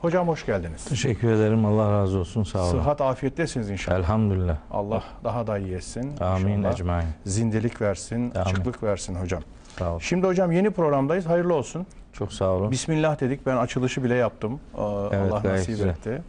Hocam 0.00 0.28
hoş 0.28 0.46
geldiniz. 0.46 0.84
Teşekkür 0.84 1.30
ederim. 1.32 1.64
Allah 1.66 1.92
razı 1.92 2.18
olsun. 2.18 2.42
Sağ 2.42 2.62
olun. 2.62 2.70
Sıhhat 2.70 3.00
afiyettesiniz 3.00 3.70
inşallah. 3.70 3.98
Elhamdülillah. 3.98 4.56
Allah 4.70 5.02
daha 5.24 5.46
da 5.46 5.58
iyi 5.58 5.74
etsin. 5.74 6.16
Amin 6.20 6.62
ecmain. 6.64 7.06
Zindelik 7.26 7.80
versin, 7.82 8.16
Amin. 8.16 8.30
açıklık 8.34 8.82
versin 8.82 9.14
hocam. 9.14 9.42
Sağ 9.78 9.90
olun. 9.90 9.98
Şimdi 9.98 10.26
hocam 10.26 10.52
yeni 10.52 10.70
programdayız. 10.70 11.26
Hayırlı 11.26 11.54
olsun. 11.54 11.86
Çok 12.12 12.32
sağ 12.32 12.50
olun. 12.50 12.70
Bismillah 12.70 13.20
dedik. 13.20 13.46
Ben 13.46 13.56
açılışı 13.56 14.04
bile 14.04 14.14
yaptım. 14.14 14.60
Evet, 15.12 15.32
Allah 15.32 15.42
nasip 15.44 15.66
güzel. 15.66 15.88
etti. 15.88 16.22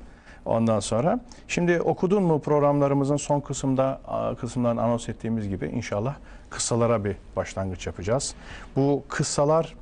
Ondan 0.46 0.80
sonra 0.80 1.20
şimdi 1.48 1.82
okudun 1.82 2.24
mu 2.24 2.42
programlarımızın 2.42 3.18
son 3.18 3.40
kısımda 3.40 4.02
kısımdan 4.42 4.78
anons 4.78 5.10
ettiğimiz 5.10 5.50
gibi 5.50 5.66
inşallah 5.68 6.16
kıssalara 6.50 7.04
bir 7.06 7.16
başlangıç 7.36 7.88
yapacağız. 7.88 8.36
Bu 8.76 9.04
kıssalar 9.10 9.76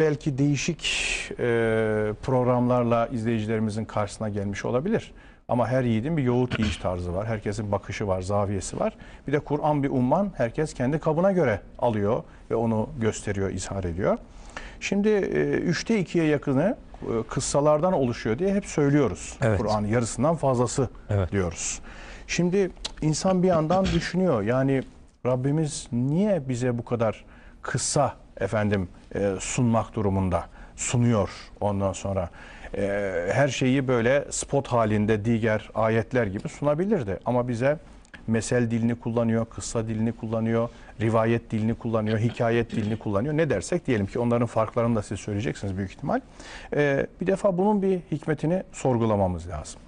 belki 0.00 0.38
değişik 0.38 0.82
e, 1.30 1.44
programlarla 2.22 3.06
izleyicilerimizin 3.06 3.84
karşısına 3.84 4.28
gelmiş 4.28 4.64
olabilir. 4.64 5.12
Ama 5.48 5.68
her 5.68 5.84
yiğidin 5.84 6.16
bir 6.16 6.22
yoğurt 6.22 6.58
yiyiş 6.58 6.76
tarzı 6.76 7.14
var. 7.14 7.26
Herkesin 7.26 7.72
bakışı 7.72 8.06
var, 8.06 8.22
zaviyesi 8.22 8.80
var. 8.80 8.96
Bir 9.26 9.32
de 9.32 9.38
Kur'an 9.38 9.82
bir 9.82 9.90
umman. 9.90 10.32
Herkes 10.36 10.74
kendi 10.74 10.98
kabına 10.98 11.32
göre 11.32 11.60
alıyor 11.78 12.22
ve 12.50 12.54
onu 12.54 12.88
gösteriyor, 13.00 13.50
izhar 13.50 13.84
ediyor. 13.84 14.18
Şimdi 14.80 15.08
e, 15.08 15.50
üçte 15.50 15.98
ikiye 15.98 16.24
yakını 16.24 16.76
e, 17.02 17.22
kıssalardan 17.28 17.92
oluşuyor 17.92 18.38
diye 18.38 18.54
hep 18.54 18.66
söylüyoruz. 18.66 19.36
Evet. 19.42 19.58
Kur'an 19.58 19.84
yarısından 19.84 20.36
fazlası 20.36 20.88
Evet. 21.10 21.32
diyoruz. 21.32 21.80
Şimdi 22.26 22.70
insan 23.02 23.42
bir 23.42 23.48
yandan 23.48 23.84
düşünüyor. 23.84 24.42
Yani 24.42 24.82
Rabbimiz 25.26 25.88
niye 25.92 26.48
bize 26.48 26.78
bu 26.78 26.84
kadar 26.84 27.24
kısa 27.62 28.14
efendim 28.40 28.88
e, 29.14 29.34
sunmak 29.40 29.94
durumunda 29.94 30.44
sunuyor 30.76 31.30
ondan 31.60 31.92
sonra 31.92 32.30
e, 32.76 32.82
her 33.32 33.48
şeyi 33.48 33.88
böyle 33.88 34.24
spot 34.30 34.68
halinde 34.68 35.24
diğer 35.24 35.70
ayetler 35.74 36.26
gibi 36.26 36.48
sunabilirdi 36.48 37.18
ama 37.24 37.48
bize 37.48 37.78
mesel 38.26 38.70
dilini 38.70 38.94
kullanıyor, 38.94 39.46
kıssa 39.46 39.88
dilini 39.88 40.12
kullanıyor, 40.12 40.68
rivayet 41.00 41.50
dilini 41.50 41.74
kullanıyor, 41.74 42.18
hikayet 42.18 42.70
dilini 42.70 42.98
kullanıyor. 42.98 43.36
Ne 43.36 43.50
dersek 43.50 43.86
diyelim 43.86 44.06
ki 44.06 44.18
onların 44.18 44.46
farklarını 44.46 44.96
da 44.96 45.02
siz 45.02 45.20
söyleyeceksiniz 45.20 45.76
büyük 45.76 45.90
ihtimal. 45.90 46.20
E, 46.76 47.06
bir 47.20 47.26
defa 47.26 47.58
bunun 47.58 47.82
bir 47.82 48.00
hikmetini 48.12 48.62
sorgulamamız 48.72 49.48
lazım. 49.48 49.80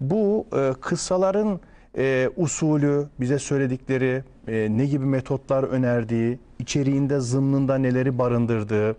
Bu 0.00 0.46
e, 0.56 0.72
kıssaların 0.80 1.60
e, 1.98 2.30
usulü, 2.36 3.06
bize 3.20 3.38
söyledikleri, 3.38 4.22
e, 4.48 4.68
ne 4.70 4.86
gibi 4.86 5.04
metotlar 5.04 5.62
önerdiği, 5.62 6.38
içeriğinde 6.58 7.20
zımnında 7.20 7.78
neleri 7.78 8.18
barındırdığı, 8.18 8.96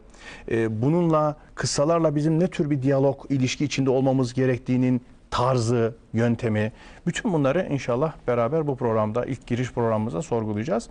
e, 0.52 0.82
bununla 0.82 1.36
kıssalarla 1.56 2.16
bizim 2.16 2.40
ne 2.40 2.48
tür 2.48 2.70
bir 2.70 2.82
diyalog, 2.82 3.26
ilişki 3.30 3.66
içinde 3.66 3.90
olmamız 3.90 4.34
gerektiğinin 4.34 5.02
tarzı, 5.32 5.96
yöntemi, 6.14 6.72
bütün 7.08 7.34
bunları 7.34 7.68
inşallah 7.72 8.14
beraber 8.28 8.68
bu 8.68 8.76
programda, 8.76 9.26
ilk 9.26 9.48
giriş 9.48 9.72
programımızda 9.72 10.22
sorgulayacağız. 10.22 10.90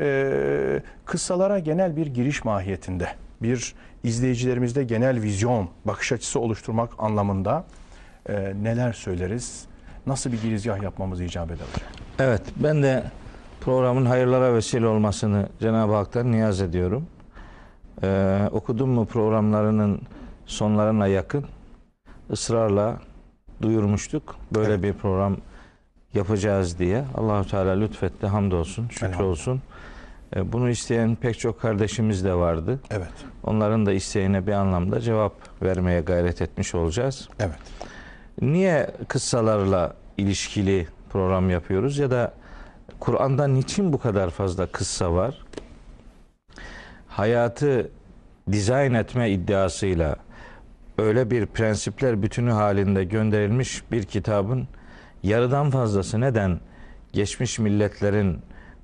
E, 0.00 0.82
kıssalara 1.04 1.58
genel 1.58 1.96
bir 1.96 2.06
giriş 2.06 2.44
mahiyetinde, 2.44 3.08
bir 3.42 3.74
izleyicilerimizde 4.04 4.84
genel 4.84 5.22
vizyon, 5.22 5.68
bakış 5.84 6.12
açısı 6.12 6.40
oluşturmak 6.40 6.90
anlamında 6.98 7.64
e, 8.28 8.52
neler 8.62 8.92
söyleriz? 8.92 9.64
Nasıl 10.06 10.32
bir 10.32 10.42
girizgah 10.42 10.82
yapmamız 10.82 11.20
icap 11.20 11.50
eder? 11.50 11.66
Evet. 12.18 12.42
Ben 12.56 12.82
de 12.82 13.02
programın 13.66 14.06
hayırlara 14.06 14.54
vesile 14.54 14.86
olmasını 14.86 15.48
Cenab-ı 15.60 15.94
Hak'tan 15.94 16.32
niyaz 16.32 16.60
ediyorum. 16.60 17.06
Ee, 18.02 18.48
okudum 18.52 18.90
mu 18.90 19.06
programlarının 19.06 20.00
sonlarına 20.46 21.06
yakın 21.06 21.44
ısrarla 22.30 23.00
duyurmuştuk. 23.62 24.36
Böyle 24.54 24.72
Evet. 24.72 24.82
bir 24.82 24.92
program 24.92 25.36
yapacağız 26.14 26.78
diye. 26.78 27.04
Allahu 27.14 27.50
Teala 27.50 27.70
lütfetti. 27.70 28.26
Hamdolsun. 28.26 28.88
Şükür 28.88 29.20
olsun. 29.20 29.62
Ee, 30.36 30.52
bunu 30.52 30.70
isteyen 30.70 31.14
pek 31.14 31.38
çok 31.38 31.60
kardeşimiz 31.60 32.24
de 32.24 32.34
vardı. 32.34 32.80
Evet. 32.90 33.12
Onların 33.44 33.86
da 33.86 33.92
isteğine 33.92 34.46
bir 34.46 34.52
anlamda 34.52 35.00
cevap 35.00 35.32
vermeye 35.62 36.00
gayret 36.00 36.42
etmiş 36.42 36.74
olacağız. 36.74 37.28
Evet. 37.40 37.58
Niye 38.40 38.90
kıssalarla 39.08 39.94
ilişkili 40.16 40.86
program 41.12 41.50
yapıyoruz 41.50 41.98
ya 41.98 42.10
da 42.10 42.32
Kur'an'da 43.00 43.46
niçin 43.46 43.92
bu 43.92 43.98
kadar 43.98 44.30
fazla 44.30 44.66
kıssa 44.66 45.12
var? 45.12 45.44
Hayatı 47.08 47.90
dizayn 48.52 48.94
etme 48.94 49.30
iddiasıyla 49.30 50.16
öyle 50.98 51.30
bir 51.30 51.46
prensipler 51.46 52.22
bütünü 52.22 52.50
halinde 52.50 53.04
gönderilmiş 53.04 53.82
bir 53.92 54.02
kitabın 54.02 54.68
yarıdan 55.22 55.70
fazlası 55.70 56.20
neden 56.20 56.60
geçmiş 57.12 57.58
milletlerin 57.58 58.38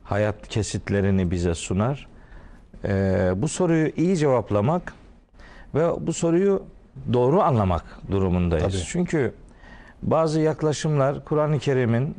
hayat 0.05 0.49
kesitlerini 0.49 1.31
bize 1.31 1.55
sunar? 1.55 2.09
Ee, 2.85 3.33
bu 3.37 3.49
soruyu 3.49 3.93
iyi 3.97 4.17
cevaplamak 4.17 4.95
ve 5.75 6.07
bu 6.07 6.13
soruyu 6.13 6.63
doğru 7.13 7.43
anlamak 7.43 7.85
durumundayız. 8.11 8.65
Tabii. 8.65 8.85
Çünkü 8.87 9.35
bazı 10.03 10.41
yaklaşımlar 10.41 11.25
Kur'an-ı 11.25 11.59
Kerim'in 11.59 12.17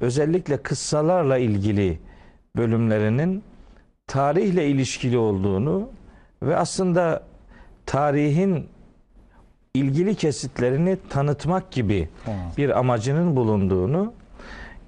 özellikle 0.00 0.56
kıssalarla 0.56 1.38
ilgili 1.38 1.98
bölümlerinin 2.56 3.42
tarihle 4.06 4.66
ilişkili 4.68 5.18
olduğunu 5.18 5.88
ve 6.42 6.56
aslında 6.56 7.22
tarihin 7.86 8.68
ilgili 9.74 10.14
kesitlerini 10.14 10.96
tanıtmak 11.10 11.70
gibi 11.70 12.08
bir 12.56 12.78
amacının 12.78 13.36
bulunduğunu, 13.36 14.12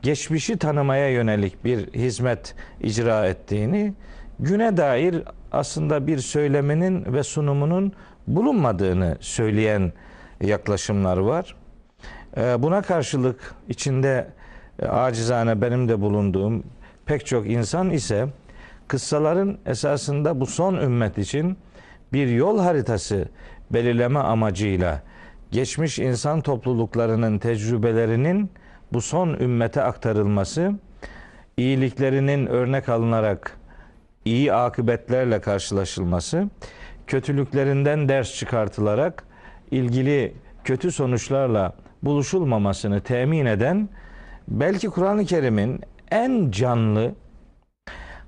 geçmişi 0.02 0.58
tanımaya 0.58 1.10
yönelik 1.10 1.64
bir 1.64 1.92
hizmet 1.92 2.54
icra 2.80 3.26
ettiğini, 3.26 3.94
güne 4.38 4.76
dair 4.76 5.22
aslında 5.52 6.06
bir 6.06 6.18
söyleminin 6.18 7.12
ve 7.12 7.22
sunumunun 7.22 7.92
bulunmadığını 8.26 9.16
söyleyen 9.20 9.92
yaklaşımlar 10.40 11.16
var. 11.16 11.56
Ee, 12.36 12.62
Buna 12.62 12.82
karşılık 12.82 13.54
içinde 13.68 14.26
acizane 14.88 15.60
benim 15.60 15.88
de 15.88 16.00
bulunduğum 16.00 16.64
pek 17.06 17.26
çok 17.26 17.50
insan 17.50 17.90
ise 17.90 18.28
kıssaların 18.88 19.58
esasında 19.66 20.40
bu 20.40 20.46
son 20.46 20.74
ümmet 20.74 21.18
için 21.18 21.58
bir 22.12 22.28
yol 22.28 22.58
haritası 22.58 23.28
belirleme 23.70 24.18
amacıyla 24.18 25.02
geçmiş 25.50 25.98
insan 25.98 26.40
topluluklarının 26.40 27.38
tecrübelerinin 27.38 28.50
bu 28.92 29.00
son 29.00 29.28
ümmete 29.28 29.82
aktarılması, 29.82 30.72
iyiliklerinin 31.56 32.46
örnek 32.46 32.88
alınarak 32.88 33.56
iyi 34.24 34.52
akıbetlerle 34.52 35.40
karşılaşılması, 35.40 36.48
kötülüklerinden 37.06 38.08
ders 38.08 38.34
çıkartılarak 38.34 39.24
ilgili 39.70 40.34
kötü 40.64 40.92
sonuçlarla 40.92 41.72
buluşulmamasını 42.02 43.00
temin 43.00 43.46
eden 43.46 43.88
belki 44.50 44.88
Kur'an-ı 44.88 45.24
Kerim'in 45.24 45.80
en 46.10 46.50
canlı 46.50 47.14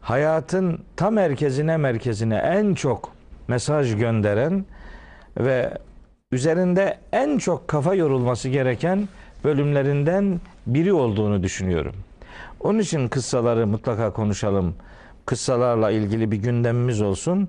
hayatın 0.01 0.81
tam 0.97 1.15
merkezine 1.15 1.77
merkezine 1.77 2.37
en 2.37 2.75
çok 2.75 3.13
mesaj 3.49 3.97
gönderen 3.97 4.65
ve 5.39 5.79
üzerinde 6.33 6.99
en 7.13 7.39
çok 7.39 7.69
kafa 7.69 7.95
yorulması 7.95 8.49
gereken 8.49 9.09
bölümlerinden 9.45 10.41
biri 10.67 10.93
olduğunu 10.93 11.43
düşünüyorum. 11.43 11.95
Onun 12.61 12.79
için 12.79 13.09
kıssaları 13.09 13.67
mutlaka 13.67 14.13
konuşalım. 14.13 14.75
Kıssalarla 15.27 15.91
ilgili 15.91 16.31
bir 16.31 16.37
gündemimiz 16.37 17.03
olsun. 17.03 17.49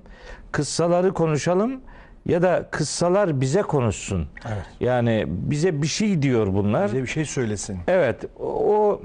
Kıssaları 0.52 1.14
konuşalım 1.14 1.80
ya 2.26 2.42
da 2.42 2.68
kıssalar 2.70 3.40
bize 3.40 3.62
konuşsun. 3.62 4.26
Evet. 4.48 4.64
Yani 4.80 5.24
bize 5.28 5.82
bir 5.82 5.86
şey 5.86 6.22
diyor 6.22 6.46
bunlar. 6.54 6.86
Bize 6.86 7.02
bir 7.02 7.06
şey 7.06 7.24
söylesin. 7.24 7.78
Evet, 7.88 8.24
o 8.40 9.00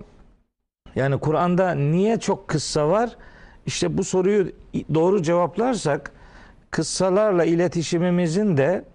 yani 0.95 1.19
Kur'an'da 1.19 1.71
niye 1.71 2.19
çok 2.19 2.47
kıssa 2.47 2.89
var? 2.89 3.09
İşte 3.65 3.97
bu 3.97 4.03
soruyu 4.03 4.51
doğru 4.93 5.21
cevaplarsak 5.21 6.11
kıssalarla 6.71 7.45
iletişimimizin 7.45 8.57
de 8.57 8.85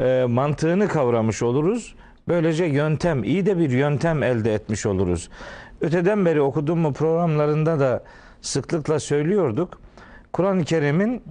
e, 0.00 0.24
mantığını 0.28 0.88
kavramış 0.88 1.42
oluruz. 1.42 1.94
Böylece 2.28 2.64
yöntem, 2.64 3.24
iyi 3.24 3.46
de 3.46 3.58
bir 3.58 3.70
yöntem 3.70 4.22
elde 4.22 4.54
etmiş 4.54 4.86
oluruz. 4.86 5.28
Öteden 5.80 6.26
beri 6.26 6.40
okuduğum 6.40 6.78
mu 6.78 6.92
programlarında 6.92 7.80
da 7.80 8.04
sıklıkla 8.40 9.00
söylüyorduk. 9.00 9.80
Kur'an-ı 10.32 10.64
Kerim'in 10.64 11.22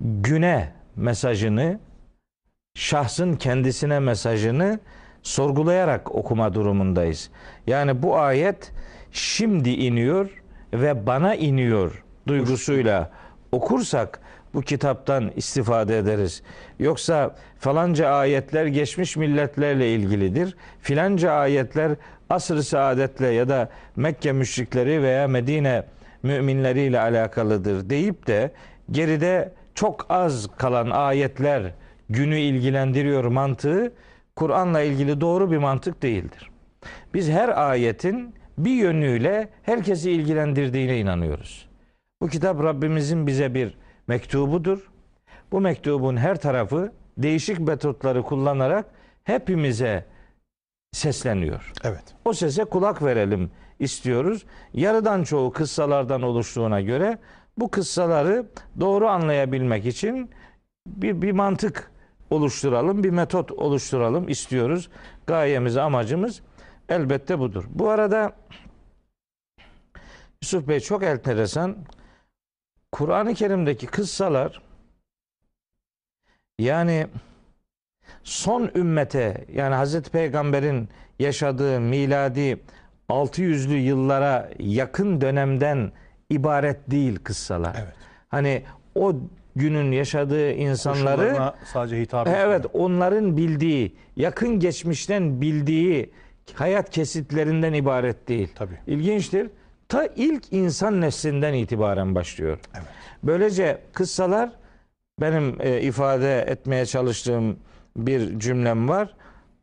güne 0.00 0.72
mesajını, 0.96 1.78
şahsın 2.74 3.34
kendisine 3.34 4.00
mesajını 4.00 4.80
sorgulayarak 5.22 6.14
okuma 6.14 6.54
durumundayız. 6.54 7.30
Yani 7.66 8.02
bu 8.02 8.18
ayet 8.18 8.72
şimdi 9.12 9.70
iniyor 9.70 10.42
ve 10.72 11.06
bana 11.06 11.34
iniyor 11.34 12.04
duygusuyla 12.28 13.10
okursak 13.52 14.20
bu 14.54 14.62
kitaptan 14.62 15.32
istifade 15.36 15.98
ederiz. 15.98 16.42
Yoksa 16.78 17.34
falanca 17.58 18.08
ayetler 18.08 18.66
geçmiş 18.66 19.16
milletlerle 19.16 19.94
ilgilidir. 19.94 20.56
Filanca 20.80 21.32
ayetler 21.32 21.92
asr-ı 22.30 22.62
saadetle 22.62 23.26
ya 23.26 23.48
da 23.48 23.68
Mekke 23.96 24.32
müşrikleri 24.32 25.02
veya 25.02 25.28
Medine 25.28 25.84
müminleriyle 26.22 27.00
alakalıdır 27.00 27.90
deyip 27.90 28.26
de 28.26 28.50
geride 28.90 29.52
çok 29.74 30.06
az 30.08 30.48
kalan 30.56 30.90
ayetler 30.90 31.72
günü 32.08 32.38
ilgilendiriyor 32.38 33.24
mantığı 33.24 33.92
Kur'an'la 34.36 34.80
ilgili 34.80 35.20
doğru 35.20 35.50
bir 35.50 35.58
mantık 35.58 36.02
değildir. 36.02 36.50
Biz 37.14 37.30
her 37.30 37.68
ayetin 37.68 38.34
bir 38.58 38.70
yönüyle 38.74 39.48
herkesi 39.62 40.10
ilgilendirdiğine 40.10 40.98
inanıyoruz. 40.98 41.68
Bu 42.22 42.28
kitap 42.28 42.62
Rabbimizin 42.62 43.26
bize 43.26 43.54
bir 43.54 43.78
mektubudur. 44.06 44.90
Bu 45.52 45.60
mektubun 45.60 46.16
her 46.16 46.40
tarafı 46.40 46.92
değişik 47.18 47.58
metotları 47.60 48.22
kullanarak 48.22 48.86
hepimize 49.24 50.04
sesleniyor. 50.92 51.72
Evet. 51.84 52.04
O 52.24 52.32
sese 52.32 52.64
kulak 52.64 53.02
verelim 53.02 53.50
istiyoruz. 53.78 54.44
Yarıdan 54.72 55.22
çoğu 55.22 55.52
kıssalardan 55.52 56.22
oluştuğuna 56.22 56.80
göre 56.80 57.18
bu 57.58 57.70
kıssaları 57.70 58.46
doğru 58.80 59.08
anlayabilmek 59.08 59.86
için 59.86 60.30
bir, 60.86 61.22
bir 61.22 61.32
mantık 61.32 61.90
oluşturalım, 62.30 63.04
bir 63.04 63.10
metot 63.10 63.52
oluşturalım 63.52 64.28
istiyoruz. 64.28 64.90
Gayemiz, 65.26 65.76
amacımız 65.76 66.42
elbette 66.88 67.38
budur. 67.38 67.64
Bu 67.68 67.90
arada 67.90 68.32
Yusuf 70.42 70.68
Bey 70.68 70.80
çok 70.80 71.02
enteresan. 71.02 71.76
Kur'an-ı 72.92 73.34
Kerim'deki 73.34 73.86
kıssalar 73.86 74.62
yani 76.58 77.06
son 78.24 78.70
ümmete 78.74 79.44
yani 79.52 79.74
Hazreti 79.74 80.10
Peygamber'in 80.10 80.88
yaşadığı 81.18 81.80
miladi 81.80 82.60
600'lü 83.08 83.76
yıllara 83.76 84.50
yakın 84.58 85.20
dönemden 85.20 85.92
ibaret 86.30 86.90
değil 86.90 87.18
kıssalar. 87.24 87.76
Evet. 87.84 87.94
Hani 88.28 88.62
o 88.94 89.14
günün 89.56 89.92
yaşadığı 89.92 90.52
insanları 90.52 91.52
sadece 91.72 92.00
hitap 92.00 92.26
etmiyor. 92.26 92.46
evet 92.48 92.64
onların 92.72 93.36
bildiği, 93.36 93.96
yakın 94.16 94.58
geçmişten 94.60 95.40
bildiği 95.40 96.10
hayat 96.54 96.90
kesitlerinden 96.90 97.72
ibaret 97.72 98.28
değil. 98.28 98.48
Tabii. 98.54 98.78
İlginçtir. 98.86 99.50
Ta 99.88 100.06
ilk 100.16 100.52
insan 100.52 101.00
neslinden 101.00 101.54
itibaren 101.54 102.14
başlıyor. 102.14 102.58
Evet. 102.74 102.86
Böylece 103.22 103.78
kıssalar 103.92 104.50
benim 105.20 105.56
e, 105.60 105.80
ifade 105.80 106.40
etmeye 106.42 106.86
çalıştığım 106.86 107.56
bir 107.96 108.38
cümlem 108.38 108.88
var. 108.88 109.14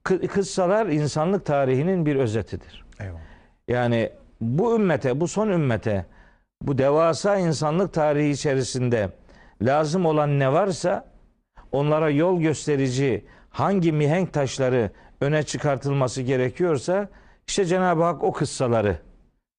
Kı- 0.06 0.28
Kıssalar 0.28 0.86
insanlık 0.88 1.46
tarihinin 1.46 2.06
bir 2.06 2.16
özetidir. 2.16 2.86
Eyvallah. 3.00 3.20
Yani 3.68 4.10
bu 4.42 4.76
ümmete, 4.76 5.20
bu 5.20 5.28
son 5.28 5.48
ümmete, 5.50 6.06
bu 6.62 6.78
devasa 6.78 7.38
insanlık 7.38 7.94
tarihi 7.94 8.30
içerisinde 8.30 9.10
lazım 9.62 10.06
olan 10.06 10.40
ne 10.40 10.54
varsa 10.54 11.06
onlara 11.72 12.10
yol 12.10 12.40
gösterici 12.42 13.26
hangi 13.50 13.92
mihenk 13.92 14.34
taşları 14.34 14.92
öne 15.22 15.44
çıkartılması 15.44 16.22
gerekiyorsa 16.22 17.10
işte 17.48 17.66
Cenab-ı 17.66 18.04
Hak 18.04 18.24
o 18.24 18.32
kıssaları 18.32 18.98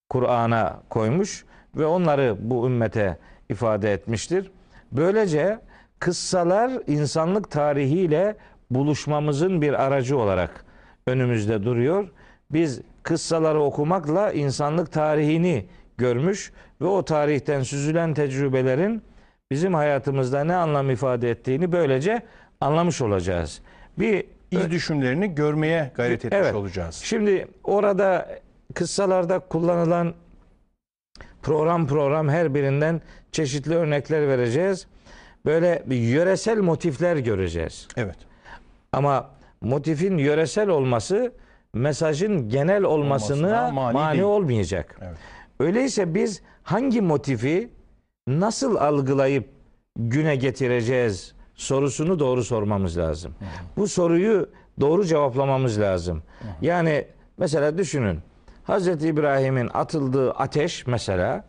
Kur'an'a 0.09 0.83
koymuş 0.91 1.45
ve 1.77 1.87
onları 1.87 2.37
bu 2.41 2.67
ümmete 2.67 3.19
ifade 3.49 3.93
etmiştir. 3.93 4.51
Böylece 4.93 5.59
kıssalar 5.99 6.73
insanlık 6.87 7.51
tarihiyle 7.51 8.37
buluşmamızın 8.71 9.63
bir 9.63 9.85
aracı 9.85 10.19
olarak 10.19 10.65
önümüzde 11.07 11.65
duruyor. 11.65 12.09
Biz 12.51 12.81
kıssaları 13.03 13.61
okumakla 13.61 14.33
insanlık 14.33 14.93
tarihini 14.93 15.67
görmüş 15.99 16.53
ve 16.81 16.87
o 16.87 17.05
tarihten 17.05 17.63
süzülen 17.63 18.15
tecrübelerin 18.15 19.03
bizim 19.51 19.75
hayatımızda 19.75 20.45
ne 20.45 20.55
anlam 20.55 20.91
ifade 20.91 21.31
ettiğini 21.31 21.73
böylece 21.73 22.23
anlamış 22.61 23.03
olacağız. 23.03 23.61
Bir 23.99 24.25
İz 24.51 24.71
düşümlerini 24.71 25.35
görmeye 25.35 25.91
gayret 25.95 26.25
etmiş 26.25 26.39
Evet. 26.43 26.55
olacağız. 26.55 26.95
Şimdi 26.95 27.49
orada 27.65 28.29
kıssalarda 28.75 29.39
kullanılan 29.39 30.15
program 31.43 31.87
program 31.87 32.29
her 32.29 32.55
birinden 32.55 33.01
çeşitli 33.33 33.75
örnekler 33.75 34.29
vereceğiz. 34.29 34.87
Böyle 35.47 35.83
bir 35.87 35.97
yöresel 35.97 36.59
motifler 36.59 37.17
göreceğiz. 37.17 37.89
Evet. 37.97 38.17
Ama 38.93 39.31
motifin 39.61 40.19
yöresel 40.19 40.69
olması 40.69 41.33
mesajın 41.75 42.49
genel 42.49 42.83
olmasına 42.83 43.37
Olmasına 43.47 43.71
mani 43.71 43.95
mani, 43.95 44.13
değil. 44.13 44.23
olmayacak. 44.23 44.99
Evet. 45.03 45.17
Öyleyse 45.61 46.15
biz 46.15 46.43
hangi 46.63 47.01
motifi 47.01 47.71
nasıl 48.29 48.77
algılayıp 48.77 49.49
güne 49.97 50.37
getireceğiz 50.37 51.35
sorusunu 51.55 52.19
doğru 52.19 52.45
sormamız 52.45 52.99
lazım. 52.99 53.35
Bu 53.77 53.89
soruyu 53.89 54.51
doğru 54.81 55.05
cevaplamamız 55.05 55.81
lazım. 55.81 56.23
Yani 56.63 57.05
mesela 57.39 57.79
düşünün. 57.79 58.19
Hazreti 58.65 59.09
İbrahim'in 59.09 59.71
atıldığı 59.75 60.33
ateş 60.33 60.87
mesela 60.87 61.45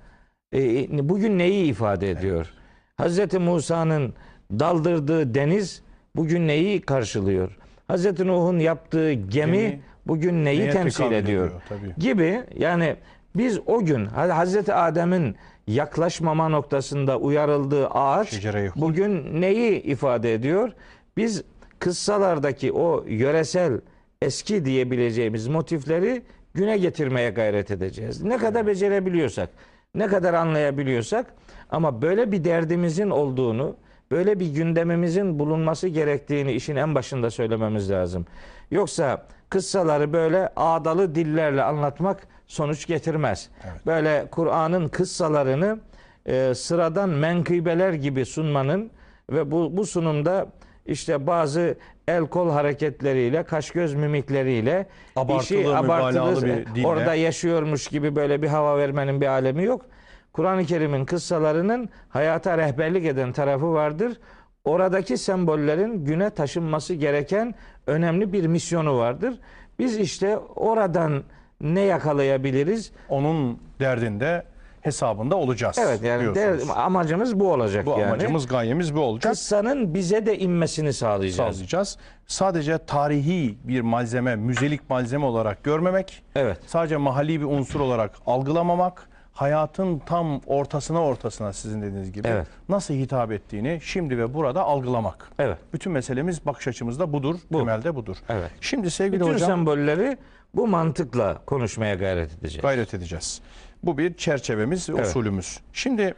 e, 0.55 1.09
bugün 1.09 1.37
neyi 1.37 1.65
ifade 1.65 2.11
ediyor? 2.11 2.53
Hazreti 2.97 3.39
Musa'nın 3.39 4.13
daldırdığı 4.51 5.33
deniz 5.33 5.81
bugün 6.15 6.47
neyi 6.47 6.81
karşılıyor? 6.81 7.57
Hazreti 7.87 8.27
Nuh'un 8.27 8.59
yaptığı 8.59 9.11
gemi, 9.13 9.57
Gemi 9.57 9.81
bugün 10.07 10.45
neyi 10.45 10.69
temsil 10.71 11.03
ediyor? 11.03 11.19
ediyor? 11.23 11.51
Tabii. 11.69 11.93
Gibi 11.97 12.43
yani 12.57 12.95
biz 13.35 13.59
o 13.65 13.85
gün 13.85 14.05
Hazreti 14.05 14.73
Adem'in 14.73 15.35
yaklaşmama 15.67 16.49
noktasında 16.49 17.17
uyarıldığı 17.17 17.87
ağaç 17.87 18.45
bugün 18.75 19.41
neyi 19.41 19.81
ifade 19.81 20.33
ediyor? 20.33 20.71
Biz 21.17 21.43
kıssalardaki 21.79 22.71
o 22.73 23.05
yöresel 23.07 23.81
eski 24.21 24.65
diyebileceğimiz 24.65 25.47
motifleri 25.47 26.21
güne 26.53 26.77
getirmeye 26.77 27.29
gayret 27.29 27.71
edeceğiz. 27.71 28.23
Ne 28.23 28.37
kadar 28.37 28.67
becerebiliyorsak, 28.67 29.49
ne 29.95 30.07
kadar 30.07 30.33
anlayabiliyorsak 30.33 31.25
ama 31.69 32.01
böyle 32.01 32.31
bir 32.31 32.43
derdimizin 32.43 33.09
olduğunu, 33.09 33.75
böyle 34.11 34.39
bir 34.39 34.53
gündemimizin 34.53 35.39
bulunması 35.39 35.87
gerektiğini 35.87 36.51
işin 36.51 36.75
en 36.75 36.95
başında 36.95 37.31
söylememiz 37.31 37.91
lazım. 37.91 38.25
Yoksa 38.71 39.25
kıssaları 39.49 40.13
böyle 40.13 40.49
ağdalı 40.55 41.15
dillerle 41.15 41.63
anlatmak 41.63 42.27
sonuç 42.47 42.87
getirmez. 42.87 43.49
Böyle 43.85 44.27
Kur'an'ın 44.31 44.87
kıssalarını 44.87 45.79
e, 46.25 46.53
sıradan 46.53 47.09
menkıbeler 47.09 47.93
gibi 47.93 48.25
sunmanın 48.25 48.91
ve 49.29 49.51
bu, 49.51 49.77
bu 49.77 49.85
sunumda 49.85 50.47
işte 50.85 51.27
bazı 51.27 51.77
el 52.07 52.25
kol 52.25 52.49
hareketleriyle, 52.49 53.43
kaş 53.43 53.71
göz 53.71 53.93
mimikleriyle 53.93 54.85
Abartılı, 55.15 55.59
işi 55.59 55.75
abartılı 55.75 56.45
bir 56.75 56.83
orada 56.83 57.15
yaşıyormuş 57.15 57.87
gibi 57.87 58.15
böyle 58.15 58.41
bir 58.41 58.47
hava 58.47 58.77
vermenin 58.77 59.21
bir 59.21 59.27
alemi 59.27 59.63
yok. 59.63 59.85
Kur'an-ı 60.33 60.65
Kerim'in 60.65 61.05
kıssalarının 61.05 61.89
hayata 62.09 62.57
rehberlik 62.57 63.05
eden 63.05 63.31
tarafı 63.31 63.73
vardır. 63.73 64.17
Oradaki 64.63 65.17
sembollerin 65.17 66.05
güne 66.05 66.29
taşınması 66.29 66.93
gereken 66.93 67.55
önemli 67.87 68.33
bir 68.33 68.47
misyonu 68.47 68.97
vardır. 68.97 69.39
Biz 69.79 69.97
işte 69.97 70.37
oradan 70.37 71.23
ne 71.61 71.81
yakalayabiliriz? 71.81 72.91
Onun 73.09 73.59
derdinde 73.79 74.43
hesabında 74.81 75.35
olacağız. 75.35 75.77
Evet 75.79 76.03
yani 76.03 76.21
diyorsunuz. 76.35 76.69
de- 76.69 76.73
amacımız 76.73 77.39
bu 77.39 77.51
olacak 77.53 77.85
bu 77.85 77.89
yani. 77.91 78.05
amacımız, 78.05 78.47
gayemiz 78.47 78.95
bu 78.95 78.99
olacak. 78.99 79.33
Kıssanın 79.33 79.93
bize 79.93 80.25
de 80.25 80.37
inmesini 80.39 80.93
sağlayacağız. 80.93 81.55
sağlayacağız. 81.55 81.97
Sadece 82.27 82.77
tarihi 82.77 83.57
bir 83.63 83.81
malzeme, 83.81 84.35
müzelik 84.35 84.89
malzeme 84.89 85.25
olarak 85.25 85.63
görmemek, 85.63 86.23
Evet. 86.35 86.57
sadece 86.67 86.97
mahalli 86.97 87.39
bir 87.41 87.45
unsur 87.45 87.79
olarak 87.79 88.11
algılamamak, 88.25 89.08
hayatın 89.39 89.99
tam 89.99 90.39
ortasına 90.47 91.03
ortasına 91.03 91.53
sizin 91.53 91.81
dediğiniz 91.81 92.11
gibi 92.11 92.27
Evet. 92.27 92.47
nasıl 92.69 92.93
hitap 92.93 93.31
ettiğini 93.31 93.79
şimdi 93.83 94.17
ve 94.17 94.33
burada 94.33 94.63
algılamak. 94.63 95.31
Evet. 95.39 95.57
Bütün 95.73 95.91
meselemiz 95.91 96.45
bakış 96.45 96.67
açımızda 96.67 97.13
budur, 97.13 97.35
Bu. 97.51 97.59
temelde 97.59 97.95
budur. 97.95 98.17
Evet. 98.29 98.51
Şimdi 98.61 98.91
sevgili 98.91 99.19
Bütün 99.21 99.33
hocam 99.33 99.49
sembolleri 99.49 100.17
bu 100.55 100.67
mantıkla 100.67 101.37
konuşmaya 101.45 101.95
gayret 101.95 102.33
edeceğiz. 102.39 102.61
gayret 102.61 102.93
edeceğiz. 102.93 103.41
Bu 103.83 103.97
bir 103.97 104.13
çerçevemiz 104.13 104.89
ve 104.89 104.93
Evet. 104.97 105.07
usulümüz. 105.07 105.59
Şimdi 105.73 106.13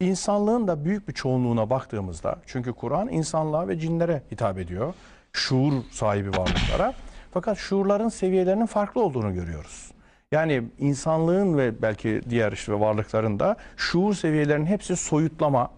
insanlığın 0.00 0.68
da 0.68 0.84
büyük 0.84 1.08
bir 1.08 1.12
çoğunluğuna 1.12 1.70
baktığımızda 1.70 2.36
çünkü 2.46 2.72
Kur'an 2.72 3.08
insanlığa 3.08 3.68
ve 3.68 3.78
cinlere 3.78 4.22
hitap 4.32 4.58
ediyor. 4.58 4.94
Şuur 5.32 5.72
sahibi 5.90 6.28
varlıklara. 6.30 6.94
Fakat 7.34 7.58
şuurların 7.58 8.08
seviyelerinin 8.08 8.66
farklı 8.66 9.00
olduğunu 9.02 9.34
görüyoruz. 9.34 9.90
Yani 10.34 10.62
insanlığın 10.78 11.58
ve 11.58 11.82
belki 11.82 12.20
diğer 12.30 12.52
işte 12.52 12.80
varlıkların 12.80 13.40
da 13.40 13.56
şuur 13.76 14.14
seviyelerinin 14.14 14.66
hepsi 14.66 14.96
soyutlama 14.96 15.70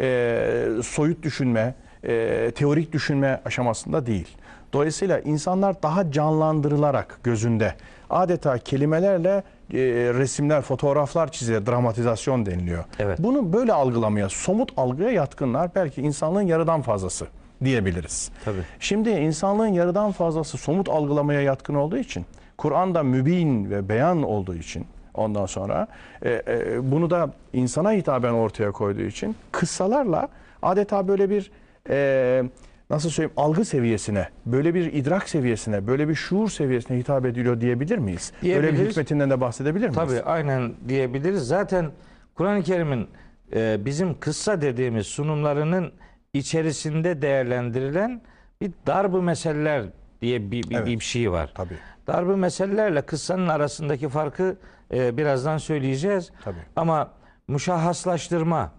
e, 0.00 0.66
soyut 0.84 1.22
düşünme, 1.22 1.74
e, 2.04 2.50
teorik 2.54 2.92
düşünme 2.92 3.40
aşamasında 3.44 4.06
değil. 4.06 4.28
Dolayısıyla 4.72 5.20
insanlar 5.20 5.82
daha 5.82 6.10
canlandırılarak 6.12 7.20
gözünde 7.24 7.74
adeta 8.10 8.58
kelimelerle 8.58 9.42
e, 9.72 9.78
resimler, 10.14 10.62
fotoğraflar 10.62 11.32
çizilir, 11.32 11.66
dramatizasyon 11.66 12.46
deniliyor. 12.46 12.84
Evet. 12.98 13.18
Bunu 13.18 13.52
böyle 13.52 13.72
algılamaya, 13.72 14.28
somut 14.28 14.72
algıya 14.76 15.10
yatkınlar 15.10 15.70
belki 15.74 16.02
insanlığın 16.02 16.42
yarıdan 16.42 16.82
fazlası 16.82 17.26
diyebiliriz. 17.64 18.30
Tabii. 18.44 18.62
Şimdi 18.80 19.10
insanlığın 19.10 19.66
yarıdan 19.72 20.12
fazlası 20.12 20.58
somut 20.58 20.88
algılamaya 20.88 21.40
yatkın 21.40 21.74
olduğu 21.74 21.98
için, 21.98 22.26
Kur'an'da 22.60 23.02
mübin 23.02 23.70
ve 23.70 23.88
beyan 23.88 24.22
olduğu 24.22 24.54
için 24.54 24.86
ondan 25.14 25.46
sonra 25.46 25.86
e, 26.22 26.42
e, 26.48 26.92
bunu 26.92 27.10
da 27.10 27.32
insana 27.52 27.92
hitaben 27.92 28.32
ortaya 28.32 28.72
koyduğu 28.72 29.02
için 29.02 29.36
kıssalarla 29.52 30.28
adeta 30.62 31.08
böyle 31.08 31.30
bir 31.30 31.50
e, 31.90 32.42
nasıl 32.90 33.10
söyleyeyim 33.10 33.34
algı 33.36 33.64
seviyesine, 33.64 34.28
böyle 34.46 34.74
bir 34.74 34.92
idrak 34.92 35.28
seviyesine, 35.28 35.86
böyle 35.86 36.08
bir 36.08 36.14
şuur 36.14 36.50
seviyesine 36.50 36.98
hitap 36.98 37.26
ediliyor 37.26 37.60
diyebilir 37.60 37.98
miyiz? 37.98 38.32
Böyle 38.42 38.72
bir 38.72 38.88
hikmetinden 38.88 39.30
de 39.30 39.40
bahsedebilir 39.40 39.88
miyiz? 39.88 39.96
Tabii 39.96 40.22
aynen 40.22 40.72
diyebiliriz. 40.88 41.46
Zaten 41.46 41.90
Kur'an-ı 42.34 42.62
Kerim'in 42.62 43.08
e, 43.54 43.84
bizim 43.84 44.20
kıssa 44.20 44.60
dediğimiz 44.60 45.06
sunumlarının 45.06 45.92
içerisinde 46.34 47.22
değerlendirilen 47.22 48.20
bir 48.60 48.70
darbu 48.86 49.22
meseleler 49.22 49.84
diye 50.22 50.50
bir, 50.50 50.70
bir, 50.70 50.76
Evet. 50.76 50.86
bir 50.86 51.00
şey 51.00 51.32
var. 51.32 51.52
Tabii. 51.54 51.74
Darbu 52.06 52.36
meselelerle 52.36 53.02
kıssanın 53.02 53.48
arasındaki 53.48 54.08
farkı 54.08 54.56
e, 54.94 55.16
birazdan 55.16 55.58
söyleyeceğiz. 55.58 56.30
Tabii. 56.44 56.58
Ama 56.76 57.10
müşahhaslaştırma, 57.48 58.72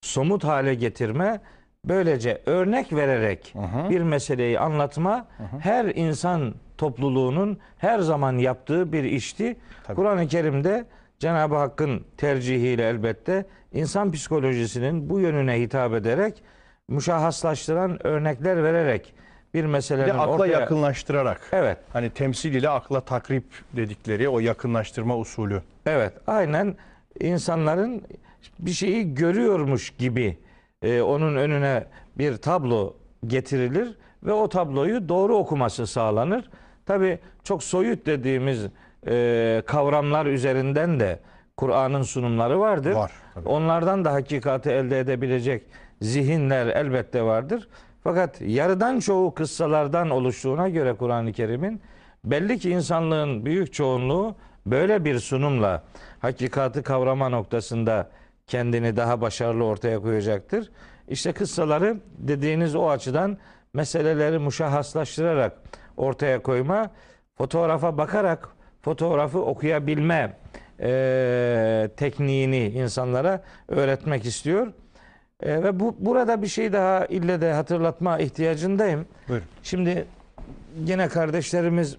somut 0.00 0.44
hale 0.44 0.74
getirme, 0.74 1.40
böylece 1.84 2.42
örnek 2.46 2.92
vererek 2.92 3.54
hı. 3.54 3.90
bir 3.90 4.00
meseleyi 4.00 4.60
anlatma 4.60 5.26
her 5.60 5.84
insan 5.84 6.54
topluluğunun 6.78 7.58
her 7.78 7.98
zaman 7.98 8.38
yaptığı 8.38 8.92
bir 8.92 9.04
işti. 9.04 9.56
Tabii. 9.84 9.96
Kur'an-ı 9.96 10.26
Kerim'de 10.26 10.84
Cenab-ı 11.18 11.56
Hakk'ın 11.56 12.04
tercihiyle 12.16 12.88
elbette 12.88 13.46
insan 13.72 14.12
psikolojisinin 14.12 15.10
bu 15.10 15.20
yönüne 15.20 15.60
hitap 15.60 15.94
ederek 15.94 16.42
müşahhaslaştıran 16.88 18.06
örnekler 18.06 18.62
vererek 18.64 19.14
bir 19.58 19.64
Bir 19.64 19.72
meselenin 19.72 20.08
de 20.08 20.12
akla 20.12 20.32
ortaya... 20.32 20.60
yakınlaştırarak. 20.60 21.40
Evet. 21.52 21.78
Hani 21.92 22.10
temsil 22.10 22.54
ile 22.54 22.68
akla 22.68 23.00
takrip 23.00 23.44
dedikleri 23.72 24.28
o 24.28 24.38
yakınlaştırma 24.40 25.16
usulü. 25.16 25.62
Evet, 25.86 26.12
aynen 26.26 26.76
insanların 27.20 28.02
bir 28.58 28.70
şeyi 28.70 29.14
görüyormuş 29.14 29.90
gibi 29.90 30.38
e, 30.82 31.00
onun 31.02 31.36
önüne 31.36 31.84
bir 32.18 32.36
tablo 32.36 32.94
getirilir 33.26 33.94
ve 34.22 34.32
o 34.32 34.48
tabloyu 34.48 35.08
doğru 35.08 35.36
okuması 35.36 35.86
sağlanır. 35.86 36.50
Tabi 36.86 37.18
çok 37.44 37.62
soyut 37.62 38.06
dediğimiz 38.06 38.66
e, 39.06 39.62
kavramlar 39.66 40.26
üzerinden 40.26 41.00
de 41.00 41.20
Kur'an'ın 41.56 42.02
sunumları 42.02 42.60
vardır. 42.60 42.92
Var, 42.92 43.12
tabii. 43.34 43.48
Onlardan 43.48 44.04
da 44.04 44.12
hakikati 44.12 44.70
elde 44.70 45.00
edebilecek 45.00 45.62
zihinler 46.02 46.66
elbette 46.66 47.22
vardır. 47.22 47.68
Fakat 48.08 48.40
yarıdan 48.40 49.00
çoğu 49.00 49.34
kıssalardan 49.34 50.10
oluştuğuna 50.10 50.68
göre 50.68 50.94
Kur'an-ı 50.94 51.32
Kerim'in 51.32 51.80
belli 52.24 52.58
ki 52.58 52.70
insanlığın 52.70 53.44
büyük 53.44 53.72
çoğunluğu 53.72 54.36
böyle 54.66 55.04
bir 55.04 55.18
sunumla 55.18 55.82
hakikati 56.18 56.82
kavrama 56.82 57.28
noktasında 57.28 58.10
kendini 58.46 58.96
daha 58.96 59.20
başarılı 59.20 59.64
ortaya 59.64 60.00
koyacaktır. 60.00 60.70
İşte 61.08 61.32
kıssaları 61.32 61.96
dediğiniz 62.18 62.74
o 62.74 62.90
açıdan 62.90 63.38
meseleleri 63.74 64.38
muşahhaslaştırarak 64.38 65.52
ortaya 65.96 66.42
koyma, 66.42 66.90
fotoğrafa 67.38 67.98
bakarak 67.98 68.48
fotoğrafı 68.82 69.38
okuyabilme 69.38 70.36
eee, 70.80 71.88
tekniğini 71.96 72.68
insanlara 72.68 73.42
öğretmek 73.68 74.24
istiyor. 74.24 74.72
E, 75.42 75.62
ve 75.62 75.80
bu 75.80 75.96
burada 75.98 76.42
bir 76.42 76.46
şey 76.46 76.72
daha 76.72 77.06
ille 77.06 77.40
de 77.40 77.52
hatırlatma 77.52 78.18
ihtiyacındayım. 78.18 79.06
Buyurun. 79.28 79.46
Şimdi 79.62 80.06
yine 80.84 81.08
kardeşlerimiz 81.08 81.96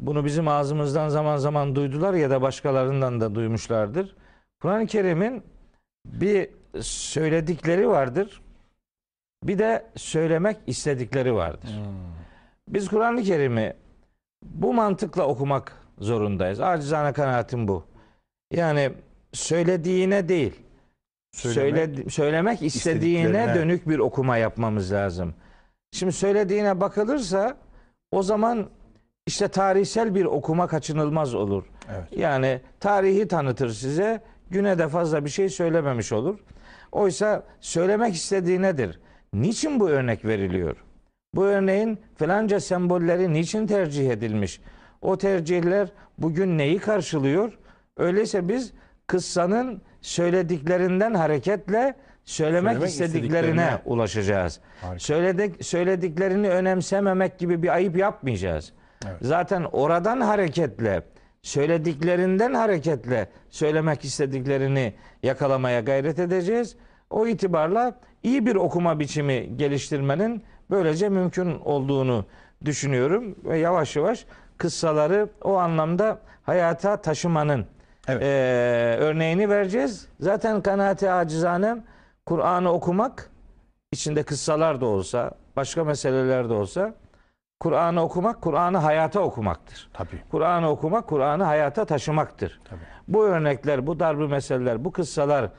bunu 0.00 0.24
bizim 0.24 0.48
ağzımızdan 0.48 1.08
zaman 1.08 1.36
zaman 1.36 1.74
duydular 1.74 2.14
ya 2.14 2.30
da 2.30 2.42
başkalarından 2.42 3.20
da 3.20 3.34
duymuşlardır. 3.34 4.16
Kur'an-ı 4.62 4.86
Kerim'in 4.86 5.42
bir 6.06 6.48
söyledikleri 6.80 7.88
vardır. 7.88 8.40
Bir 9.44 9.58
de 9.58 9.86
söylemek 9.96 10.56
istedikleri 10.66 11.34
vardır. 11.34 11.70
Biz 12.68 12.88
Kur'an-ı 12.88 13.22
Kerim'i 13.22 13.74
bu 14.42 14.74
mantıkla 14.74 15.26
okumak 15.26 15.72
zorundayız. 15.98 16.60
Acizane 16.60 17.12
kanaatim 17.12 17.68
bu. 17.68 17.84
Yani 18.52 18.92
söylediğine 19.32 20.28
değil, 20.28 20.60
Söylemek, 21.32 21.94
söyle, 21.96 22.10
söylemek 22.10 22.62
istediğine 22.62 23.54
dönük 23.54 23.88
bir 23.88 23.98
okuma 23.98 24.36
yapmamız 24.36 24.92
lazım. 24.92 25.34
Şimdi 25.92 26.12
söylediğine 26.12 26.80
bakılırsa 26.80 27.56
o 28.12 28.22
zaman 28.22 28.70
işte 29.26 29.48
tarihsel 29.48 30.14
bir 30.14 30.24
okuma 30.24 30.66
kaçınılmaz 30.66 31.34
olur. 31.34 31.64
Evet. 31.90 32.04
Yani 32.16 32.60
tarihi 32.80 33.28
tanıtır 33.28 33.70
size, 33.70 34.22
güne 34.50 34.78
de 34.78 34.88
fazla 34.88 35.24
bir 35.24 35.30
şey 35.30 35.48
söylememiş 35.48 36.12
olur. 36.12 36.38
Oysa 36.92 37.42
söylemek 37.60 38.14
istediği 38.14 38.62
nedir? 38.62 39.00
Niçin 39.32 39.80
bu 39.80 39.88
örnek 39.88 40.24
veriliyor? 40.24 40.76
Bu 41.34 41.44
örneğin 41.44 41.98
filanca 42.16 42.60
sembolleri 42.60 43.32
niçin 43.32 43.66
tercih 43.66 44.10
edilmiş? 44.10 44.60
O 45.02 45.18
tercihler 45.18 45.88
bugün 46.18 46.58
neyi 46.58 46.78
karşılıyor? 46.78 47.58
Öyleyse 47.96 48.48
biz 48.48 48.72
kıssanın 49.10 49.82
söylediklerinden 50.00 51.14
hareketle 51.14 51.94
söylemek, 52.24 52.72
Söylemek 52.72 52.88
istediklerine, 52.88 53.26
istediklerine. 53.26 53.78
ulaşacağız. 53.84 54.60
Harika. 54.80 54.98
Söyledik, 54.98 55.64
söylediklerini 55.64 56.48
önemsememek 56.48 57.38
gibi 57.38 57.62
bir 57.62 57.68
ayıp 57.74 57.96
yapmayacağız. 57.96 58.72
Evet. 59.06 59.16
Zaten 59.20 59.62
oradan 59.72 60.20
hareketle, 60.20 61.02
söylediklerinden 61.42 62.54
hareketle 62.54 63.28
söylemek 63.48 64.04
istediklerini 64.04 64.94
yakalamaya 65.22 65.80
gayret 65.80 66.18
edeceğiz. 66.18 66.76
O 67.10 67.26
itibarla 67.26 67.98
iyi 68.22 68.46
bir 68.46 68.54
okuma 68.54 69.00
biçimi 69.00 69.56
geliştirmenin 69.56 70.42
böylece 70.70 71.08
mümkün 71.08 71.58
olduğunu 71.64 72.26
düşünüyorum 72.64 73.36
ve 73.44 73.58
yavaş 73.58 73.96
yavaş 73.96 74.26
kıssaları 74.58 75.28
o 75.42 75.56
anlamda 75.56 76.18
hayata 76.42 76.96
taşımanın 76.96 77.66
Evet. 78.08 78.22
eee, 78.22 78.96
örneğini 79.06 79.48
vereceğiz. 79.48 80.08
Zaten 80.20 80.60
kanaati 80.62 81.10
acizanem 81.10 81.84
Kur'an'ı 82.26 82.72
okumak 82.72 83.30
içinde 83.92 84.22
kıssalar 84.22 84.80
da 84.80 84.86
olsa, 84.86 85.30
başka 85.56 85.84
meseleler 85.84 86.48
de 86.48 86.52
olsa 86.52 86.94
Kur'an'ı 87.60 88.02
okumak, 88.02 88.42
Kur'an'ı 88.42 88.78
hayata 88.78 89.20
okumaktır. 89.20 89.90
Tabii. 89.92 90.22
Kur'an'ı 90.30 90.70
okumak, 90.70 91.06
Kur'an'ı 91.08 91.44
hayata 91.44 91.84
taşımaktır. 91.84 92.60
Tabii. 92.64 92.80
Bu 93.08 93.24
örnekler, 93.24 93.86
bu 93.86 94.00
darbe 94.00 94.26
meseleler, 94.26 94.84
bu 94.84 94.92
kıssalar 94.92 95.50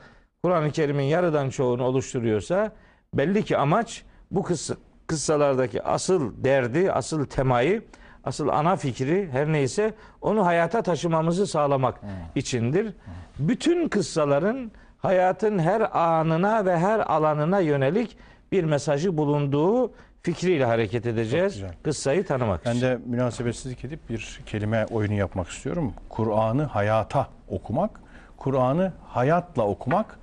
Kur'an-ı 0.42 0.70
Kerim'in 0.70 1.04
yarıdan 1.04 1.50
çoğunu 1.50 1.84
oluşturuyorsa 1.84 2.72
belli 3.14 3.44
ki 3.44 3.56
amaç 3.58 4.04
bu 4.30 4.42
kıssa, 4.42 4.74
kıssalardaki 5.06 5.82
asıl 5.82 6.44
derdi, 6.44 6.92
asıl 6.92 7.24
temayı, 7.26 7.82
asıl 8.24 8.48
ana 8.48 8.76
fikri 8.76 9.28
her 9.32 9.52
neyse 9.52 9.94
onu 10.20 10.46
hayata 10.46 10.82
taşımamızı 10.82 11.46
sağlamak 11.46 12.00
içindir. 12.34 12.94
Bütün 13.38 13.88
kıssaların 13.88 14.70
hayatın 14.98 15.58
her 15.58 15.98
anına 15.98 16.64
ve 16.66 16.78
her 16.78 17.00
alanına 17.00 17.60
yönelik 17.60 18.16
bir 18.52 18.64
mesajı 18.64 19.16
bulunduğu 19.16 19.92
fikriyle 20.22 20.64
hareket 20.64 21.06
edeceğiz. 21.06 21.62
Kıssayı 21.82 22.26
tanımak 22.26 22.64
Ben 22.64 22.70
için. 22.70 22.82
de 22.82 22.98
münasebetsizlik 23.06 23.84
edip 23.84 24.08
bir 24.10 24.40
kelime 24.46 24.86
oyunu 24.90 25.14
yapmak 25.14 25.48
istiyorum. 25.48 25.92
Kur'an'ı 26.08 26.64
hayata 26.64 27.28
okumak, 27.48 27.90
Kur'an'ı 28.36 28.92
hayatla 29.06 29.66
okumak, 29.66 30.18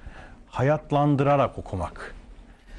hayatlandırarak 0.48 1.58
okumak. 1.58 2.16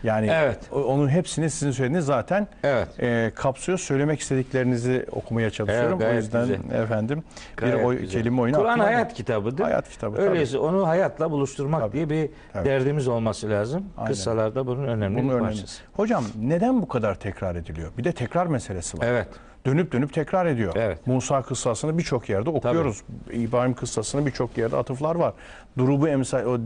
Yani 0.05 0.29
Evet. 0.33 0.59
onun 0.73 1.09
hepsini 1.09 1.51
sizin 1.51 1.71
söylediğiniz 1.73 2.07
zaten 2.07 2.49
Evet. 2.65 2.89
e, 3.01 3.33
kapsıyor. 3.35 3.79
Söylemek 3.79 4.21
istediklerinizi 4.21 5.07
okumaya 5.13 5.51
çalışıyorum. 5.51 5.99
Evet, 6.03 6.13
o 6.13 6.17
yüzden 6.17 6.43
güzel. 6.47 6.83
efendim 6.83 7.23
Gayet 7.57 7.79
bir 7.79 7.85
o 7.85 7.91
güzel. 7.91 8.09
kelime 8.09 8.41
oyunu 8.41 8.57
Kur'an 8.57 8.79
hayat 8.79 9.15
kitabıdır. 9.15 9.65
Hayat 9.65 9.89
kitabı, 9.91 10.17
Öyleyse 10.17 10.59
onu 10.59 10.89
hayatla 10.89 11.31
buluşturmak 11.31 11.81
Tabii. 11.81 11.93
diye 11.93 12.11
bir 12.11 12.31
Tabii. 12.53 12.69
derdimiz 12.69 13.09
olması 13.09 13.51
lazım. 13.51 13.85
Aynen. 13.97 14.11
Kıssalarda 14.13 14.67
bunun 14.67 14.87
önemli 14.87 15.17
Bunun 15.19 15.29
bir 15.29 15.35
önemli. 15.35 15.49
parçası. 15.49 15.83
Hocam 15.93 16.25
neden 16.43 16.83
bu 16.83 16.89
kadar 16.89 17.15
tekrar 17.15 17.55
ediliyor? 17.57 17.91
Bir 17.99 18.05
de 18.05 18.13
tekrar 18.13 18.47
meselesi 18.47 18.99
var. 18.99 19.07
Evet. 19.07 19.29
Dönüp 19.67 19.93
dönüp 19.93 20.13
tekrar 20.15 20.47
ediyor. 20.47 20.73
Evet. 20.77 21.07
Musa 21.07 21.43
kıssasını 21.43 21.99
birçok 21.99 22.29
yerde 22.29 22.51
okuyoruz. 22.51 23.03
İbrahim 23.33 23.75
kıssasını 23.75 24.27
birçok 24.27 24.59
yerde 24.59 24.77
atıflar 24.77 25.15
var. 25.15 25.33
Durubu 25.79 26.09
emsal, 26.09 26.45
o 26.47 26.55
e, 26.57 26.59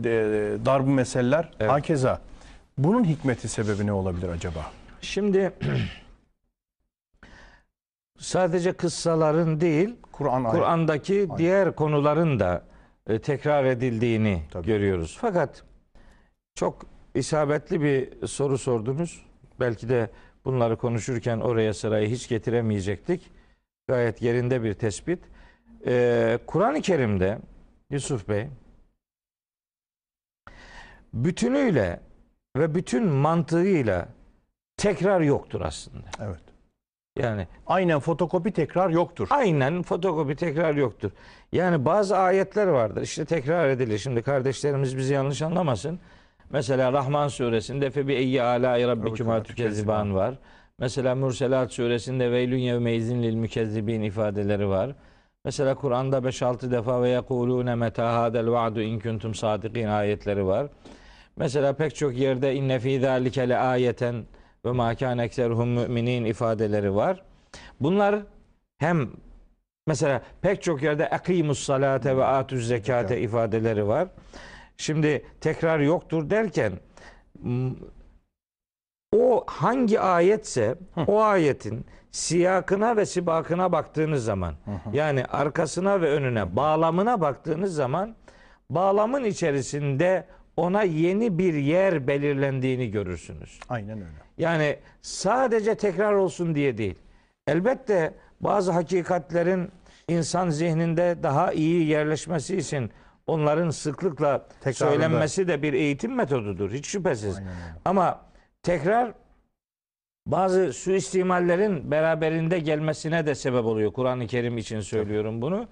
darbu 0.65 0.89
meseleler 0.89 1.49
Evet. 1.59 1.71
hakeza. 1.71 2.19
Bunun 2.77 3.03
hikmeti 3.03 3.47
sebebi 3.47 3.87
ne 3.87 3.91
olabilir 3.91 4.29
acaba? 4.29 4.71
Şimdi 5.01 5.51
sadece 8.17 8.73
kıssaların 8.73 9.61
değil, 9.61 9.95
Kur'an 10.11 10.43
Kur'an'daki 10.43 11.27
diğer 11.37 11.75
konuların 11.75 12.39
da 12.39 12.63
e, 13.07 13.19
tekrar 13.19 13.65
edildiğini 13.65 14.43
Tabii. 14.51 14.67
görüyoruz. 14.67 15.17
Fakat 15.21 15.63
çok 16.55 16.85
isabetli 17.15 17.81
bir 17.81 18.27
soru 18.27 18.57
sordunuz. 18.57 19.25
Belki 19.59 19.89
de 19.89 20.09
bunları 20.45 20.77
konuşurken 20.77 21.39
oraya 21.39 21.73
sırayı 21.73 22.09
hiç 22.09 22.29
getiremeyecektik. 22.29 23.31
Gayet 23.87 24.21
yerinde 24.21 24.63
bir 24.63 24.73
tespit. 24.73 25.19
Ee, 25.87 26.39
Kur'an-ı 26.47 26.81
Kerim'de 26.81 27.39
Yusuf 27.89 28.29
Bey 28.29 28.47
bütünüyle 31.13 31.99
ve 32.55 32.75
bütün 32.75 33.05
mantığıyla 33.07 34.07
tekrar 34.77 35.21
yoktur 35.21 35.61
aslında. 35.61 36.05
Evet. 36.21 36.39
Yani 37.19 37.47
Aynen 37.67 37.99
fotokopi 37.99 38.51
tekrar 38.51 38.89
yoktur. 38.89 39.27
Aynen 39.31 39.81
fotokopi 39.83 40.35
tekrar 40.35 40.75
yoktur. 40.75 41.11
Yani 41.51 41.85
bazı 41.85 42.17
ayetler 42.17 42.67
vardır. 42.67 43.01
İşte 43.01 43.25
tekrar 43.25 43.69
edilir. 43.69 43.97
Şimdi 43.97 44.21
kardeşlerimiz 44.21 44.97
bizi 44.97 45.13
yanlış 45.13 45.41
anlamasın. 45.41 45.99
Mesela 46.49 46.93
Rahman 46.93 47.27
suresinde 47.27 47.89
fe 47.89 48.07
bi 48.07 48.13
eyyi 48.13 48.41
ala 48.43 48.87
rabbikuma 48.87 49.43
tükezziban 49.43 50.15
var. 50.15 50.35
Mesela 50.79 51.15
Mürselat 51.15 51.73
suresinde 51.73 52.31
veylün 52.31 52.57
yevmeizin 52.57 53.23
lil 53.23 53.35
mükezzibin 53.35 54.01
ifadeleri 54.01 54.69
var. 54.69 54.95
Mesela 55.45 55.75
Kur'an'da 55.75 56.17
5-6 56.17 56.71
defa 56.71 57.01
ve 57.01 57.09
yekulune 57.09 57.75
meta 57.75 58.21
hadel 58.21 58.51
va'du 58.51 58.81
in 58.81 58.99
kuntum 58.99 59.35
sadikin 59.35 59.87
ayetleri 59.87 60.45
var. 60.45 60.67
Mesela 61.37 61.73
pek 61.73 61.95
çok 61.95 62.17
yerde 62.17 62.55
inne 62.55 62.79
fî 62.79 62.99
zâlike 62.99 63.49
le 63.49 63.57
ayeten 63.57 64.25
ve 64.65 64.71
mâ 64.71 64.95
kâne 64.95 65.23
ekseruhum 65.23 65.69
müminin 65.69 66.25
ifadeleri 66.25 66.95
var. 66.95 67.23
Bunlar 67.79 68.19
hem 68.77 69.09
mesela 69.87 70.21
pek 70.41 70.63
çok 70.63 70.83
yerde 70.83 71.09
akimus 71.09 71.59
salate 71.59 72.17
ve 72.17 72.25
atuz 72.25 72.67
zekate 72.67 73.21
ifadeleri 73.21 73.87
var. 73.87 74.07
Şimdi 74.77 75.25
tekrar 75.41 75.79
yoktur 75.79 76.29
derken 76.29 76.73
o 79.15 79.43
hangi 79.47 79.99
ayetse 79.99 80.75
o 81.07 81.21
ayetin 81.21 81.85
siyakına 82.11 82.97
ve 82.97 83.05
sibakına 83.05 83.71
baktığınız 83.71 84.23
zaman 84.25 84.55
yani 84.93 85.25
arkasına 85.25 86.01
ve 86.01 86.09
önüne 86.09 86.55
bağlamına 86.55 87.21
baktığınız 87.21 87.75
zaman 87.75 88.15
bağlamın 88.69 89.23
içerisinde 89.23 90.27
ona 90.57 90.83
yeni 90.83 91.37
bir 91.37 91.53
yer 91.53 92.07
belirlendiğini 92.07 92.91
görürsünüz. 92.91 93.59
Aynen 93.69 93.97
öyle. 93.97 94.25
Yani 94.37 94.77
sadece 95.01 95.75
tekrar 95.75 96.13
olsun 96.13 96.55
diye 96.55 96.77
değil. 96.77 96.95
Elbette 97.47 98.13
bazı 98.41 98.71
hakikatlerin 98.71 99.71
insan 100.07 100.49
zihninde 100.49 101.17
daha 101.23 101.53
iyi 101.53 101.87
yerleşmesi 101.87 102.57
için 102.57 102.91
onların 103.27 103.69
sıklıkla 103.69 104.47
Tekrarında. 104.61 104.93
söylenmesi 104.93 105.47
de 105.47 105.61
bir 105.61 105.73
eğitim 105.73 106.15
metodudur. 106.15 106.71
Hiç 106.71 106.87
şüphesiz. 106.87 107.37
Aynen. 107.37 107.51
Ama 107.85 108.21
tekrar 108.63 109.13
bazı 110.27 110.73
suistimallerin 110.73 111.91
beraberinde 111.91 112.59
gelmesine 112.59 113.25
de 113.25 113.35
sebep 113.35 113.65
oluyor. 113.65 113.93
Kur'an-ı 113.93 114.27
Kerim 114.27 114.57
için 114.57 114.79
söylüyorum 114.79 115.41
bunu. 115.41 115.67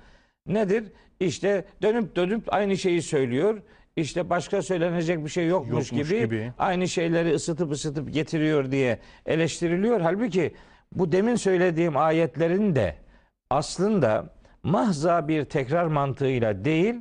Nedir? 0.48 0.84
İşte 1.20 1.66
dönüp 1.82 2.16
dönüp 2.16 2.54
aynı 2.54 2.78
şeyi 2.78 3.02
söylüyor. 3.02 3.62
İşte 3.96 4.30
başka 4.30 4.62
söylenecek 4.62 5.24
bir 5.26 5.30
şey 5.30 5.48
yokmuş, 5.48 5.92
Yokmuş 5.92 6.10
gibi, 6.10 6.20
gibi. 6.20 6.54
aynı 6.60 6.88
şeyleri 6.88 7.34
ısıtıp 7.34 7.72
ısıtıp 7.72 8.14
getiriyor 8.14 8.72
diye 8.72 9.00
eleştiriliyor. 9.26 10.02
Halbuki 10.02 10.54
bu 10.92 11.12
demin 11.12 11.36
söylediğim 11.36 11.98
ayetlerin 11.98 12.76
de 12.76 12.96
aslında 13.50 14.30
mahza 14.64 15.28
bir 15.28 15.46
tekrar 15.46 15.86
mantığıyla 15.86 16.66
değil, 16.66 16.96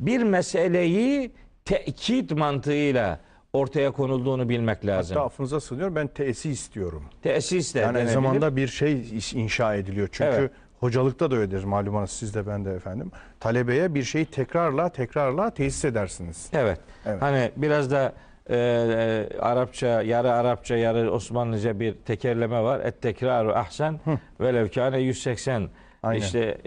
bir 0.00 0.22
meseleyi 0.22 1.32
tekit 1.64 2.30
mantığıyla 2.30 3.20
ortaya 3.52 3.90
konulduğunu 3.90 4.48
bilmek 4.48 4.86
lazım. 4.86 5.16
Hatta 5.16 5.26
affınıza 5.26 5.60
sığınıyor 5.60 5.94
ben 5.94 6.06
teesi 6.06 6.50
istiyorum. 6.50 7.04
Tesis 7.22 7.74
de 7.74 7.78
Yani 7.78 7.94
denebilir. 7.94 8.12
zamanda 8.14 8.56
bir 8.56 8.68
şey 8.68 9.04
inşa 9.34 9.74
ediliyor. 9.74 10.08
Çünkü 10.12 10.30
Evet. 10.30 10.50
Hocalıkta 10.82 11.30
da 11.30 11.36
öyledir 11.36 11.64
malumunuz 11.64 12.10
siz 12.10 12.34
de 12.34 12.46
ben 12.46 12.64
de 12.64 12.74
efendim. 12.74 13.10
Talebeye 13.40 13.94
bir 13.94 14.02
şeyi 14.02 14.26
tekrarla 14.26 14.88
tekrarla 14.88 15.50
tesis 15.50 15.84
edersiniz. 15.84 16.50
Evet. 16.52 16.80
Evet. 17.06 17.22
Hani 17.22 17.50
biraz 17.56 17.90
da 17.90 18.12
e, 18.50 18.56
e, 18.56 19.38
Arapça, 19.40 20.02
yarı 20.02 20.32
Arapça, 20.32 20.76
yarı 20.76 21.12
Osmanlıca 21.12 21.80
bir 21.80 21.94
tekerleme 21.94 22.62
var. 22.62 22.80
Et 22.80 23.02
tekraru 23.02 23.52
ahsen 23.52 24.00
velev 24.40 24.68
kâne 24.68 24.98
180. 25.00 25.68
Aynen. 26.02 26.20
İşte 26.20 26.58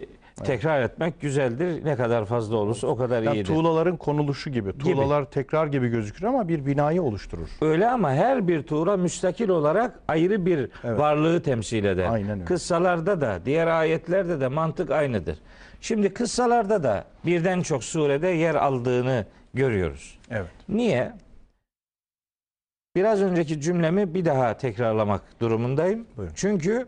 tekrar 0.43 0.81
etmek 0.81 1.21
güzeldir. 1.21 1.85
Ne 1.85 1.95
kadar 1.95 2.25
fazla 2.25 2.55
olursa 2.55 2.87
o 2.87 2.95
kadar 2.97 3.23
Yani 3.23 3.37
iyidir. 3.37 3.45
tuğlaların 3.47 3.97
konuluşu 3.97 4.49
gibi. 4.49 4.77
Tuğlalar 4.77 5.25
tekrar 5.31 5.67
gibi 5.67 5.87
gözükür 5.87 6.23
ama 6.25 6.47
bir 6.47 6.65
binayı 6.65 7.01
oluşturur. 7.03 7.49
Öyle 7.61 7.89
ama 7.89 8.11
her 8.11 8.47
bir 8.47 8.63
tuğra 8.63 8.97
müstakil 8.97 9.49
olarak 9.49 9.99
ayrı 10.07 10.45
bir 10.45 10.69
Evet. 10.83 10.99
varlığı 10.99 11.41
temsil 11.41 11.83
eder. 11.85 12.09
Aynen 12.09 12.29
öyle. 12.31 12.45
Kıssalarda 12.45 13.21
da, 13.21 13.39
diğer 13.45 13.67
ayetlerde 13.67 14.39
de 14.41 14.47
mantık 14.47 14.91
aynıdır. 14.91 15.37
Şimdi 15.81 16.13
kıssalarda 16.13 16.83
da 16.83 17.05
birden 17.25 17.61
çok 17.61 17.83
surede 17.83 18.27
yer 18.27 18.55
aldığını 18.55 19.25
görüyoruz. 19.53 20.19
Evet. 20.31 20.49
Niye? 20.69 21.13
Biraz 22.95 23.21
önceki 23.21 23.61
cümlemi 23.61 24.13
bir 24.13 24.25
daha 24.25 24.57
tekrarlamak 24.57 25.21
durumundayım. 25.39 26.07
Buyurun. 26.17 26.33
Çünkü 26.35 26.85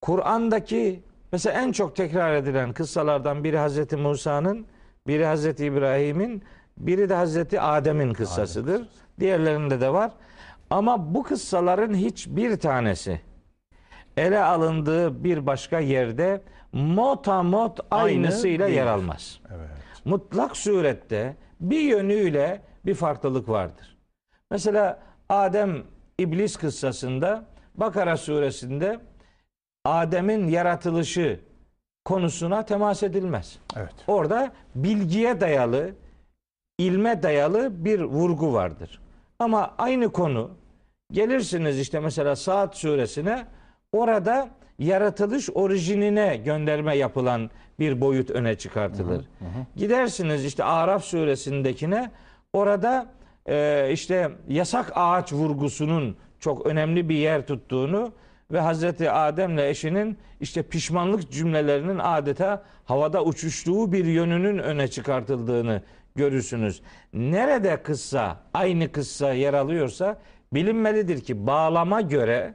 Kur'an'daki 0.00 1.00
mesela 1.32 1.60
en 1.62 1.72
çok 1.72 1.96
tekrar 1.96 2.34
edilen 2.34 2.72
kıssalardan 2.72 3.44
biri 3.44 3.58
Hazreti 3.58 3.96
Musa'nın, 3.96 4.66
biri 5.06 5.26
Hazreti 5.26 5.64
İbrahim'in, 5.66 6.42
biri 6.76 7.08
de 7.08 7.14
Hazreti 7.14 7.60
Adem'in 7.60 8.12
kıssasıdır. 8.12 8.88
Diğerlerinde 9.20 9.80
de 9.80 9.92
var. 9.92 10.12
Ama 10.70 11.14
bu 11.14 11.22
kıssaların 11.22 11.94
hiçbir 11.94 12.56
tanesi 12.56 13.20
ele 14.16 14.38
alındığı 14.40 15.24
bir 15.24 15.46
başka 15.46 15.80
yerde 15.80 16.42
motamot 16.72 17.80
Aynı 17.90 18.04
aynısıyla 18.04 18.66
yer 18.66 18.76
değil. 18.76 18.94
almaz 18.94 19.40
Evet. 19.56 19.68
mutlak 20.04 20.56
surette 20.56 21.36
bir 21.60 21.80
yönüyle 21.80 22.62
bir 22.86 22.94
farklılık 22.94 23.48
vardır. 23.48 23.96
Mesela 24.50 24.98
Adem 25.28 25.82
İblis 26.18 26.56
kıssasında 26.56 27.44
Bakara 27.74 28.16
suresinde 28.16 29.00
Adem'in 29.88 30.48
yaratılışı 30.48 31.40
konusuna 32.04 32.64
temas 32.64 33.02
edilmez. 33.02 33.58
Evet. 33.76 33.94
Orada 34.06 34.52
bilgiye 34.74 35.40
dayalı, 35.40 35.90
ilme 36.78 37.22
dayalı 37.22 37.84
bir 37.84 38.00
vurgu 38.00 38.52
vardır. 38.52 39.00
Ama 39.38 39.74
aynı 39.78 40.12
konu 40.12 40.50
gelirsiniz 41.12 41.80
işte 41.80 42.00
mesela 42.00 42.36
Saat 42.36 42.76
suresine 42.76 43.46
orada 43.92 44.48
yaratılış 44.78 45.50
orijinine 45.50 46.36
gönderme 46.36 46.96
yapılan 46.96 47.50
bir 47.78 48.00
boyut 48.00 48.30
öne 48.30 48.58
çıkartılır. 48.58 49.24
Gidersiniz 49.76 50.44
işte 50.44 50.64
Araf 50.64 51.04
suresindekine 51.04 52.10
orada 52.52 53.06
e, 53.46 53.88
işte 53.92 54.30
yasak 54.48 54.92
ağaç 54.94 55.32
vurgusunun 55.32 56.16
çok 56.40 56.66
önemli 56.66 57.08
bir 57.08 57.14
yer 57.16 57.46
tuttuğunu 57.46 58.12
ve 58.52 58.60
Hazreti 58.60 59.10
Adem'le 59.10 59.58
eşinin 59.58 60.18
işte 60.40 60.62
pişmanlık 60.62 61.30
cümlelerinin 61.32 61.98
adeta 61.98 62.62
havada 62.84 63.24
uçuştuğu 63.24 63.92
bir 63.92 64.04
yönünün 64.04 64.58
öne 64.58 64.88
çıkartıldığını 64.88 65.82
görürsünüz. 66.16 66.82
Nerede 67.12 67.82
kıssa 67.82 68.36
aynı 68.54 68.92
kıssa 68.92 69.32
yer 69.32 69.54
alıyorsa 69.54 70.18
bilinmelidir 70.54 71.20
ki 71.20 71.46
bağlama 71.46 72.00
göre 72.00 72.54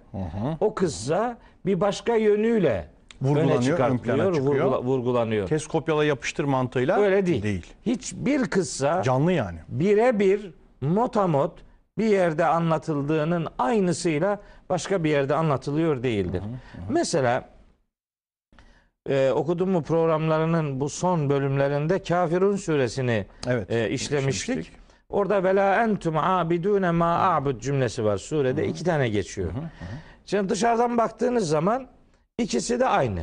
o 0.60 0.73
kıssa 0.75 1.38
bir 1.65 1.82
başka 1.82 2.15
yönüyle 2.15 2.88
Vurgulanıyor, 3.21 3.56
öne 3.56 3.62
çıkartılıyor, 3.65 4.34
vurgula- 4.34 4.84
vurgulanıyor. 4.84 5.47
Kes 5.47 5.67
kopyala 5.67 6.06
yapıştır 6.06 6.43
mantığıyla 6.43 6.99
Öyle 6.99 7.25
değil. 7.25 7.43
Değil. 7.43 7.65
Hiçbir 7.86 8.43
kıssa 8.45 9.03
Canlı 9.03 9.32
yani. 9.32 9.60
birebir 9.69 10.53
motamot 10.82 11.53
bir 11.97 12.06
yerde 12.06 12.45
anlatıldığının 12.45 13.47
aynısıyla 13.60 14.41
başka 14.69 15.03
bir 15.03 15.10
yerde 15.10 15.36
anlatılıyor 15.36 16.03
değildir. 16.03 16.43
Mesela 16.89 17.49
e, 19.10 19.32
okudum 19.32 19.69
mu 19.69 19.84
programlarının 19.84 20.79
bu 20.79 20.89
son 20.89 21.29
bölümlerinde 21.29 22.03
Kafirun 22.03 22.56
suresini 22.56 23.25
Evet. 23.47 23.71
e, 23.71 23.89
işlemiştik. 23.89 24.43
işlemiştik. 24.49 24.75
Orada 25.10 25.43
vela 25.43 25.84
entum 25.84 26.17
abidune 26.17 26.91
ma 26.91 27.17
a'bud 27.17 27.62
cümlesi 27.62 28.06
var 28.06 28.17
surede. 28.17 28.67
iki 28.67 28.84
tane 28.84 29.10
geçiyor. 29.10 29.51
Şimdi 30.25 30.49
dışarıdan 30.49 30.97
baktığınız 30.97 31.49
zaman 31.49 31.88
ikisi 32.38 32.79
de 32.79 32.86
aynı. 32.88 33.21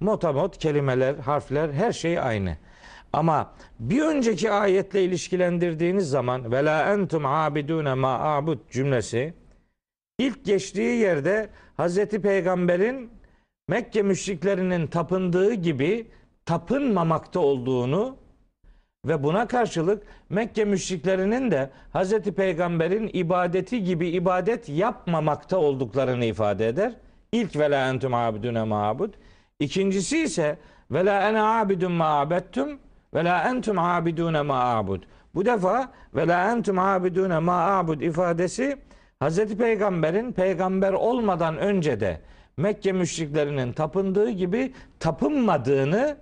Motamot 0.00 0.58
kelimeler, 0.58 1.14
harfler 1.14 1.70
her 1.70 1.92
şey 1.92 2.18
aynı. 2.18 2.56
Ama 3.12 3.52
bir 3.80 4.02
önceki 4.02 4.50
ayetle 4.50 5.04
ilişkilendirdiğiniz 5.04 6.10
zaman 6.10 6.52
vela 6.52 6.92
entum 6.92 7.26
abidune 7.26 7.94
ma 7.94 8.18
a'bud 8.18 8.58
cümlesi 8.70 9.34
ilk 10.18 10.44
geçtiği 10.44 10.98
yerde 10.98 11.48
Hazreti 11.76 12.22
Peygamber'in 12.22 13.10
Mekke 13.68 14.02
müşriklerinin 14.02 14.86
tapındığı 14.86 15.54
gibi 15.54 16.06
tapınmamakta 16.46 17.40
olduğunu 17.40 18.16
ve 19.06 19.22
buna 19.22 19.46
karşılık 19.46 20.02
Mekke 20.28 20.64
müşriklerinin 20.64 21.50
de 21.50 21.70
Hazreti 21.92 22.32
Peygamber'in 22.32 23.10
ibadeti 23.12 23.84
gibi 23.84 24.08
ibadet 24.08 24.68
yapmamakta 24.68 25.58
olduklarını 25.58 26.24
ifade 26.24 26.68
eder. 26.68 26.92
İlk 27.32 27.56
ve 27.56 27.70
la 27.70 27.88
entum 27.88 28.14
abidune 28.14 28.64
ma'bud. 28.64 29.14
İkincisi 29.60 30.18
ise 30.18 30.58
ve 30.90 31.04
la 31.04 31.28
ene 31.28 31.42
abidun 31.42 31.92
ma 31.92 32.20
abettum 32.20 32.78
ve 33.14 33.24
la 33.24 33.42
entum 33.50 33.78
abidune 33.78 34.42
ma 34.42 34.64
abud. 34.64 35.02
Bu 35.34 35.44
defa 35.44 35.92
ve 36.14 36.28
la 36.28 36.52
entum 36.52 36.78
abidune 36.78 37.38
ma 37.38 37.66
abud 37.66 38.00
ifadesi 38.00 38.78
Hazreti 39.20 39.56
Peygamber'in 39.56 40.32
peygamber 40.32 40.92
olmadan 40.92 41.56
önce 41.56 42.00
de 42.00 42.20
Mekke 42.56 42.92
müşriklerinin 42.92 43.72
tapındığı 43.72 44.30
gibi 44.30 44.72
tapınmadığını 45.00 46.16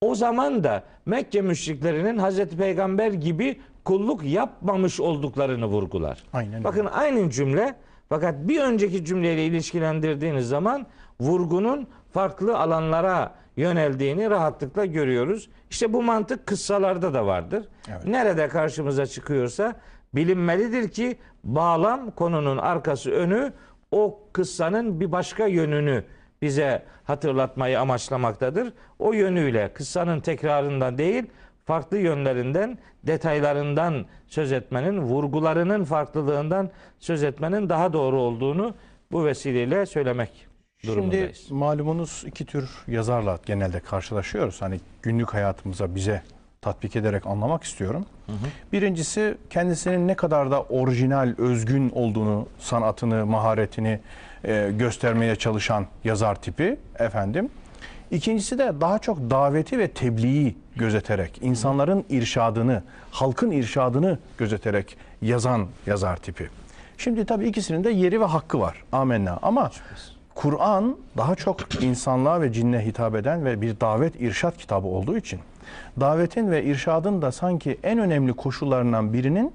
o 0.00 0.14
zaman 0.14 0.64
da 0.64 0.82
Mekke 1.06 1.40
müşriklerinin 1.40 2.18
Hazreti 2.18 2.56
Peygamber 2.56 3.12
gibi 3.12 3.60
kulluk 3.84 4.24
yapmamış 4.24 5.00
olduklarını 5.00 5.66
vurgular. 5.66 6.24
Aynen. 6.32 6.64
Bakın 6.64 6.86
aynı 6.86 7.30
cümle 7.30 7.74
fakat 8.08 8.34
bir 8.48 8.60
önceki 8.60 9.04
cümleyle 9.04 9.46
ilişkilendirdiğiniz 9.46 10.48
zaman 10.48 10.86
vurgunun 11.20 11.86
farklı 12.12 12.58
alanlara 12.58 13.34
yöneldiğini 13.56 14.30
rahatlıkla 14.30 14.84
görüyoruz. 14.84 15.48
İşte 15.70 15.92
bu 15.92 16.02
mantık 16.02 16.46
kıssalarda 16.46 17.14
da 17.14 17.26
vardır. 17.26 17.68
Evet. 17.88 18.06
Nerede 18.06 18.48
karşımıza 18.48 19.06
çıkıyorsa 19.06 19.74
bilinmelidir 20.14 20.88
ki 20.88 21.18
bağlam 21.44 22.10
konunun 22.10 22.58
arkası 22.58 23.10
önü 23.10 23.52
o 23.90 24.20
kıssanın 24.32 25.00
bir 25.00 25.12
başka 25.12 25.46
yönünü 25.46 26.04
bize 26.42 26.82
hatırlatmayı 27.04 27.80
amaçlamaktadır. 27.80 28.72
O 28.98 29.12
yönüyle 29.12 29.72
kıssanın 29.72 30.20
tekrarından 30.20 30.98
değil, 30.98 31.24
farklı 31.64 31.98
yönlerinden, 31.98 32.78
detaylarından 33.02 34.06
söz 34.26 34.52
etmenin, 34.52 34.98
vurgularının 34.98 35.84
farklılığından 35.84 36.70
söz 36.98 37.22
etmenin 37.22 37.68
daha 37.68 37.92
doğru 37.92 38.20
olduğunu 38.20 38.74
bu 39.12 39.24
vesileyle 39.24 39.86
söylemek 39.86 40.51
durumundayız. 40.86 41.36
Şimdi 41.36 41.54
malumunuz 41.54 42.24
iki 42.26 42.44
tür 42.44 42.70
yazarla 42.88 43.38
genelde 43.46 43.80
karşılaşıyoruz. 43.80 44.62
Hani 44.62 44.80
günlük 45.02 45.34
hayatımıza 45.34 45.94
bize 45.94 46.22
tatbik 46.60 46.96
ederek 46.96 47.26
anlamak 47.26 47.64
istiyorum. 47.64 48.06
Birincisi 48.72 49.34
kendisinin 49.50 50.08
ne 50.08 50.14
kadar 50.14 50.50
da 50.50 50.62
orijinal, 50.62 51.34
özgün 51.38 51.90
olduğunu, 51.90 52.46
sanatını, 52.58 53.26
maharetini 53.26 54.00
e, 54.44 54.70
göstermeye 54.78 55.36
çalışan 55.36 55.86
yazar 56.04 56.34
tipi 56.34 56.76
efendim. 56.98 57.48
İkincisi 58.10 58.58
de 58.58 58.72
daha 58.80 58.98
çok 58.98 59.18
daveti 59.30 59.78
ve 59.78 59.88
tebliği 59.88 60.56
gözeterek, 60.76 61.38
insanların 61.42 62.04
irşadını, 62.10 62.82
halkın 63.10 63.50
irşadını 63.50 64.18
gözeterek 64.38 64.96
yazan 65.22 65.66
yazar 65.86 66.16
tipi. 66.16 66.48
Şimdi 66.98 67.24
tabii 67.24 67.46
ikisinin 67.48 67.84
de 67.84 67.90
yeri 67.90 68.20
ve 68.20 68.24
hakkı 68.24 68.60
var. 68.60 68.84
Amenna. 68.92 69.38
Ama 69.42 69.70
Kur'an 70.34 70.96
daha 71.16 71.34
çok 71.34 71.82
insanlığa 71.82 72.40
ve 72.40 72.52
cinne 72.52 72.84
hitap 72.86 73.14
eden 73.14 73.44
ve 73.44 73.60
bir 73.60 73.80
davet 73.80 74.20
irşat 74.20 74.58
kitabı 74.58 74.86
olduğu 74.86 75.16
için 75.16 75.40
davetin 76.00 76.50
ve 76.50 76.64
irşadın 76.64 77.22
da 77.22 77.32
sanki 77.32 77.78
en 77.82 77.98
önemli 77.98 78.32
koşullarından 78.32 79.12
birinin 79.12 79.52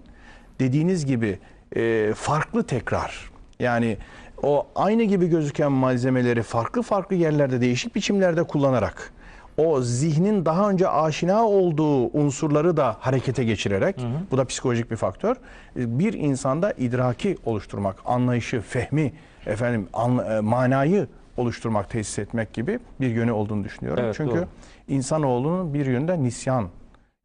dediğiniz 0.59 1.05
gibi 1.05 1.39
e, 1.75 2.13
farklı 2.15 2.63
tekrar. 2.63 3.31
Yani 3.59 3.97
o 4.43 4.67
aynı 4.75 5.03
gibi 5.03 5.27
gözüken 5.27 5.71
malzemeleri 5.71 6.43
farklı 6.43 6.81
farklı 6.81 7.15
yerlerde 7.15 7.61
değişik 7.61 7.95
biçimlerde 7.95 8.43
kullanarak 8.43 9.13
o 9.57 9.81
zihnin 9.81 10.45
daha 10.45 10.69
önce 10.69 10.89
aşina 10.89 11.45
olduğu 11.45 12.19
unsurları 12.19 12.77
da 12.77 12.97
harekete 12.99 13.43
geçirerek 13.43 13.95
bu 14.31 14.37
da 14.37 14.45
psikolojik 14.45 14.91
bir 14.91 14.95
faktör. 14.95 15.35
Bir 15.75 16.13
insanda 16.13 16.73
idraki 16.77 17.37
oluşturmak, 17.45 17.95
anlayışı, 18.05 18.61
fehmi, 18.61 19.13
efendim 19.47 19.87
anla- 19.93 20.37
e, 20.37 20.39
manayı 20.39 21.07
oluşturmak, 21.37 21.89
tesis 21.89 22.19
etmek 22.19 22.53
gibi 22.53 22.79
bir 23.01 23.09
yönü 23.09 23.31
olduğunu 23.31 23.63
düşünüyorum. 23.63 24.03
Evet, 24.03 24.15
Çünkü 24.17 24.35
doğru. 24.35 24.45
insanoğlunun 24.87 25.73
bir 25.73 25.85
yönde 25.85 26.23
nisyan. 26.23 26.67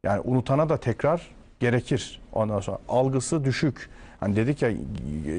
Yani 0.03 0.21
unutana 0.23 0.69
da 0.69 0.77
tekrar 0.77 1.27
gerekir. 1.59 2.21
Ondan 2.33 2.59
sonra 2.59 2.77
algısı 2.89 3.43
düşük. 3.45 3.89
Hani 4.19 4.35
dedik 4.35 4.61
ya 4.61 4.71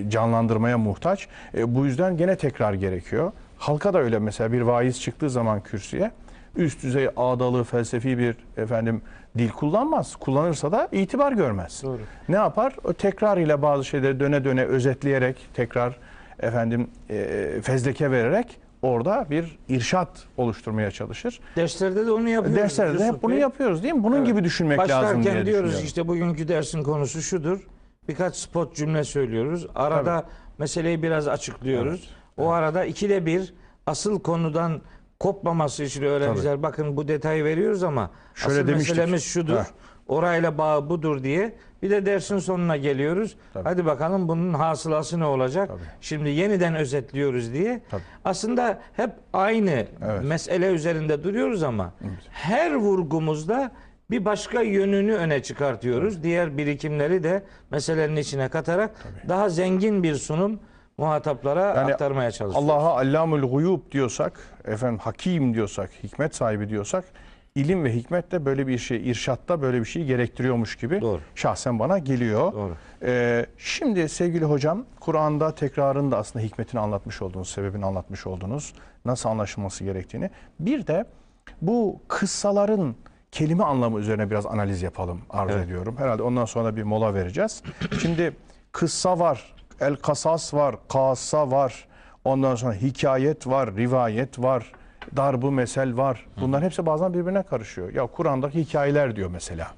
canlandırmaya 0.08 0.78
muhtaç. 0.78 1.28
E, 1.56 1.74
bu 1.74 1.86
yüzden 1.86 2.16
gene 2.16 2.36
tekrar 2.36 2.74
gerekiyor. 2.74 3.32
Halka 3.58 3.94
da 3.94 3.98
öyle 3.98 4.18
mesela 4.18 4.52
bir 4.52 4.60
vaiz 4.60 5.00
çıktığı 5.00 5.30
zaman 5.30 5.60
kürsüye 5.60 6.10
üst 6.56 6.82
düzey 6.82 7.08
ağdalı 7.16 7.64
felsefi 7.64 8.18
bir 8.18 8.36
efendim 8.56 9.02
dil 9.38 9.48
kullanmaz. 9.48 10.16
Kullanırsa 10.16 10.72
da 10.72 10.88
itibar 10.92 11.32
görmez. 11.32 11.82
Doğru. 11.82 12.00
Ne 12.28 12.36
yapar? 12.36 12.74
O 12.84 12.92
tekrar 12.92 13.38
ile 13.38 13.62
bazı 13.62 13.84
şeyleri 13.84 14.20
döne 14.20 14.44
döne 14.44 14.64
özetleyerek 14.64 15.36
tekrar 15.54 15.96
efendim 16.40 16.90
e, 17.10 17.50
fezleke 17.62 18.10
vererek 18.10 18.58
orada 18.82 19.26
bir 19.30 19.58
irşat 19.68 20.24
oluşturmaya 20.36 20.90
çalışır. 20.90 21.40
Derslerde 21.56 22.06
de 22.06 22.12
onu 22.12 22.28
yapıyoruz. 22.28 22.62
Derslerde 22.62 22.98
de 22.98 23.06
hep 23.06 23.22
bunu 23.22 23.34
yapıyoruz 23.34 23.82
değil 23.82 23.94
mi? 23.94 24.04
Bunun 24.04 24.16
Evet. 24.16 24.26
gibi 24.26 24.44
düşünmek 24.44 24.78
lazım 24.78 24.96
Başlarken 24.96 25.22
diye 25.32 25.46
diyoruz 25.46 25.82
işte 25.84 26.08
bugünkü 26.08 26.48
dersin 26.48 26.82
konusu 26.82 27.22
şudur. 27.22 27.60
Birkaç 28.08 28.36
spot 28.36 28.76
cümle 28.76 29.04
söylüyoruz. 29.04 29.66
Arada 29.74 30.24
meseleyi 30.58 31.02
biraz 31.02 31.28
açıklıyoruz. 31.28 32.10
O 32.36 32.50
arada 32.50 32.84
ikide 32.84 33.26
bir 33.26 33.54
asıl 33.86 34.20
konudan 34.20 34.80
kopmaması 35.20 35.84
için 35.84 36.02
öğrenciler 36.02 36.62
bakın 36.62 36.96
bu 36.96 37.08
detayı 37.08 37.44
veriyoruz 37.44 37.82
ama 37.82 38.10
Şöyle 38.34 38.54
asıl 38.60 38.68
demiştik. 38.68 38.90
meselemiz 38.96 39.24
şudur. 39.24 39.56
Heh. 39.56 39.64
Orayla 40.08 40.58
bağı 40.58 40.88
budur 40.90 41.22
diye. 41.22 41.54
Bir 41.84 41.90
de 41.90 42.06
dersin 42.06 42.38
sonuna 42.38 42.76
geliyoruz. 42.76 43.36
Tabii. 43.52 43.64
Hadi 43.68 43.86
bakalım 43.86 44.28
bunun 44.28 44.54
hasılası 44.54 45.20
ne 45.20 45.24
olacak? 45.24 45.68
Tabii. 45.68 45.80
Şimdi 46.00 46.30
yeniden 46.30 46.74
özetliyoruz 46.74 47.52
diye. 47.52 47.80
Tabii. 47.90 48.02
Aslında 48.24 48.78
hep 48.96 49.10
aynı 49.32 49.70
Evet. 49.70 50.24
mesele 50.24 50.66
üzerinde 50.66 51.24
duruyoruz 51.24 51.62
ama 51.62 51.92
her 52.30 52.74
vurgumuzda 52.74 53.70
bir 54.10 54.24
başka 54.24 54.60
yönünü 54.60 55.14
öne 55.14 55.42
çıkartıyoruz. 55.42 56.22
Diğer 56.22 56.58
birikimleri 56.58 57.22
de 57.22 57.42
meselenin 57.70 58.16
içine 58.16 58.48
katarak 58.48 58.90
daha 59.28 59.48
zengin 59.48 60.02
bir 60.02 60.14
sunum 60.14 60.60
muhataplara 60.98 61.74
Yani 61.74 61.92
aktarmaya 61.92 62.30
çalışıyoruz. 62.30 62.70
Allah'a 62.70 63.00
allamul 63.00 63.42
guyub 63.50 63.80
diyorsak, 63.92 64.40
efendim 64.64 64.98
hakim 64.98 65.54
diyorsak, 65.54 65.90
hikmet 66.02 66.34
sahibi 66.34 66.68
diyorsak, 66.68 67.04
ilim 67.54 67.84
ve 67.84 67.94
hikmet 67.94 68.32
de 68.32 68.44
böyle 68.44 68.66
bir 68.66 68.78
şey, 68.78 69.10
irşatta 69.10 69.62
böyle 69.62 69.80
bir 69.80 69.84
şey 69.84 70.04
gerektiriyormuş 70.04 70.76
gibi 70.76 71.00
Doğru. 71.00 71.20
şahsen 71.34 71.78
bana 71.78 71.98
geliyor. 71.98 72.52
Doğru. 72.52 72.76
Ee, 73.02 73.46
şimdi 73.58 74.08
sevgili 74.08 74.44
hocam, 74.44 74.84
Kur'an'da 75.00 75.54
tekrarın 75.54 76.10
da 76.10 76.18
aslında 76.18 76.44
hikmetini 76.44 76.80
anlatmış 76.80 77.22
olduğunuz, 77.22 77.48
sebebini 77.50 77.86
anlatmış 77.86 78.26
olduğunuz, 78.26 78.74
nasıl 79.04 79.28
anlaşılması 79.28 79.84
gerektiğini. 79.84 80.30
Bir 80.60 80.86
de 80.86 81.04
bu 81.62 82.00
kıssaların 82.08 82.94
kelime 83.32 83.64
anlamı 83.64 84.00
üzerine 84.00 84.30
biraz 84.30 84.46
analiz 84.46 84.82
yapalım 84.82 85.20
arzu 85.30 85.54
Evet. 85.54 85.66
ediyorum. 85.66 85.96
Herhalde 85.98 86.22
ondan 86.22 86.44
sonra 86.44 86.76
bir 86.76 86.82
mola 86.82 87.14
vereceğiz. 87.14 87.62
Şimdi 88.00 88.36
kıssa 88.72 89.18
var, 89.18 89.54
el 89.80 89.96
kasas 89.96 90.54
var, 90.54 90.76
kassa 90.88 91.50
var. 91.50 91.88
Ondan 92.24 92.54
sonra 92.54 92.74
hikayet 92.74 93.46
var, 93.46 93.76
rivayet 93.76 94.38
var, 94.38 94.72
darbu 95.16 95.50
mesel 95.52 95.96
var. 95.96 96.26
Bunların 96.40 96.64
hepsi 96.66 96.86
bazen 96.86 97.14
birbirine 97.14 97.42
karışıyor. 97.42 97.92
Ya 97.94 98.06
Kur'an'daki 98.06 98.60
hikayeler 98.60 99.16
diyor 99.16 99.30
mesela. 99.30 99.70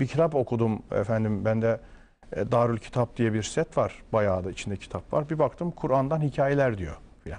Bir 0.00 0.06
kitap 0.06 0.34
okudum 0.34 0.82
efendim 0.92 1.44
bende 1.44 1.80
e, 2.32 2.52
Darül 2.52 2.78
Kitap 2.78 3.16
diye 3.16 3.32
bir 3.32 3.42
set 3.42 3.76
var. 3.76 4.02
Bayağı 4.12 4.44
da 4.44 4.50
içinde 4.50 4.76
kitap 4.76 5.12
var. 5.12 5.30
Bir 5.30 5.38
baktım 5.38 5.70
Kur'an'dan 5.70 6.20
hikayeler 6.20 6.78
diyor 6.78 6.94
filan. 7.24 7.38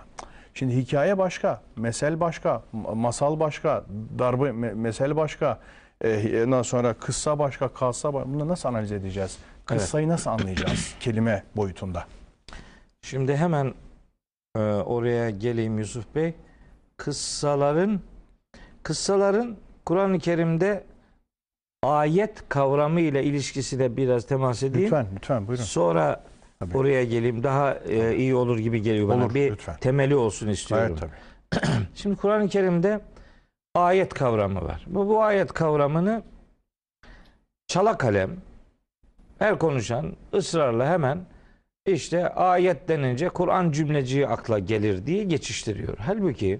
Şimdi 0.53 0.75
hikaye 0.75 1.17
başka, 1.17 1.61
mesel 1.75 2.19
başka, 2.19 2.63
ma- 2.73 2.95
masal 2.95 3.39
başka, 3.39 3.83
darbe 4.19 4.43
me- 4.49 4.73
mesel 4.75 5.15
başka, 5.15 5.59
e, 6.03 6.43
ondan 6.43 6.61
sonra 6.61 6.93
kıssa 6.93 7.39
başka, 7.39 7.67
kassa 7.67 8.13
başka. 8.13 8.33
Bunu 8.33 8.47
nasıl 8.47 8.69
analiz 8.69 8.91
edeceğiz? 8.91 9.37
Kıssayı 9.65 10.07
nasıl 10.09 10.29
anlayacağız 10.29 10.95
kelime 10.99 11.43
boyutunda? 11.55 12.05
Şimdi 13.01 13.35
hemen 13.35 13.73
e, 14.55 14.59
oraya 14.59 15.29
geleyim 15.29 15.77
Yusuf 15.79 16.15
Bey. 16.15 16.33
Kıssaların 16.99 17.99
kıssaların 18.83 19.57
Kur'an-ı 19.85 20.19
Kerim'de 20.19 20.83
ayet 21.83 22.49
kavramı 22.49 23.01
ile 23.01 23.23
ilişkisine 23.23 23.97
biraz 23.97 24.25
temas 24.25 24.63
edeyim. 24.63 24.85
Lütfen, 24.85 25.07
lütfen 25.15 25.47
buyurun. 25.47 25.63
Sonra 25.63 26.23
Tabii. 26.59 26.77
oraya 26.77 27.03
geleyim. 27.03 27.43
Daha 27.43 27.73
e, 27.75 28.15
iyi 28.15 28.35
olur 28.35 28.59
gibi 28.59 28.81
geliyor 28.81 29.07
bana. 29.07 29.25
Olur, 29.25 29.33
bir 29.33 29.51
lütfen. 29.51 29.77
temeli 29.77 30.15
olsun 30.15 30.47
istiyorum. 30.47 30.97
Evet 30.99 31.11
tabii. 31.51 31.65
Şimdi 31.95 32.15
Kur'an-ı 32.15 32.49
Kerim'de 32.49 33.01
ayet 33.75 34.13
kavramı 34.13 34.61
var. 34.61 34.85
Bu, 34.87 35.07
bu 35.07 35.23
ayet 35.23 35.53
kavramını 35.53 36.23
çala 37.67 37.97
kalem 37.97 38.31
her 39.39 39.59
konuşan 39.59 40.13
ısrarla 40.33 40.89
hemen 40.89 41.25
işte 41.85 42.29
ayet 42.29 42.87
denince 42.87 43.29
Kur'an 43.29 43.71
cümleciği 43.71 44.27
akla 44.27 44.59
gelir 44.59 45.05
diye 45.05 45.23
geçiştiriyor. 45.23 45.97
Halbuki 45.97 46.59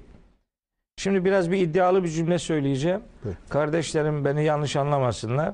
şimdi 0.99 1.25
biraz 1.25 1.51
bir 1.51 1.57
iddialı 1.57 2.03
bir 2.03 2.09
cümle 2.09 2.39
söyleyeceğim. 2.39 3.01
Buyur. 3.23 3.35
Kardeşlerim 3.49 4.25
beni 4.25 4.43
yanlış 4.43 4.75
anlamasınlar. 4.75 5.53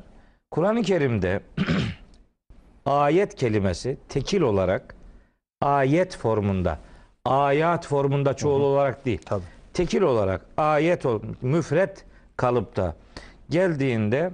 Kur'an-ı 0.51 0.81
Kerim'de 0.81 1.41
ayet 2.85 3.35
kelimesi 3.35 3.97
tekil 4.09 4.41
olarak 4.41 4.95
ayet 5.61 6.17
formunda, 6.17 6.79
ayat 7.25 7.87
formunda 7.87 8.33
çoğul 8.33 8.61
olarak 8.61 9.05
değil 9.05 9.21
Tabii. 9.25 9.43
tekil 9.73 10.01
olarak 10.01 10.41
ayet 10.57 11.05
müfret 11.41 12.05
kalıpta 12.37 12.95
geldiğinde 13.49 14.31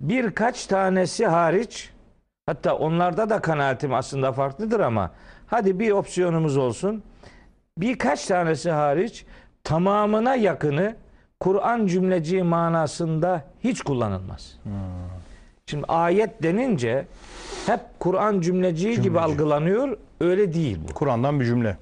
birkaç 0.00 0.66
tanesi 0.66 1.26
hariç 1.26 1.90
hatta 2.46 2.76
onlarda 2.76 3.30
da 3.30 3.40
kanaatim 3.40 3.94
aslında 3.94 4.32
farklıdır 4.32 4.80
ama 4.80 5.10
hadi 5.46 5.78
bir 5.78 5.90
opsiyonumuz 5.90 6.56
olsun. 6.56 7.02
Birkaç 7.78 8.26
tanesi 8.26 8.70
hariç 8.70 9.26
tamamına 9.64 10.34
yakını 10.34 10.96
Kur'an 11.40 11.86
cümleciği 11.86 12.42
manasında 12.42 13.44
hiç 13.64 13.82
kullanılmaz. 13.82 14.58
Şimdi 15.66 15.84
ayet 15.88 16.42
denince 16.42 17.06
hep 17.66 17.80
Kur'an 18.00 18.40
cümleciği 18.40 18.94
gibi 18.94 19.02
Cümleci. 19.04 19.20
algılanıyor. 19.24 19.96
Öyle 20.20 20.54
değil 20.54 20.78
bu. 20.88 20.94
Kur'an'dan 20.94 21.40
bir 21.40 21.44
cümle. 21.44 21.76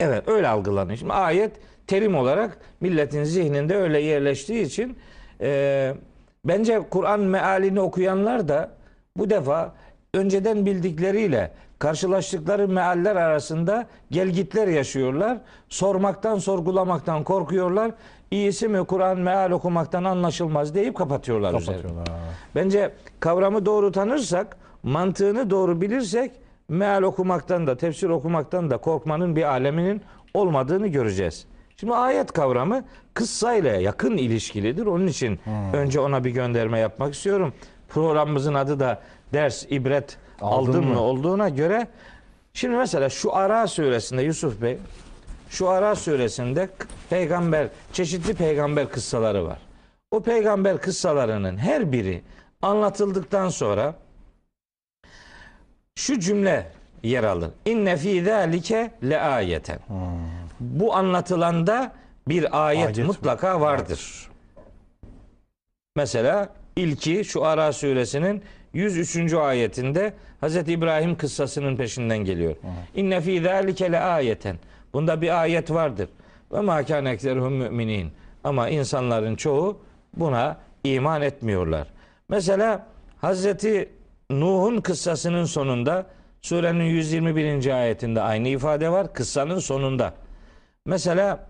Evet 0.00 0.28
öyle 0.28 0.48
algılanıyor. 0.48 0.98
Şimdi 0.98 1.12
ayet 1.12 1.52
terim 1.86 2.14
olarak 2.16 2.58
milletin 2.80 3.24
zihninde 3.24 3.76
öyle 3.76 4.00
yerleştiği 4.00 4.62
için 4.64 4.96
e, 5.40 5.94
bence 6.44 6.80
Kur'an 6.90 7.20
mealini 7.20 7.80
okuyanlar 7.80 8.48
da 8.48 8.70
bu 9.16 9.30
defa 9.30 9.74
önceden 10.14 10.66
bildikleriyle 10.66 11.50
karşılaştıkları 11.78 12.68
mealler 12.68 13.16
arasında 13.16 13.86
gelgitler 14.10 14.68
yaşıyorlar. 14.68 15.38
Sormaktan, 15.68 16.38
sorgulamaktan 16.38 17.24
korkuyorlar. 17.24 17.90
İyisi 18.30 18.68
mi 18.68 18.84
Kur'an 18.84 19.18
meal 19.18 19.50
okumaktan 19.50 20.04
anlaşılmaz 20.04 20.74
deyip 20.74 20.96
kapatıyorlar. 20.96 21.52
Kapatıyorlar. 21.52 22.08
Bence 22.54 22.94
kavramı 23.20 23.66
doğru 23.66 23.92
tanırsak, 23.92 24.56
mantığını 24.82 25.50
doğru 25.50 25.80
bilirsek 25.80 26.30
meal 26.68 27.02
okumaktan 27.02 27.66
da, 27.66 27.76
tefsir 27.76 28.08
okumaktan 28.08 28.70
da 28.70 28.76
korkmanın 28.76 29.36
bir 29.36 29.42
aleminin 29.42 30.02
olmadığını 30.34 30.86
göreceğiz. 30.86 31.46
Şimdi 31.76 31.94
ayet 31.94 32.32
kavramı 32.32 32.84
kıssayla 33.14 33.74
yakın 33.74 34.16
ilişkilidir. 34.16 34.86
Onun 34.86 35.06
için 35.06 35.40
önce 35.72 36.00
ona 36.00 36.24
bir 36.24 36.30
gönderme 36.30 36.78
yapmak 36.78 37.14
istiyorum. 37.14 37.52
Programımızın 37.88 38.54
adı 38.54 38.80
da 38.80 39.02
ders, 39.32 39.64
ibret 39.70 40.18
aldın, 40.40 40.68
Aldın 40.70 40.84
mı? 40.84 40.94
mı? 40.94 41.00
olduğuna 41.00 41.48
göre 41.48 41.86
şimdi 42.54 42.76
mesela 42.76 43.08
şu 43.08 43.34
Ara 43.36 43.66
suresinde 43.66 44.22
Yusuf 44.22 44.62
Bey 44.62 44.78
şu 45.50 45.68
Ara 45.68 45.94
suresinde 45.94 46.68
peygamber 47.10 47.68
çeşitli 47.92 48.34
peygamber 48.34 48.88
kıssaları 48.90 49.44
var. 49.46 49.58
O 50.10 50.22
peygamber 50.22 50.78
kıssalarının 50.78 51.56
her 51.56 51.92
biri 51.92 52.22
anlatıldıktan 52.62 53.48
sonra 53.48 53.94
şu 55.94 56.20
cümle 56.20 56.72
yer 57.02 57.24
alır. 57.24 57.50
İnne 57.64 57.96
fî 57.96 58.24
zâlike 58.24 58.90
le 59.02 59.20
ayeten. 59.20 59.78
Bu 60.60 60.94
anlatılanda 60.94 61.92
bir 62.28 62.66
ayet, 62.66 62.86
Ayet 62.86 63.06
mutlaka 63.06 63.60
vardır. 63.60 64.28
Mesela 65.96 66.48
ilki 66.76 67.24
şu 67.24 67.44
Ara 67.44 67.72
suresinin 67.72 68.42
103. 68.72 69.34
ayetinde 69.34 70.12
Hz. 70.42 70.56
İbrahim 70.56 71.16
kıssasının 71.16 71.76
peşinden 71.76 72.18
geliyor. 72.18 72.56
İnne 72.94 73.20
fî 73.20 73.40
zâlike 73.40 73.92
le 73.92 74.00
ayeten. 74.00 74.58
Bunda 74.92 75.22
bir 75.22 75.40
ayet 75.40 75.70
vardır. 75.70 76.08
Ve 76.52 76.60
mâ 76.60 76.84
kâne 76.84 77.16
müminin. 77.34 78.12
Ama 78.44 78.68
insanların 78.68 79.36
çoğu 79.36 79.78
buna 80.16 80.56
iman 80.84 81.22
etmiyorlar. 81.22 81.88
Mesela 82.28 82.86
Hazreti 83.20 83.88
Nuh'un 84.30 84.80
kıssasının 84.80 85.44
sonunda 85.44 86.06
surenin 86.42 86.84
121. 86.84 87.66
ayetinde 87.80 88.20
aynı 88.22 88.48
ifade 88.48 88.88
var. 88.88 89.12
Kıssanın 89.12 89.58
sonunda. 89.58 90.14
Mesela 90.86 91.46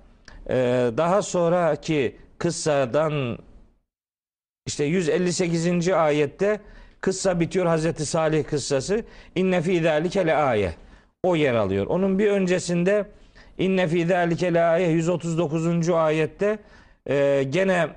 e, 0.49 0.55
daha 0.96 1.22
sonraki 1.22 2.16
kıssadan 2.38 3.38
işte 4.66 4.85
158. 4.85 5.88
ayette 5.88 6.61
kıssa 7.01 7.41
bitiyor 7.41 7.67
Hazreti 7.67 8.07
Salih 8.07 8.45
kıssası. 8.45 9.05
İnne 9.35 9.63
fî 9.63 9.83
zâlike 9.83 10.27
le 10.27 10.35
aye. 10.35 10.75
O 11.23 11.37
yer 11.37 11.55
alıyor. 11.55 11.87
Onun 11.87 12.19
bir 12.19 12.31
öncesinde 12.31 13.07
inne 13.59 13.89
fî 13.89 14.07
zâlike 14.07 14.55
le 14.55 14.63
aye 14.63 14.89
139. 14.89 15.89
ayette 15.89 16.59
e, 17.07 17.43
gene 17.51 17.89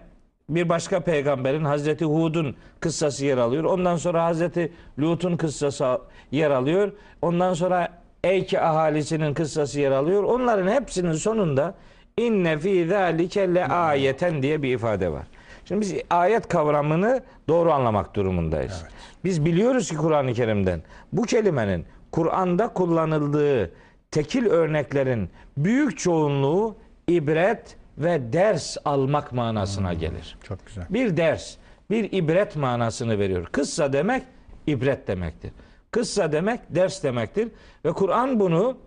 bir 0.49 0.69
başka 0.69 0.99
peygamberin 0.99 1.65
Hazreti 1.65 2.05
Hud'un 2.05 2.55
kıssası 2.79 3.25
yer 3.25 3.37
alıyor. 3.37 3.63
Ondan 3.63 3.95
sonra 3.97 4.25
Hazreti 4.25 4.71
Lut'un 4.99 5.37
kıssası 5.37 5.99
yer 6.31 6.51
alıyor. 6.51 6.91
Ondan 7.21 7.53
sonra 7.53 7.99
Eyke 8.23 8.61
ahalisinin 8.61 9.33
kıssası 9.33 9.79
yer 9.79 9.91
alıyor. 9.91 10.23
Onların 10.23 10.71
hepsinin 10.71 11.13
sonunda 11.13 11.75
inne 12.17 12.59
fî 12.59 12.87
zâlike 12.87 13.65
ayeten 13.65 14.43
diye 14.43 14.63
bir 14.63 14.73
ifade 14.73 15.11
var. 15.11 15.25
Şimdi 15.69 15.81
biz 15.81 15.93
ayet 16.09 16.47
kavramını 16.47 17.23
doğru 17.47 17.71
anlamak 17.71 18.15
durumundayız. 18.15 18.83
Biz 19.23 19.45
biliyoruz 19.45 19.89
ki 19.89 19.97
Kur'an-ı 19.97 20.33
Kerim'den 20.33 20.81
bu 21.13 21.21
kelimenin 21.21 21.85
Kur'an'da 22.11 22.67
kullanıldığı 22.67 23.71
tekil 24.11 24.45
örneklerin 24.45 25.29
büyük 25.57 25.99
çoğunluğu 25.99 26.75
ibret 27.07 27.77
ve 27.97 28.33
ders 28.33 28.77
almak 28.85 29.31
manasına 29.31 29.93
gelir. 29.93 30.37
Çok 30.43 30.67
güzel. 30.67 30.85
Bir 30.89 31.17
ders, 31.17 31.55
bir 31.89 32.11
ibret 32.11 32.55
manasını 32.55 33.19
veriyor. 33.19 33.45
Kıssa 33.51 33.93
demek 33.93 34.23
ibret 34.67 35.07
demektir. 35.07 35.51
Kıssa 35.91 36.31
demek 36.31 36.59
ders 36.69 37.03
demektir. 37.03 37.47
Ve 37.85 37.91
Kur'an 37.91 38.39
bunu 38.39 38.77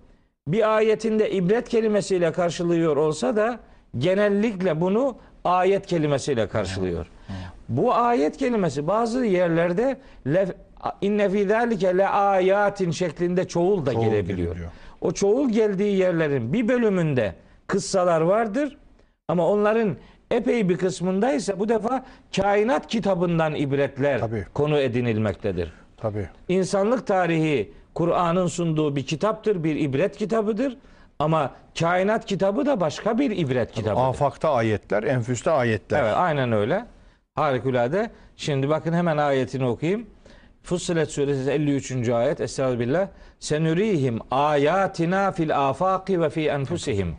bir 0.48 0.76
ayetinde 0.76 1.30
ibret 1.30 1.68
kelimesiyle 1.68 2.32
karşılıyor 2.32 2.96
olsa 2.96 3.36
da 3.36 3.60
genellikle 3.98 4.80
bunu 4.80 5.16
ayet 5.44 5.87
kelimesiyle 5.87 6.48
karşılıyor. 6.48 7.07
Bu 7.68 7.94
ayet 7.94 8.37
kelimesi 8.37 8.87
bazı 8.87 9.24
yerlerde 9.24 9.96
lef, 10.26 10.50
inne 11.00 11.31
fî 11.31 11.46
zâlike 11.48 11.98
le 11.98 12.09
ayatin 12.09 12.90
şeklinde 12.90 13.48
çoğul 13.48 13.87
da 13.87 13.92
Çoğul 13.92 14.05
gelebiliyor. 14.05 14.38
gelebiliyor. 14.46 14.70
O 15.00 15.12
çoğul 15.12 15.50
geldiği 15.50 15.96
yerlerin 15.96 16.52
bir 16.52 16.68
bölümünde 16.68 17.35
kıssalar 17.66 18.20
vardır 18.20 18.76
ama 19.28 19.48
onların 19.48 19.96
epey 20.31 20.68
bir 20.68 20.76
kısmında 20.76 21.33
ise 21.33 21.59
bu 21.59 21.68
defa 21.68 22.05
kainat 22.37 22.87
kitabından 22.87 23.55
ibretler 23.55 24.20
Tabii. 24.20 24.46
konu 24.55 24.78
edinilmektedir. 24.78 25.72
Tabii. 25.96 26.28
İnsanlık 26.48 27.07
tarihi 27.07 27.72
Kur'an'ın 27.94 28.46
sunduğu 28.46 28.96
bir 28.96 29.02
kitaptır, 29.07 29.64
bir 29.64 29.76
ibret 29.76 30.16
kitabıdır. 30.16 30.76
Ama 31.22 31.50
kainat 31.78 32.26
kitabı 32.26 32.66
da 32.66 32.80
başka 32.80 33.18
bir 33.18 33.30
ibret 33.30 33.72
kitabıdır. 33.72 34.02
Afakta 34.02 34.52
ayetler, 34.52 35.02
enfüste 35.02 35.50
ayetler. 35.50 36.02
Evet 36.02 36.14
aynen 36.16 36.52
öyle. 36.52 36.85
Harikulade. 37.35 38.11
Şimdi 38.37 38.68
bakın 38.68 38.92
hemen 38.92 39.16
ayetini 39.16 39.66
okuyayım. 39.66 40.06
Fussilet 40.62 41.11
suresi 41.11 41.50
53. 41.50 42.08
ayet. 42.08 42.40
Estağfirullah. 42.40 43.08
Senürihim 43.40 44.18
ayatina 44.30 45.32
fil 45.32 45.68
afaki 45.68 46.20
ve 46.20 46.30
fi 46.30 46.48
enfusihim. 46.48 47.14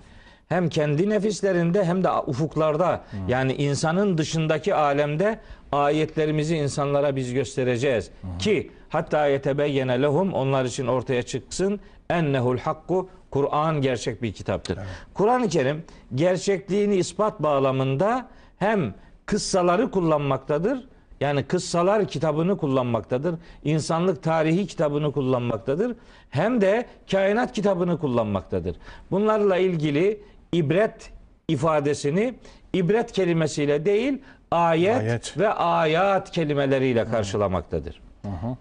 Hem 0.50 0.70
kendi 0.70 1.10
nefislerinde 1.10 1.86
hem 1.86 2.04
de 2.04 2.10
ufuklarda 2.12 3.02
yani 3.28 3.54
insanın 3.54 4.18
dışındaki 4.18 4.76
alemde 4.76 5.40
ayetlerimizi 5.72 6.58
insanlara 6.58 7.16
biz 7.16 7.34
göstereceğiz. 7.34 8.12
Ki 8.40 8.72
hatta 8.90 9.28
yetebeyyene 9.28 10.02
lehum 10.02 10.34
onlar 10.34 10.66
için 10.66 10.88
ortaya 10.88 11.24
çıksın 11.24 11.80
ennehul 12.10 12.58
hakku 12.58 13.10
Kur'an 13.34 13.82
gerçek 13.82 14.22
bir 14.22 14.34
kitaptır. 14.34 14.80
Kur'an-ı 15.14 15.50
Kerim 15.50 15.84
gerçekliğini 16.16 16.96
ispat 16.96 17.44
bağlamında 17.44 18.28
hem 18.58 18.94
kıssaları 19.26 19.92
kullanmaktadır. 19.92 20.88
Yani 21.22 21.44
kıssalar 21.44 22.08
kitabını 22.08 22.58
kullanmaktadır. 22.58 23.36
İnsanlık 23.64 24.24
tarihi 24.24 24.68
kitabını 24.68 25.12
kullanmaktadır. 25.12 25.96
Hem 26.30 26.62
de 26.62 26.86
kainat 27.12 27.54
kitabını 27.54 28.00
kullanmaktadır. 28.00 28.76
Bunlarla 29.12 29.58
ilgili 29.58 30.22
ibret 30.52 31.12
ifadesini 31.48 32.34
ibret 32.74 33.12
kelimesiyle 33.12 33.86
değil 33.86 34.22
ayet, 34.52 34.98
Ayet. 35.02 35.38
ve 35.38 35.50
ayat 35.50 36.32
kelimeleriyle 36.32 37.06
karşılamaktadır. 37.06 38.02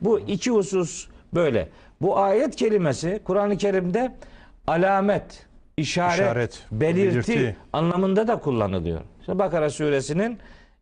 Bu 0.01 0.21
iki 0.21 0.51
husus 0.51 1.09
böyle. 1.35 1.69
Bu 2.01 2.19
ayet 2.19 2.57
kelimesi 2.57 3.21
Kur'an-ı 3.25 3.57
Kerim'de 3.57 4.13
alamet, 4.67 5.47
işaret, 5.77 6.15
İşaret, 6.21 6.63
belirti, 6.73 7.33
belirti. 7.33 7.57
anlamında 7.73 8.29
da 8.29 8.37
kullanılıyor. 8.41 9.01
İşte 9.21 9.39
Bakara 9.39 9.71
suresinin 9.71 10.39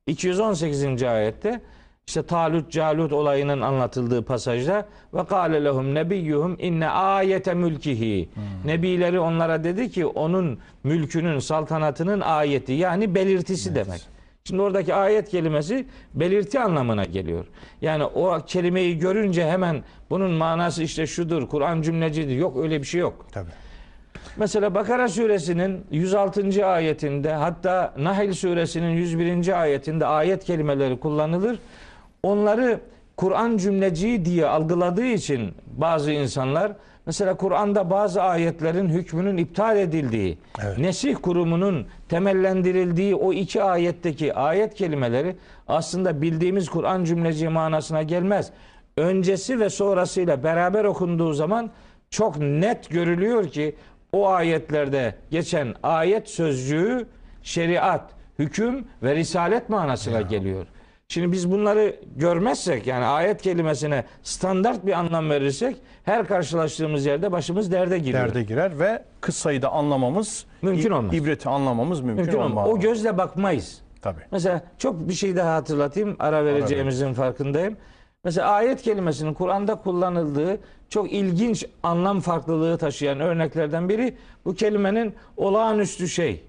218. 0.06 1.02
ayette 1.02 1.60
işte 2.06 2.22
Talut 2.22 2.72
Calut 2.72 3.12
olayının 3.12 3.60
anlatıldığı 3.60 4.24
pasajda 4.24 4.86
ve 5.14 5.24
kâle 5.24 5.64
lehum 5.64 5.94
nebiyyuhum 5.94 6.56
inne 6.60 6.88
ayete 6.88 7.54
mülkihi. 7.54 8.28
Nebileri 8.64 9.20
onlara 9.20 9.64
dedi 9.64 9.90
ki 9.90 10.06
onun 10.06 10.58
mülkünün 10.84 11.38
saltanatının 11.38 12.20
ayeti 12.20 12.72
yani 12.72 13.14
belirtisi 13.14 13.74
demek. 13.74 14.00
Şimdi 14.44 14.62
oradaki 14.62 14.94
ayet 14.94 15.28
kelimesi 15.28 15.86
belirti 16.14 16.60
anlamına 16.60 17.04
geliyor. 17.04 17.44
Yani 17.82 18.04
o 18.04 18.38
kelimeyi 18.46 18.98
görünce 18.98 19.50
hemen 19.50 19.84
bunun 20.10 20.30
manası 20.30 20.82
işte 20.82 21.06
şudur, 21.06 21.48
Kur'an 21.48 21.82
cümlecidir. 21.82 22.36
Yok 22.36 22.56
öyle 22.56 22.78
bir 22.80 22.86
şey 22.86 23.00
yok. 23.00 23.26
Tabii. 23.32 23.50
Mesela 24.36 24.74
Bakara 24.74 25.08
suresinin 25.08 25.84
106. 25.90 26.66
ayetinde 26.66 27.32
hatta 27.32 27.94
Nahl 27.98 28.32
suresinin 28.32 28.90
101. 28.90 29.60
ayetinde 29.62 30.06
ayet 30.06 30.44
kelimeleri 30.44 31.00
kullanılır. 31.00 31.58
Onları 32.22 32.80
Kur'an 33.16 33.56
cümleciği 33.56 34.24
diye 34.24 34.46
algıladığı 34.46 35.06
için 35.06 35.54
bazı 35.66 36.12
insanlar 36.12 36.72
mesela 37.06 37.34
Kur'an'da 37.36 37.90
bazı 37.90 38.22
ayetlerin 38.22 38.88
hükmünün 38.88 39.36
iptal 39.36 39.76
edildiği, 39.76 40.38
Evet. 40.64 40.78
nesih 40.78 41.16
kurumunun 41.22 41.86
temellendirildiği 42.08 43.14
o 43.14 43.32
iki 43.32 43.62
ayetteki 43.62 44.34
ayet 44.34 44.74
kelimeleri 44.74 45.36
aslında 45.68 46.22
bildiğimiz 46.22 46.68
Kur'an 46.68 47.04
cümleciği 47.04 47.50
manasına 47.50 48.02
gelmez. 48.02 48.50
Öncesi 48.96 49.60
ve 49.60 49.70
sonrasıyla 49.70 50.44
beraber 50.44 50.84
okunduğu 50.84 51.32
zaman 51.32 51.70
çok 52.10 52.38
net 52.38 52.90
görülüyor 52.90 53.48
ki 53.48 53.74
o 54.12 54.28
ayetlerde 54.28 55.14
geçen 55.30 55.74
ayet 55.82 56.28
sözcüğü 56.28 57.06
şeriat, 57.42 58.10
hüküm 58.38 58.84
ve 59.02 59.14
risalet 59.14 59.68
manasına 59.68 60.20
geliyor. 60.20 60.66
Şimdi 61.08 61.32
biz 61.32 61.50
bunları 61.50 61.96
görmezsek 62.16 62.86
yani 62.86 63.04
ayet 63.04 63.42
kelimesine 63.42 64.04
standart 64.22 64.86
bir 64.86 64.92
anlam 64.92 65.30
verirsek 65.30 65.76
her 66.04 66.26
karşılaştığımız 66.26 67.06
yerde 67.06 67.32
başımız 67.32 67.72
derde 67.72 67.98
giriyor. 67.98 68.24
Derde 68.24 68.42
girer 68.42 68.78
ve 68.78 69.02
kıssayı 69.20 69.62
da 69.62 69.72
anlamamız 69.72 70.46
Mümkün 70.62 70.90
olmaz. 70.90 71.14
İbreti 71.14 71.48
anlamamız 71.48 72.00
mümkün, 72.00 72.24
Mümkün 72.24 72.38
olmaz. 72.38 72.68
O 72.68 72.80
gözle 72.80 73.18
bakmayız. 73.18 73.82
Tabii. 74.02 74.20
Mesela 74.30 74.62
çok 74.78 75.08
bir 75.08 75.12
şey 75.12 75.36
daha 75.36 75.54
hatırlatayım. 75.54 76.16
Ara 76.18 76.44
vereceğimizin 76.44 77.12
farkındayım. 77.12 77.76
Mesela 78.24 78.48
ayet 78.48 78.82
kelimesinin 78.82 79.34
Kur'an'da 79.34 79.74
kullanıldığı 79.74 80.58
çok 80.90 81.12
ilginç 81.12 81.64
anlam 81.82 82.20
farklılığı 82.20 82.78
taşıyan 82.78 83.20
örneklerden 83.20 83.88
biri 83.88 84.14
bu 84.44 84.54
kelimenin 84.54 85.14
olağanüstü 85.36 86.08
şey. 86.08 86.44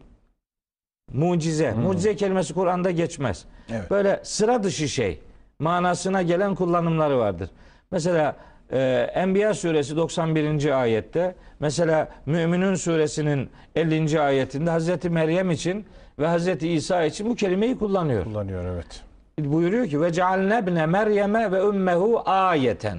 Mucize. 1.14 1.72
Mucize 1.72 2.16
kelimesi 2.16 2.54
Kur'an'da 2.54 2.92
geçmez. 2.92 3.46
Evet. 3.72 3.92
Böyle 3.92 4.20
sıra 4.24 4.64
dışı 4.64 4.88
şey 4.88 5.20
manasına 5.60 6.22
gelen 6.22 6.56
kullanımları 6.56 7.18
vardır. 7.18 7.50
Mesela 7.92 8.36
e, 8.72 8.80
Enbiya 9.14 9.54
suresi 9.54 9.96
91. 9.96 10.82
ayette 10.82 11.36
mesela 11.60 12.10
Müminun 12.26 12.76
suresinin 12.76 13.50
50. 13.76 14.22
ayetinde 14.22 14.70
Hazreti 14.70 15.10
Meryem 15.10 15.52
için 15.52 15.86
ve 16.20 16.28
Hazreti 16.28 16.70
İsa 16.70 17.04
için 17.06 17.30
bu 17.30 17.36
kelimeyi 17.36 17.78
kullanıyor. 17.78 18.24
Kullanıyor 18.24 18.66
evet. 18.66 19.02
Buyuruyor 19.40 19.88
ki 19.88 20.02
ve 20.02 20.14
cealnebne 20.14 20.86
Meryem'e 20.86 21.52
ve 21.52 21.60
ümmehu 21.60 22.22
ayeten. 22.26 22.98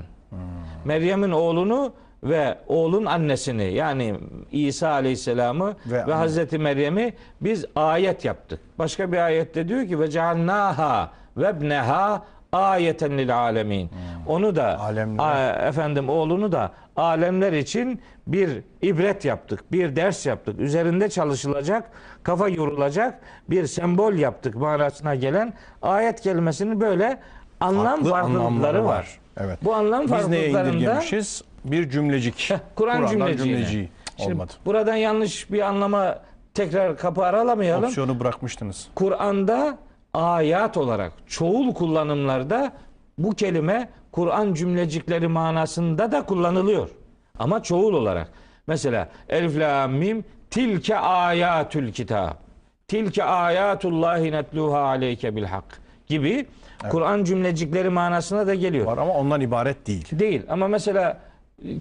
Meryem'in 0.84 1.30
oğlunu 1.30 1.92
ve 2.22 2.58
oğlun 2.66 3.04
annesini 3.04 3.72
yani 3.72 4.14
İsa 4.52 4.88
Aleyhisselam'ı 4.88 5.76
Ve- 5.86 6.06
ve, 6.06 6.12
Hazreti 6.14 6.58
Meryem'i 6.58 7.12
biz 7.40 7.64
ayet 7.76 8.24
yaptık. 8.24 8.60
Başka 8.78 9.12
bir 9.12 9.18
ayette 9.18 9.68
diyor 9.68 9.86
ki 9.86 10.00
ve 10.00 10.10
cealnaha 10.10 11.10
ve 11.36 11.50
ibneha 11.58 12.22
ayeten 12.52 13.18
lil 13.18 13.36
alemin. 13.38 13.90
Onu 14.26 14.56
da 14.56 14.80
a- 15.18 15.48
efendim 15.68 16.08
oğlunu 16.08 16.52
da 16.52 16.72
alemler 16.96 17.52
için 17.52 18.00
bir 18.26 18.50
ibret 18.82 19.24
yaptık, 19.24 19.72
bir 19.72 19.96
ders 19.96 20.26
yaptık. 20.26 20.60
Üzerinde 20.60 21.08
çalışılacak, 21.08 21.90
kafa 22.22 22.48
yorulacak 22.48 23.20
bir 23.50 23.66
sembol 23.66 24.12
yaptık 24.12 24.54
manasına 24.56 25.14
gelen 25.14 25.52
ayet 25.82 26.20
kelimesinin 26.20 26.80
böyle 26.80 27.18
anlam 27.60 27.84
Farklı 28.04 28.10
farklılıkları 28.10 28.84
var. 28.84 28.88
var. 28.96 29.18
Evet. 29.40 29.58
Bu 29.64 29.74
anlam 29.74 30.02
Biz 30.02 30.28
neye 30.28 30.50
indirgemişiz? 30.50 31.42
Bir 31.64 31.90
cümlecik. 31.90 32.52
Kur'an 32.74 33.06
cümleciği 33.06 33.88
Şimdi 34.16 34.32
olmadı. 34.32 34.52
buradan 34.66 34.96
yanlış 34.96 35.52
bir 35.52 35.60
anlama 35.60 36.18
tekrar 36.54 36.96
kapı 36.96 37.24
aralamayalım. 37.24 37.84
Opsiyonu 37.84 38.20
bırakmıştınız. 38.20 38.88
Kur'an'da 38.94 39.78
ayat 40.14 40.76
olarak 40.76 41.12
çoğul 41.26 41.74
kullanımlarda 41.74 42.72
bu 43.18 43.30
kelime 43.34 43.88
Kur'an 44.12 44.54
cümlecikleri 44.54 45.28
manasında 45.28 46.12
da 46.12 46.26
kullanılıyor. 46.26 46.88
Ama 47.38 47.62
çoğul 47.62 47.94
olarak. 47.94 48.28
Mesela 48.66 49.08
Elif 49.28 49.58
la 49.58 49.86
mim 49.88 50.24
tilke 50.50 50.98
ayatül 50.98 51.92
kitab. 51.92 52.30
Tilke 52.88 53.24
ayatullahi 53.24 54.32
netluha 54.32 54.78
aleyke 54.80 55.36
bil 55.36 55.44
hak 55.44 55.80
gibi 56.06 56.46
Kur'an 56.90 57.24
cümlecikleri 57.24 57.88
manasına 57.88 58.46
da 58.46 58.54
geliyor. 58.54 58.86
Var 58.86 58.98
ama 58.98 59.12
ondan 59.14 59.40
ibaret 59.40 59.86
değil. 59.86 60.06
Değil 60.18 60.42
ama 60.48 60.68
mesela 60.68 61.18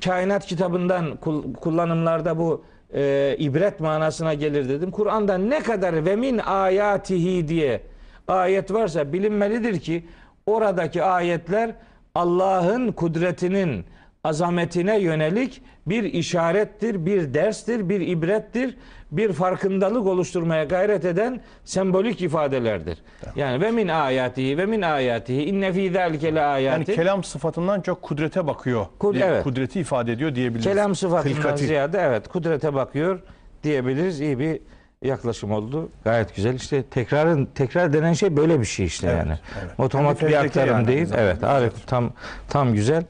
kainat 0.05 0.45
kitabından 0.45 1.15
kul- 1.15 1.53
kullanımlarda 1.53 2.37
bu 2.37 2.63
e, 2.93 3.35
ibret 3.39 3.79
manasına 3.79 4.33
gelir 4.33 4.69
dedim. 4.69 4.91
Kur'an'da 4.91 5.37
ne 5.37 5.59
kadar 5.59 6.05
ve 6.05 6.15
min 6.15 6.37
ayatihi 6.37 7.47
diye 7.47 7.81
ayet 8.27 8.73
varsa 8.73 9.13
bilinmelidir 9.13 9.79
ki 9.79 10.05
oradaki 10.45 11.03
ayetler 11.03 11.71
Allah'ın 12.15 12.91
kudretinin 12.91 13.85
azametine 14.23 14.99
yönelik 14.99 15.61
bir 15.85 16.03
işarettir, 16.03 17.05
bir 17.05 17.33
derstir, 17.33 17.89
bir 17.89 18.01
ibrettir, 18.01 18.77
bir 19.11 19.33
farkındalık 19.33 20.07
oluşturmaya 20.07 20.63
gayret 20.63 21.05
eden 21.05 21.41
sembolik 21.65 22.21
ifadelerdir. 22.21 22.97
Yani 23.35 23.61
ve 23.61 23.71
min 23.71 23.87
ayatihi 23.87 24.57
ve 24.57 24.65
min 24.65 24.81
ayatihi 24.81 25.43
inne 25.43 25.73
fî 25.73 25.91
zâlike 25.91 26.35
le 26.35 26.39
Yani 26.39 26.47
ayatin. 26.47 26.93
kelam 26.95 27.23
sıfatından 27.23 27.81
çok 27.81 28.01
kudrete 28.01 28.47
bakıyor. 28.47 28.85
Kud- 28.99 29.23
evet. 29.23 29.43
Kudreti 29.43 29.79
ifade 29.79 30.11
ediyor 30.11 30.35
diyebiliriz. 30.35 30.63
Kelam 30.65 30.95
sıfatından 30.95 31.35
Hılkati. 31.35 31.65
ziyade 31.65 31.99
evet 31.99 32.27
kudrete 32.27 32.73
bakıyor 32.73 33.19
diyebiliriz. 33.63 34.21
İyi 34.21 34.39
bir 34.39 34.59
yaklaşım 35.01 35.51
oldu. 35.51 35.89
Gayet 36.03 36.35
güzel. 36.35 36.53
İşte 36.55 36.83
tekrarın 36.83 37.45
tekrar 37.55 37.93
denen 37.93 38.13
şey 38.13 38.37
böyle 38.37 38.59
bir 38.59 38.65
şey 38.65 38.85
işte 38.85 39.07
Evet, 39.07 39.17
yani. 39.17 39.39
evet. 39.61 39.71
Otomat 39.79 40.21
Hem 40.21 40.27
de 40.29 40.31
bir 40.31 40.37
aktarım 40.37 40.73
yani 40.73 40.87
değil. 40.87 41.05
zamanda. 41.05 41.25
Evet, 41.31 41.43
harika. 41.43 41.75
Tam 41.87 42.11
tam 42.49 42.73
güzel. 42.73 43.03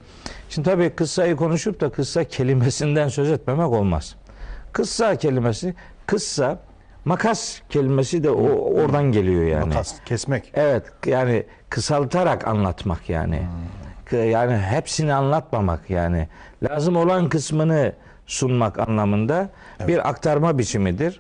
Şimdi 0.52 0.70
tabii 0.70 0.90
kıssayı 0.90 1.36
konuşup 1.36 1.82
da 1.82 1.92
kıssa 1.92 2.24
kelimesinden 2.24 3.08
söz 3.08 3.32
etmemek 3.32 3.68
olmaz. 3.68 4.16
Kıssa 4.72 5.16
kelimesi 5.16 5.76
kıssa 6.06 6.60
makas 7.06 7.60
kelimesi 7.70 8.24
de 8.24 8.30
o 8.30 8.50
oradan 8.82 9.12
geliyor 9.12 9.44
yani. 9.44 9.66
Makas, 9.66 9.96
kesmek. 10.06 10.52
Evet 10.54 10.84
yani 11.06 11.46
kısaltarak 11.70 12.48
anlatmak 12.48 13.10
yani. 13.10 13.48
Yani 14.12 14.58
hepsini 14.58 15.14
anlatmamak 15.14 15.90
yani. 15.90 16.28
Lazım 16.64 16.96
olan 16.96 17.30
kısmını 17.30 17.94
sunmak 18.26 18.80
anlamında 18.80 19.50
bir 19.88 20.10
aktarma 20.10 20.58
biçimidir. 20.58 21.20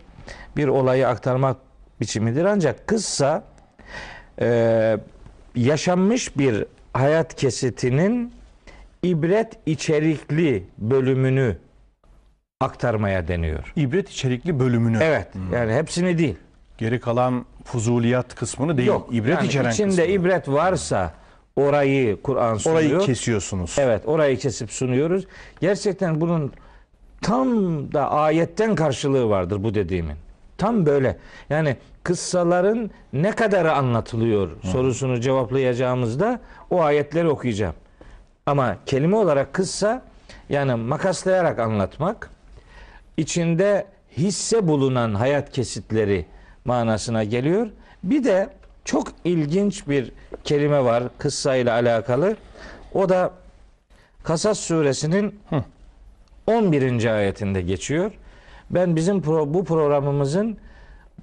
Bir 0.58 0.67
olayı 0.67 1.08
aktarmak 1.08 1.58
biçimidir. 2.02 2.46
Ancak 2.46 2.88
kıssa 2.88 3.44
e, 4.41 4.98
yaşanmış 5.56 6.38
bir 6.38 6.65
hayat 6.94 7.36
kesitinin 7.36 8.41
ibret 9.04 9.60
içerikli 9.66 10.64
bölümünü 10.78 11.58
aktarmaya 12.60 13.28
deniyor. 13.28 13.74
İbret 13.76 14.10
içerikli 14.10 14.60
bölümünü. 14.60 15.00
Evet. 15.02 15.28
Yani 15.54 15.74
hepsini 15.74 16.18
değil. 16.18 16.36
Geri 16.78 17.00
kalan 17.00 17.46
fuzuliyat 17.64 18.36
kısmını 18.36 18.78
değil. 18.78 18.88
Yok. 18.88 19.08
İbret 19.12 19.36
yani 19.36 19.48
içeren 19.48 19.72
içinde 19.72 19.90
kısmını. 19.90 20.08
ibret 20.08 20.50
varsa 20.50 21.14
orayı 21.56 22.22
Kur'an 22.22 22.58
sunuyor. 22.58 22.82
Orayı 22.82 23.00
kesiyorsunuz. 23.06 23.76
Evet, 23.80 24.04
orayı 24.06 24.38
kesip 24.38 24.72
sunuyoruz. 24.72 25.28
Gerçekten 25.60 26.22
bunun 26.22 26.52
tam 27.22 27.47
da 27.93 28.12
ayetten 28.12 28.76
karşılığı 28.76 29.30
vardır 29.30 29.64
bu 29.64 29.74
dediğimin. 29.74 30.16
Tam 30.58 30.86
böyle. 30.86 31.18
Yani 31.49 31.78
kıssaların 32.04 32.91
ne 33.14 33.32
kadarı 33.32 33.74
anlatılıyor 33.74 34.49
sorusunu 34.64 35.22
cevaplayacağımızda 35.22 36.39
o 36.70 36.82
ayetleri 36.82 37.30
okuyacağım. 37.30 37.76
Ama 38.52 38.78
kelime 38.86 39.16
olarak 39.16 39.54
kıssa 39.54 40.02
yani 40.49 40.76
makaslayarak 40.76 41.60
anlatmak, 41.60 42.30
içinde 43.18 43.86
hisse 44.18 44.68
bulunan 44.68 45.14
hayat 45.16 45.52
kesitleri 45.52 46.26
manasına 46.66 47.24
geliyor. 47.24 47.68
Bir 48.04 48.24
de 48.24 48.49
çok 48.86 49.08
ilginç 49.24 49.88
bir 49.88 50.12
kelime 50.43 50.84
var 50.84 51.04
kıssa 51.18 51.56
ile 51.56 51.72
alakalı. 51.72 52.36
O 52.93 53.10
da 53.10 53.32
Kasas 54.24 54.60
suresinin 54.60 55.39
11. 56.47 57.06
ayetinde 57.06 57.62
geçiyor. 57.62 58.12
Ben 58.72 58.95
bizim 58.95 59.18
pro- 59.18 59.54
bu 59.54 59.66
programımızın 59.66 60.58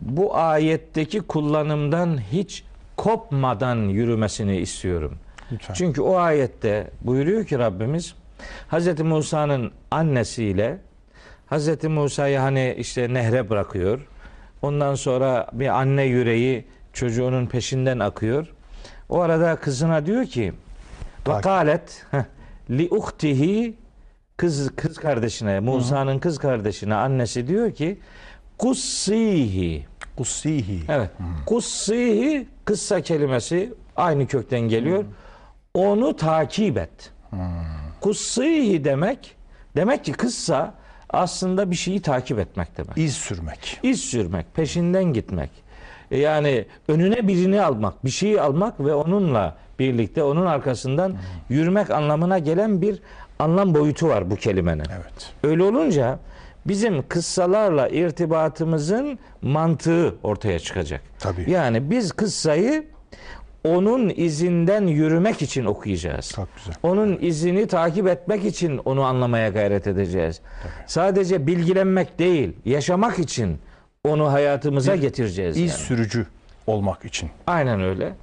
bu 0.01 0.37
ayetteki 0.37 1.21
kullanımdan 1.21 2.19
hiç 2.33 2.65
kopmadan 2.97 3.77
yürümesini 3.77 4.57
istiyorum. 4.57 5.19
Lütfen. 5.53 5.75
Çünkü 5.75 6.01
o 6.01 6.17
ayette 6.17 6.91
buyuruyor 7.01 7.45
ki 7.45 7.59
Rabbimiz 7.59 8.15
Hz. 8.73 9.01
Musa'nın 9.01 9.73
annesiyle 9.91 10.79
Hz. 11.51 11.85
Musa'yı 11.85 12.39
hani 12.39 12.75
işte 12.79 13.15
nehre 13.15 13.51
bırakıyor. 13.51 14.07
Ondan 14.63 14.95
sonra 14.95 15.47
bir 15.53 15.69
anne 15.69 16.03
yüreği 16.03 16.65
çocuğunun 16.93 17.47
peşinden 17.47 17.99
akıyor. 17.99 18.47
O 19.09 19.21
arada 19.21 19.57
kızına 19.57 20.07
diyor 20.07 20.25
ki 20.25 20.53
ve 21.21 21.25
Takip. 21.25 21.43
kalet 21.43 22.07
heh, 22.11 22.25
li 22.71 22.89
uhtihi 22.91 23.75
kız 24.37 24.77
kız 24.77 24.97
kardeşine 24.97 25.61
Musa'nın 25.61 26.19
kız 26.19 26.39
kardeşine 26.39 26.95
annesi 26.95 27.49
diyor 27.49 27.73
ki 27.73 27.99
kussihi 28.59 29.87
Kussihi. 30.17 30.81
Evet. 30.89 31.11
Kussihi 31.47 32.49
kıssa 32.65 33.01
kelimesi 33.01 33.73
aynı 33.97 34.27
kökten 34.27 34.61
geliyor. 34.61 35.05
Onu 35.75 36.17
takip 36.17 36.79
et. 36.79 37.13
Kussihi 38.01 38.85
demek 38.85 39.37
demek 39.77 40.05
ki 40.05 40.13
kıssa 40.13 40.75
aslında 41.11 41.71
bir 41.71 41.77
şeyi 41.77 42.03
takip 42.03 42.39
etmek 42.39 42.79
demek. 42.79 42.99
İz 42.99 43.15
sürmek. 43.15 43.79
İz 43.83 44.01
sürmek, 44.01 44.55
peşinden 44.55 45.05
gitmek. 45.05 45.51
E 46.11 46.19
Yani 46.19 46.65
önüne 46.89 47.29
birini 47.29 47.63
almak, 47.63 48.05
bir 48.05 48.11
şeyi 48.11 48.41
almak 48.41 48.81
ve 48.81 48.95
onunla 48.95 49.57
birlikte 49.79 50.23
onun 50.23 50.47
arkasından 50.47 51.17
yürümek 51.49 51.91
anlamına 51.91 52.39
gelen 52.39 52.83
bir 52.83 53.03
anlam 53.39 53.75
boyutu 53.75 54.09
var 54.09 54.31
bu 54.31 54.37
kelimenin. 54.37 54.85
Evet. 54.95 55.33
Öyle 55.43 55.63
olunca 55.63 56.19
bizim 56.67 57.09
kıssalarla 57.09 57.89
irtibatımızın 57.89 59.19
mantığı 59.43 60.15
ortaya 60.23 60.59
çıkacak. 60.59 61.03
Tabii. 61.19 61.51
Yani 61.51 61.91
biz 61.91 62.13
kıssayı 62.13 62.85
onun 63.77 64.13
izinden 64.17 64.87
yürümek 64.87 65.43
için 65.43 65.65
okuyacağız. 65.65 66.29
Çok 66.29 66.49
güzel. 66.57 66.75
Onun 66.83 67.19
izini 67.21 67.67
takip 67.67 68.09
etmek 68.09 68.45
için 68.45 68.79
onu 68.85 69.03
anlamaya 69.03 69.49
gayret 69.49 69.87
edeceğiz. 69.87 70.41
Sadece 70.87 71.47
bilgilenmek 71.47 72.19
değil, 72.19 72.53
yaşamak 72.65 73.19
için 73.19 73.59
onu 74.05 74.33
hayatımıza 74.33 74.97
getireceğiz. 74.97 75.57
İz 75.57 75.71
yani. 75.71 75.81
sürücü 75.81 76.27
olmak 76.67 77.05
için. 77.05 77.31
Aynen 77.47 77.81
öyle. 77.81 78.15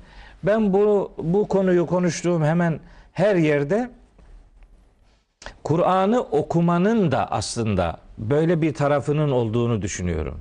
Ben 0.43 0.73
bu 0.73 1.11
bu 1.17 1.47
konuyu 1.47 1.85
konuştuğum 1.85 2.43
hemen 2.43 2.79
her 3.13 3.35
yerde 3.35 3.89
Kur'an'ı 5.63 6.21
okumanın 6.21 7.11
da 7.11 7.31
aslında 7.31 7.97
böyle 8.17 8.61
bir 8.61 8.73
tarafının 8.73 9.31
olduğunu 9.31 9.81
düşünüyorum. 9.81 10.39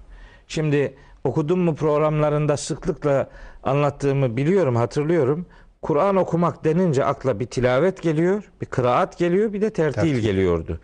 Şimdi 0.48 0.94
okudum 1.24 1.60
mu 1.60 1.74
programlarında 1.74 2.56
sıklıkla 2.56 3.28
anlattığımı 3.64 4.36
biliyorum, 4.36 4.76
hatırlıyorum. 4.76 5.46
Kur'an 5.82 6.16
okumak 6.16 6.64
denince 6.64 7.04
akla 7.04 7.40
bir 7.40 7.46
tilavet 7.46 8.02
geliyor, 8.02 8.50
bir 8.60 8.66
kıraat 8.66 9.18
geliyor, 9.18 9.52
bir 9.52 9.60
de 9.60 9.70
tertil 9.70 9.94
Tertil. 9.94 10.18
geliyordu. 10.20 10.80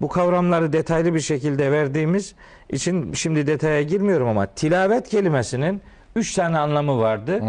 Bu 0.00 0.08
kavramları 0.08 0.72
detaylı 0.72 1.14
bir 1.14 1.20
şekilde 1.20 1.72
verdiğimiz 1.72 2.34
için 2.70 3.12
şimdi 3.12 3.46
detaya 3.46 3.82
girmiyorum 3.82 4.28
ama 4.28 4.46
tilavet 4.46 5.08
kelimesinin 5.08 5.80
üç 6.16 6.34
tane 6.34 6.58
anlamı 6.58 6.98
vardı. 6.98 7.40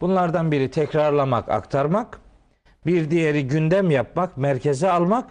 Bunlardan 0.00 0.52
biri 0.52 0.70
tekrarlamak, 0.70 1.48
aktarmak. 1.48 2.18
Bir 2.86 3.10
diğeri 3.10 3.46
gündem 3.48 3.90
yapmak, 3.90 4.36
merkeze 4.36 4.90
almak. 4.90 5.24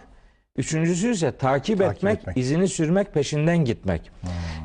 Üçüncüsü 0.56 1.10
ise 1.10 1.36
takip, 1.36 1.78
Takip 1.78 1.96
etmek, 1.96 2.18
etmek. 2.18 2.36
izini 2.36 2.68
sürmek, 2.68 3.14
peşinden 3.14 3.58
gitmek. 3.58 4.10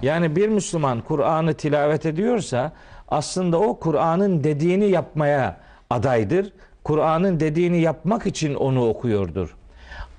Yani 0.01 0.35
bir 0.35 0.49
Müslüman 0.49 1.01
Kur'an'ı 1.01 1.53
tilavet 1.53 2.05
ediyorsa 2.05 2.71
aslında 3.07 3.59
o 3.59 3.79
Kur'an'ın 3.79 4.43
dediğini 4.43 4.89
yapmaya 4.89 5.57
adaydır. 5.89 6.53
Kur'an'ın 6.83 7.39
dediğini 7.39 7.81
yapmak 7.81 8.25
için 8.25 8.55
onu 8.55 8.89
okuyordur. 8.89 9.55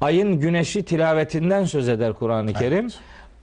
Ayın 0.00 0.40
güneşi 0.40 0.82
tilavetinden 0.82 1.64
söz 1.64 1.88
eder 1.88 2.12
Kur'an-ı 2.12 2.52
Kerim. 2.52 2.88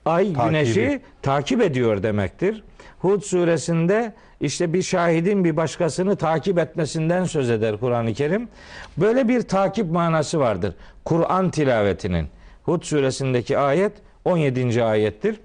Ay 0.04 0.32
Takibi. 0.32 0.48
güneşi 0.48 1.00
takip 1.22 1.62
ediyor 1.62 2.02
demektir. 2.02 2.62
Hud 2.98 3.22
suresinde 3.22 4.12
işte 4.40 4.72
bir 4.72 4.82
şahidin 4.82 5.44
bir 5.44 5.56
başkasını 5.56 6.16
takip 6.16 6.58
etmesinden 6.58 7.24
söz 7.24 7.50
eder 7.50 7.76
Kur'an-ı 7.76 8.14
Kerim. 8.14 8.48
Böyle 8.96 9.28
bir 9.28 9.42
takip 9.42 9.90
manası 9.90 10.38
vardır. 10.40 10.74
Kur'an 11.04 11.50
tilavetinin. 11.50 12.26
Hud 12.64 12.82
suresindeki 12.82 13.58
ayet 13.58 13.92
17. 14.24 14.84
ayettir. 14.84 15.40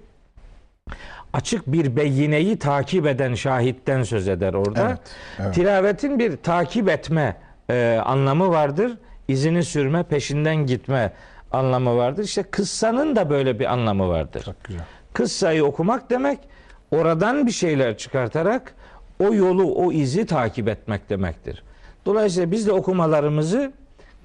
Açık 1.32 1.66
bir 1.66 1.96
beyineyi 1.96 2.58
takip 2.58 3.06
eden 3.06 3.34
şahitten 3.34 4.02
söz 4.02 4.28
eder 4.28 4.54
orada. 4.54 4.88
Evet, 4.88 4.98
evet. 5.38 5.54
Tilavetin 5.54 6.18
bir 6.18 6.36
takip 6.36 6.88
etme 6.88 7.36
e, 7.70 8.00
anlamı 8.04 8.48
vardır. 8.48 8.98
İzini 9.28 9.64
sürme, 9.64 10.02
peşinden 10.02 10.56
gitme 10.56 11.12
anlamı 11.52 11.96
vardır. 11.96 12.24
İşte 12.24 12.42
kıssanın 12.42 13.16
da 13.16 13.30
böyle 13.30 13.58
bir 13.58 13.72
anlamı 13.72 14.08
vardır. 14.08 14.42
Çok 14.44 14.64
güzel. 14.64 14.82
Kıssayı 15.12 15.64
okumak 15.64 16.10
demek 16.10 16.38
oradan 16.90 17.46
bir 17.46 17.52
şeyler 17.52 17.98
çıkartarak 17.98 18.74
o 19.20 19.34
yolu, 19.34 19.74
o 19.74 19.92
izi 19.92 20.26
takip 20.26 20.68
etmek 20.68 21.10
demektir. 21.10 21.62
Dolayısıyla 22.06 22.50
biz 22.50 22.66
de 22.66 22.72
okumalarımızı, 22.72 23.72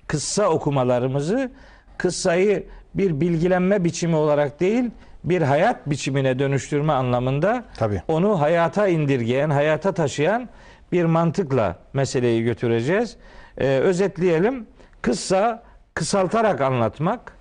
kıssa 0.08 0.50
okumalarımızı 0.50 1.52
kıssayı 1.98 2.64
bir 2.94 3.22
bilgilenme 3.22 3.84
biçimi 3.84 4.16
olarak 4.16 4.60
değil, 4.60 4.92
bir 5.24 5.42
hayat 5.42 5.90
biçimine 5.90 6.40
dönüştürme 6.40 6.94
anlamında 6.94 7.64
Tabii. 7.78 8.02
onu 8.08 8.42
hayata 8.42 8.88
indirgeyen, 8.88 9.50
hayata 9.50 9.92
taşıyan 9.92 10.50
bir 10.92 11.06
mantıkla 11.06 11.76
meseleyi 11.94 12.44
götüreceğiz. 12.44 13.18
Ee, 13.58 13.68
özetleyelim. 13.68 14.68
Kıssa 15.02 15.64
kısaltarak 15.94 16.62
anlatmak. 16.62 17.34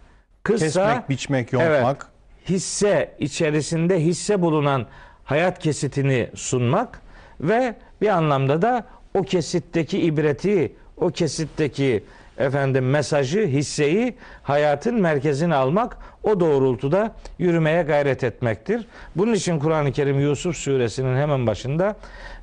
Kıssa 0.42 0.66
Kesmek, 0.86 1.08
biçmek, 1.08 1.52
yontmak. 1.52 2.06
hisse 2.48 3.14
içerisinde 3.18 4.00
hisse 4.04 4.42
bulunan 4.42 4.86
hayat 5.24 5.58
kesitini 5.58 6.30
sunmak 6.34 7.00
ve 7.40 7.74
bir 8.00 8.08
anlamda 8.08 8.62
da 8.62 8.84
o 9.14 9.22
kesitteki 9.22 9.98
ibreti, 10.00 10.76
o 10.96 11.10
kesitteki 11.10 12.04
efendim 12.38 12.90
mesajı, 12.90 13.46
hisseyi 13.46 14.14
hayatın 14.42 15.00
merkezine 15.00 15.54
almak, 15.54 15.96
o 16.22 16.40
doğrultuda 16.40 17.14
yürümeye 17.38 17.82
gayret 17.82 18.24
etmektir. 18.24 18.86
Bunun 19.16 19.34
için 19.34 19.58
Kur'an-ı 19.58 19.92
Kerim 19.92 20.20
Yusuf 20.20 20.56
suresinin 20.56 21.16
hemen 21.16 21.46
başında 21.46 21.96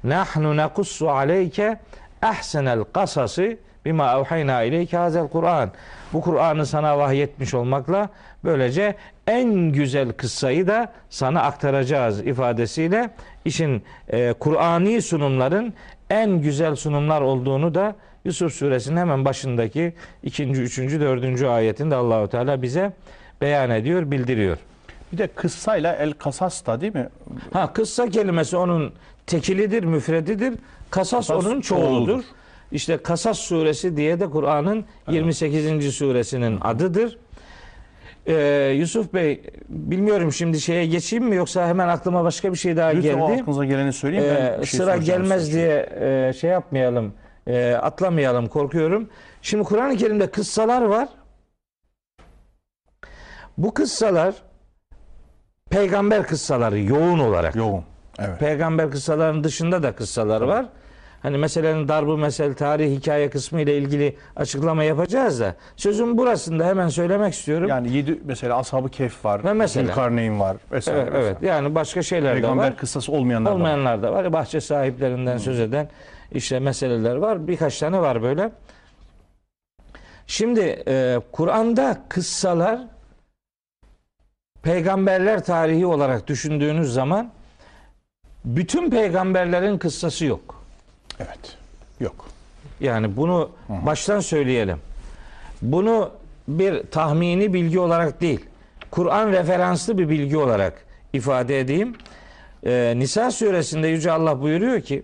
nahnu 0.04 0.58
nakussu 0.58 1.10
aleyke 1.10 1.80
ahsenel 2.22 2.84
kasası 2.84 3.58
bima 3.86 4.20
evhayna 4.20 4.64
ileyke 4.64 4.98
hazel 4.98 5.28
Kur'an. 5.28 5.72
Bu 6.14 6.22
Kur'an'ı 6.22 6.66
sana 6.66 6.98
vahyetmiş 6.98 7.54
olmakla 7.54 8.10
böylece 8.44 8.96
en 9.28 9.54
güzel 9.54 10.12
kıssayı 10.12 10.68
da 10.68 10.91
sana 11.10 11.41
aktaracağız 11.41 12.28
ifadesiyle 12.28 13.10
işin 13.46 13.84
e, 14.10 14.34
Kur'ani 14.34 15.02
sunumların 15.02 15.74
en 16.10 16.41
güzel 16.41 16.76
sunumlar 16.76 17.22
olduğunu 17.22 17.76
da 17.76 17.96
Yusuf 18.26 18.53
suresinin 18.53 18.97
hemen 18.97 19.26
başındaki 19.26 19.93
ikinci, 20.24 20.61
üçüncü, 20.61 20.99
dördüncü 20.99 21.45
ayetinde 21.47 21.95
Allahu 21.95 22.28
Teala 22.30 22.61
bize 22.61 22.93
beyan 23.41 23.69
ediyor, 23.69 24.11
bildiriyor. 24.11 24.57
Bir 25.13 25.17
de 25.17 25.28
kıssayla 25.28 25.95
el 25.95 26.13
kasas 26.13 26.65
da 26.65 26.82
değil 26.82 26.93
mi? 26.95 27.09
Ha 27.53 27.74
kıssa 27.74 28.09
kelimesi 28.09 28.57
onun 28.57 28.93
tekilidir, 29.28 29.84
müfredidir. 29.84 30.53
Kasas, 30.89 31.28
Kasas 31.28 31.45
onun 31.45 31.61
çoğuludur. 31.61 31.88
çoğuludur. 32.05 32.24
İşte 32.71 32.97
Kasas 32.97 33.39
suresi 33.39 33.97
diye 33.97 34.19
de 34.19 34.30
Kur'an'ın 34.30 34.86
28. 35.11 35.91
suresinin 35.95 36.57
adıdır. 36.61 37.17
Ee, 38.28 38.74
Yusuf 38.78 39.13
Bey 39.13 39.41
bilmiyorum 39.69 40.34
şimdi 40.34 40.61
şeye 40.61 40.86
geçeyim 40.86 41.26
mi 41.26 41.36
yoksa 41.36 41.67
hemen 41.67 41.88
aklıma 41.88 42.24
başka 42.24 42.51
bir 42.53 42.57
şey 42.57 42.78
daha 42.78 42.88
Lütfen 42.89 43.19
geldi. 43.28 43.41
aklınıza 43.41 43.65
geleni 43.65 43.93
söyleyin. 43.93 44.24
Ben 44.24 44.61
Ee, 44.61 44.65
şey 44.65 44.78
sıra 44.80 44.97
gelmez 44.97 45.53
diye 45.53 45.89
e, 46.01 46.34
şey 46.34 46.49
yapmayalım, 46.49 47.13
e, 47.48 47.74
atlamayalım 47.74 48.48
korkuyorum. 48.48 49.10
Şimdi 49.41 49.64
Kur'an-ı 49.64 49.98
Kerim'de 49.98 50.32
kıssalar 50.32 50.82
var. 50.82 51.10
Bu 53.58 53.74
kıssalar 53.74 54.36
peygamber 55.70 56.28
kıssaları 56.28 56.80
yoğun 56.80 57.20
olarak. 57.20 57.56
Yoğun. 57.56 57.84
Evet. 58.20 58.39
Peygamber 58.39 58.91
kıssalarının 58.91 59.44
dışında 59.44 59.84
da 59.84 59.96
kıssalar 59.96 60.41
var. 60.41 60.66
Hani 61.22 61.38
meselenin 61.38 61.88
darbu 61.88 62.18
mesel 62.18 62.54
tarih 62.54 62.98
hikaye 62.98 63.30
kısmı 63.30 63.62
ile 63.62 63.78
ilgili 63.78 64.18
açıklama 64.36 64.84
yapacağız 64.84 65.39
da 65.39 65.56
sözün 65.76 66.18
burasında 66.18 66.66
hemen 66.66 66.88
söylemek 66.88 67.34
istiyorum. 67.34 67.68
Yani 67.68 67.91
yedi 67.91 68.20
mesela 68.26 68.58
Ashab-ı 68.58 68.89
Kehf 68.89 69.26
var. 69.26 69.44
Ve 69.44 69.54
mesela. 69.54 69.86
Zülkarneyn 69.86 70.39
var. 70.39 70.58
Vesaire. 70.72 71.00
evet, 71.00 71.14
evet. 71.16 71.38
Yani 71.41 71.76
başka 71.76 72.04
şeyler 72.04 72.30
de 72.30 72.34
Peygamber 72.34 72.64
var. 72.64 72.78
kıssası 72.78 73.12
olmayanlar 73.12 73.52
da 73.52 73.56
var. 73.56 73.60
Olmayanlar 73.60 74.04
da 74.04 74.14
var. 74.14 74.34
Bahçe 74.34 74.62
sahiplerinden 74.62 75.38
söz 75.38 75.60
eden 75.60 75.89
işte 76.34 76.59
meseleler 76.59 77.15
var. 77.15 77.47
Birkaç 77.47 77.79
tane 77.79 78.01
var 78.01 78.23
böyle. 78.23 78.51
Şimdi 80.27 80.84
e, 80.88 81.19
Kur'an'da 81.31 82.01
kıssalar 82.09 82.79
peygamberler 84.63 85.43
tarihi 85.43 85.86
olarak 85.86 86.27
düşündüğünüz 86.27 86.93
zaman 86.93 87.31
bütün 88.45 88.89
peygamberlerin 88.89 89.77
kıssası 89.77 90.25
yok. 90.25 90.63
Evet. 91.19 91.57
Yok. 91.99 92.25
Yani 92.79 93.17
bunu 93.17 93.49
baştan 93.69 94.19
söyleyelim. 94.19 94.77
Bunu 95.61 96.11
bir 96.47 96.84
tahmini 96.84 97.53
bilgi 97.53 97.79
olarak 97.79 98.21
değil, 98.21 98.45
Kur'an 98.91 99.31
referanslı 99.31 99.97
bir 99.97 100.09
bilgi 100.09 100.38
olarak 100.38 100.86
ifade 101.13 101.59
edeyim. 101.59 101.95
Ee, 102.65 102.93
Nisa 102.97 103.31
suresinde 103.31 103.88
Yüce 103.88 104.11
Allah 104.11 104.41
buyuruyor 104.41 104.81
ki, 104.81 105.03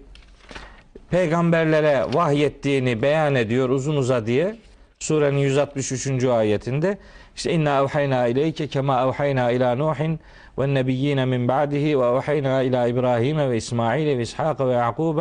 peygamberlere 1.12 2.06
vahyettiğini 2.14 3.02
beyan 3.02 3.36
ediyor 3.36 3.70
uzun 3.70 3.96
uza 3.96 4.26
diye. 4.26 4.56
Surenin 5.00 5.38
163. 5.38 6.24
ayetinde 6.24 6.98
işte 7.36 7.52
inna 7.52 7.82
evhayna 7.82 8.28
ileyke 8.28 8.68
kema 8.68 9.02
evhayna 9.02 9.52
ila 9.52 9.76
Nuhin 9.76 10.20
ve 10.60 10.74
nebiyyine 10.74 11.26
min 11.26 11.48
ba'dihi 11.48 12.00
ve 12.00 12.06
evhayna 12.06 12.62
ila 12.62 12.88
İbrahim 12.88 13.38
ve 13.38 13.58
İsmail 13.58 14.18
ve 14.18 14.22
İshak 14.22 14.60
ve 14.60 14.72
Yakub 14.72 15.20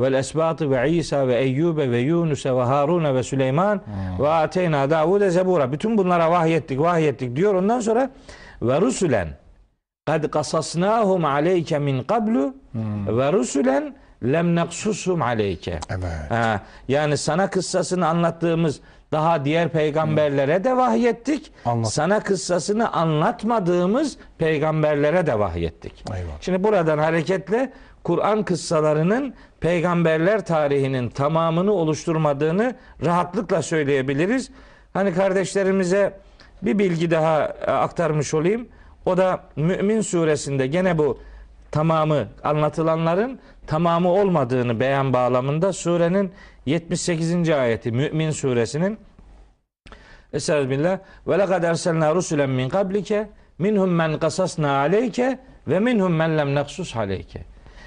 ve 0.00 0.18
esbatı 0.18 0.70
ve 0.70 0.90
İsa 0.90 1.28
ve 1.28 1.36
Eyyub 1.36 1.78
ve 1.78 1.98
Yunus 1.98 2.46
ve 2.46 2.50
Harun 2.62 3.14
ve 3.14 3.22
Süleyman 3.22 3.80
ve 4.18 4.28
ateyna 4.28 4.90
Davud'e 4.90 5.30
zebura. 5.30 5.72
Bütün 5.72 5.98
bunlara 5.98 6.30
vahyettik, 6.30 6.80
vahyettik 6.80 7.36
diyor. 7.36 7.54
Ondan 7.54 7.80
sonra 7.80 8.10
ve 8.62 8.80
rusulen 8.80 9.28
kad 10.06 10.30
kasasnahum 10.30 11.24
aleyke 11.24 11.78
min 11.78 12.02
qablu 12.02 12.54
ve 13.06 13.32
rusulen 13.32 13.94
lem 14.24 14.54
naksusum 14.54 15.22
aleyke. 15.22 15.80
Evet. 15.90 16.30
Ha, 16.30 16.60
yani 16.88 17.16
sana 17.16 17.50
kıssasını 17.50 18.08
anlattığımız 18.08 18.80
daha 19.12 19.44
diğer 19.44 19.68
peygamberlere 19.68 20.64
de 20.64 20.76
vahyettik. 20.76 21.52
Anlat. 21.64 21.92
Sana 21.92 22.20
kıssasını 22.20 22.92
anlatmadığımız 22.92 24.16
peygamberlere 24.38 25.26
de 25.26 25.38
vahyettik. 25.38 26.04
Eyvallah. 26.14 26.32
Şimdi 26.40 26.64
buradan 26.64 26.98
hareketle 26.98 27.72
Kur'an 28.04 28.44
kıssalarının 28.44 29.34
peygamberler 29.60 30.46
tarihinin 30.46 31.08
tamamını 31.08 31.72
oluşturmadığını 31.72 32.74
rahatlıkla 33.04 33.62
söyleyebiliriz. 33.62 34.50
Hani 34.92 35.14
kardeşlerimize 35.14 36.18
bir 36.62 36.78
bilgi 36.78 37.10
daha 37.10 37.44
e, 37.44 37.70
aktarmış 37.70 38.34
olayım. 38.34 38.68
O 39.06 39.16
da 39.16 39.40
Mümin 39.56 40.00
suresinde 40.00 40.66
gene 40.66 40.98
bu 40.98 41.18
tamamı 41.72 42.28
anlatılanların 42.44 43.38
tamamı 43.66 44.08
olmadığını 44.08 44.80
beyan 44.80 45.12
bağlamında 45.12 45.72
surenin 45.72 46.32
78. 46.66 47.50
ayeti 47.50 47.92
Mümin 47.92 48.30
suresinin 48.30 48.98
Estağfirullah. 50.32 50.98
Ve 51.26 51.38
lekad 51.38 51.62
erselna 51.62 52.14
rusulen 52.14 52.50
min 52.50 52.68
qablike 52.68 53.28
minhum 53.58 53.90
men 53.90 54.18
kasasna 54.18 54.78
aleyke 54.78 55.38
ve 55.68 55.78
minhum 55.78 56.14
men 56.14 56.38
lem 56.38 56.54
naksus 56.54 56.96
aleyke. 56.96 57.44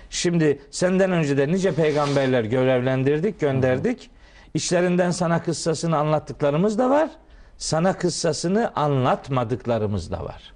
Şimdi 0.09 0.61
senden 0.71 1.11
önce 1.11 1.37
de 1.37 1.47
nice 1.47 1.75
peygamberler 1.75 2.43
görevlendirdik, 2.43 3.39
gönderdik. 3.39 4.09
İşlerinden 4.53 5.11
sana 5.11 5.43
kıssasını 5.43 5.97
anlattıklarımız 5.97 6.79
da 6.79 6.89
var. 6.89 7.09
Sana 7.57 7.97
kıssasını 7.97 8.71
anlatmadıklarımız 8.75 10.11
da 10.11 10.23
var. 10.23 10.54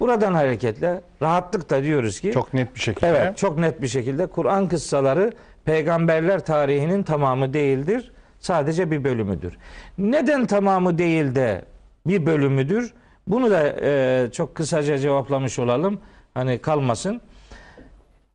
Buradan 0.00 0.34
hareketle 0.34 1.00
rahatlıkla 1.22 1.82
diyoruz 1.82 2.20
ki 2.20 2.32
Çok 2.32 2.54
net 2.54 2.74
bir 2.74 2.80
şekilde. 2.80 3.06
Evet, 3.06 3.38
çok 3.38 3.58
net 3.58 3.82
bir 3.82 3.88
şekilde 3.88 4.26
Kur'an 4.26 4.68
kıssaları 4.68 5.32
peygamberler 5.64 6.44
tarihinin 6.44 7.02
tamamı 7.02 7.52
değildir. 7.52 8.12
Sadece 8.38 8.90
bir 8.90 9.04
bölümüdür. 9.04 9.58
Neden 9.98 10.46
tamamı 10.46 10.98
değil 10.98 11.34
de 11.34 11.64
bir 12.06 12.26
bölümüdür? 12.26 12.94
Bunu 13.26 13.50
da 13.50 13.76
e, 13.82 14.28
çok 14.32 14.54
kısaca 14.54 14.98
cevaplamış 14.98 15.58
olalım. 15.58 16.00
Hani 16.34 16.58
kalmasın. 16.58 17.20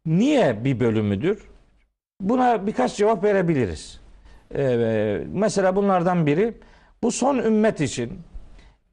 Niye 0.06 0.64
bir 0.66 0.80
bölümüdür? 0.80 1.48
Buna 2.22 2.68
birkaç 2.68 2.98
cevap 2.98 3.24
verebiliriz. 3.24 4.00
E, 4.56 5.22
mesela 5.28 5.76
bunlardan 5.76 6.26
biri 6.26 6.54
bu 7.04 7.12
son 7.12 7.38
ümmet 7.38 7.82
için 7.82 8.20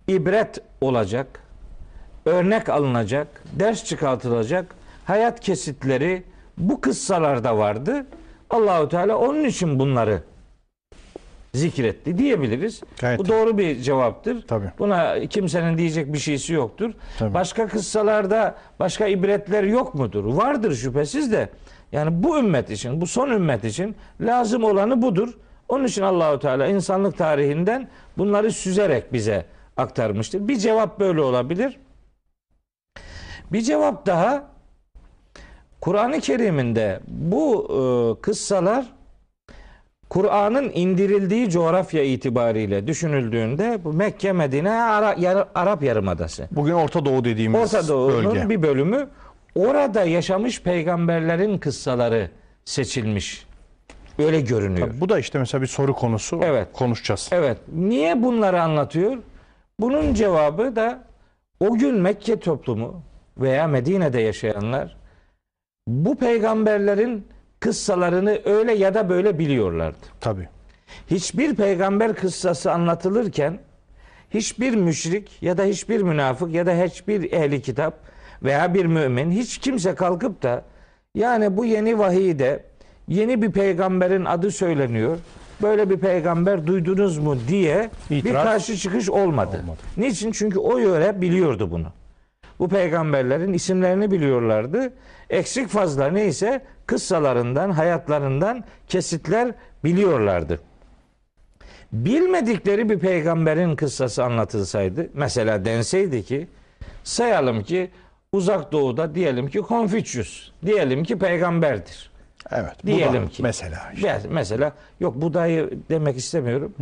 ibret 0.09 0.59
olacak, 0.81 1.41
örnek 2.27 2.68
alınacak, 2.68 3.27
ders 3.53 3.85
çıkartılacak 3.85 4.75
hayat 5.05 5.41
kesitleri 5.41 6.23
bu 6.59 6.81
kıssalarda 6.81 7.59
vardı. 7.59 8.07
Allahu 8.51 8.89
Teala 8.89 9.16
onun 9.16 9.45
için 9.45 9.79
bunları 9.79 10.23
zikretti 11.55 12.18
diyebiliriz. 12.18 12.81
Gayet 13.01 13.20
bu 13.20 13.29
doğru 13.29 13.59
bir 13.59 13.81
cevaptır. 13.81 14.47
Tabii. 14.47 14.70
Buna 14.79 15.27
kimsenin 15.27 15.79
diyecek 15.79 16.12
bir 16.12 16.18
şeysi 16.18 16.53
yoktur. 16.53 16.93
Tabii. 17.18 17.35
Başka 17.35 17.68
kıssalarda 17.68 18.55
başka 18.81 19.07
ibretler 19.07 19.64
yok 19.64 19.95
mudur? 19.95 20.25
Vardır 20.25 20.75
şüphesiz 20.75 21.33
de. 21.33 21.49
Yani 21.93 22.23
bu 22.23 22.39
ümmet 22.39 22.70
için, 22.70 23.01
bu 23.01 23.07
son 23.07 23.31
ümmet 23.31 23.64
için 23.64 23.97
lazım 24.20 24.64
olanı 24.64 25.03
budur. 25.03 25.35
Onun 25.68 25.85
için 25.85 26.03
Allahu 26.03 26.39
Teala 26.39 26.66
insanlık 26.66 27.18
tarihinden 27.18 27.89
bunları 28.18 28.53
süzerek 28.53 29.12
bize 29.12 29.45
aktarmıştır. 29.77 30.49
Bir 30.49 30.57
cevap 30.57 31.01
böyle 31.01 31.20
olabilir. 31.20 31.79
Bir 33.53 33.61
cevap 33.61 34.07
daha 34.07 34.45
Kur'an-ı 35.81 36.21
Kerim'inde 36.21 37.01
bu 37.09 37.69
e, 37.69 38.21
kıssalar 38.21 38.87
Kur'an'ın 40.11 40.71
indirildiği 40.75 41.51
coğrafya 41.51 42.03
itibariyle 42.03 42.87
düşünüldüğünde 42.87 43.79
bu 43.85 43.93
Mekke, 43.93 44.33
Medine, 44.33 44.71
Ara- 44.83 45.15
Yar- 45.19 45.49
Arap 45.55 45.83
Yarımadası. 45.83 46.49
Bugün 46.53 46.73
Orta 46.73 47.05
Doğu 47.05 47.25
dediğimiz 47.25 47.61
Orta 47.75 47.89
Doğu'nun 47.89 48.25
bölge. 48.35 48.49
bir 48.49 48.63
bölümü 48.63 49.09
orada 49.55 50.05
yaşamış 50.05 50.63
peygamberlerin 50.63 51.59
kıssaları 51.59 52.31
seçilmiş. 52.65 53.47
Öyle 54.19 54.41
görünüyor. 54.41 54.89
Tabii 54.89 55.01
bu 55.01 55.09
da 55.09 55.19
işte 55.19 55.39
mesela 55.39 55.63
bir 55.63 55.67
soru 55.67 55.95
konusu. 55.95 56.41
Evet. 56.45 56.69
Konuşacağız. 56.73 57.29
Evet. 57.33 57.59
Niye 57.75 58.23
bunları 58.23 58.63
anlatıyor? 58.63 59.17
Bunun 59.81 60.15
cevabı 60.15 60.77
da 60.77 61.05
o 61.61 61.75
gün 61.75 61.95
Mekke 61.95 62.41
toplumu 62.41 63.03
veya 63.39 63.66
Medine'de 63.66 64.20
yaşayanlar 64.20 64.97
bu 65.87 66.16
peygamberlerin 66.16 67.26
kıssalarını 67.61 68.39
öyle 68.45 68.72
ya 68.72 68.95
da 68.95 69.09
böyle 69.09 69.39
biliyorlardı. 69.39 69.99
Tabii. 70.20 70.49
Hiçbir 71.11 71.55
peygamber 71.55 72.14
kıssası 72.14 72.72
anlatılırken 72.72 73.59
hiçbir 74.30 74.74
müşrik 74.74 75.43
ya 75.43 75.59
da 75.59 75.64
hiçbir 75.64 76.03
münafık 76.03 76.55
ya 76.55 76.66
da 76.66 76.74
hiçbir 76.85 77.33
ehli 77.33 77.62
kitap 77.62 77.95
veya 78.43 78.74
bir 78.74 78.87
mümin 78.87 79.30
hiç 79.30 79.59
kimse 79.59 79.95
kalkıp 79.95 80.43
da 80.43 80.64
yani 81.14 81.57
bu 81.57 81.64
yeni 81.64 81.99
vahiyde 81.99 82.64
yeni 83.09 83.43
bir 83.43 83.53
peygamberin 83.53 84.24
adı 84.24 84.51
söyleniyor. 84.51 85.18
Böyle 85.62 85.91
bir 85.91 85.99
peygamber 85.99 86.66
duydunuz 86.66 87.18
mu 87.18 87.37
diye 87.49 87.91
bir 88.11 88.16
İtiraz 88.16 88.45
karşı 88.45 88.76
çıkış 88.76 89.11
olmadı. 89.11 89.61
olmadı. 89.62 89.78
Niçin? 89.97 90.33
Çünkü 90.33 90.59
o 90.59 90.78
yöre 90.78 91.20
biliyordu 91.20 91.70
bunu. 91.70 91.87
Bu 92.63 92.69
peygamberlerin 92.69 93.53
isimlerini 93.53 94.11
biliyorlardı. 94.11 94.93
Eksik 95.31 95.69
fazla 95.69 96.09
neyse 96.09 96.63
kıssalarından, 96.87 97.71
hayatlarından 97.71 98.65
kesitler 98.89 99.55
biliyorlardı. 99.85 100.61
Bilmedikleri 101.93 102.89
bir 102.89 102.99
peygamberin 102.99 103.77
kıssası 103.77 104.25
anlatılsaydı, 104.25 105.09
mesela 105.15 105.65
denseydi 105.65 106.25
ki 106.25 106.49
sayalım 107.05 107.63
ki 107.63 107.91
uzak 108.33 108.73
doğuda 108.73 109.15
diyelim 109.15 109.49
ki 109.49 109.59
Konfüçyüs, 109.59 110.51
diyelim 110.67 111.05
ki 111.05 111.19
peygamberdir. 111.19 112.12
Evet. 112.57 112.87
Diyelim 112.87 113.29
ki. 113.29 113.43
Mesela. 113.43 113.79
işte. 113.95 114.21
Mesela 114.31 114.73
yok 115.01 115.15
budayı 115.15 115.71
demek 115.91 116.17
istemiyorum. 116.17 116.73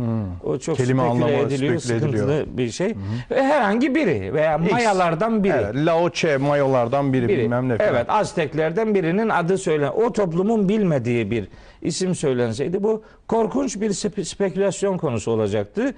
O 0.43 0.57
çok 0.57 0.77
Kelime 0.77 1.03
speküle 1.03 1.39
ediliyor, 1.41 1.79
speküle 1.79 1.99
sıkıntılı 1.99 2.33
ediliyor. 2.33 2.57
bir 2.57 2.69
şey. 2.71 2.95
Ve 3.31 3.43
herhangi 3.43 3.95
biri 3.95 4.33
veya 4.33 4.57
X. 4.57 4.71
mayalardan 4.71 5.43
biri. 5.43 5.53
Evet, 5.53 5.75
Laoçe 5.75 6.37
mayolardan 6.37 7.13
biri, 7.13 7.27
biri. 7.27 7.37
bilmem 7.37 7.69
ne 7.69 7.77
falan. 7.77 7.89
Evet, 7.89 8.05
Azteklerden 8.09 8.95
birinin 8.95 9.29
adı 9.29 9.57
söylen. 9.57 9.91
O 9.91 10.13
toplumun 10.13 10.69
bilmediği 10.69 11.31
bir 11.31 11.47
isim 11.81 12.15
söylenseydi 12.15 12.83
bu 12.83 13.03
korkunç 13.27 13.81
bir 13.81 13.89
spe- 13.89 14.25
spekülasyon 14.25 14.97
konusu 14.97 15.31
olacaktı. 15.31 15.93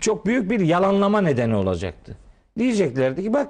Çok 0.00 0.26
büyük 0.26 0.50
bir 0.50 0.60
yalanlama 0.60 1.20
nedeni 1.20 1.54
olacaktı. 1.56 2.16
Diyeceklerdi 2.58 3.22
ki 3.22 3.32
bak 3.32 3.48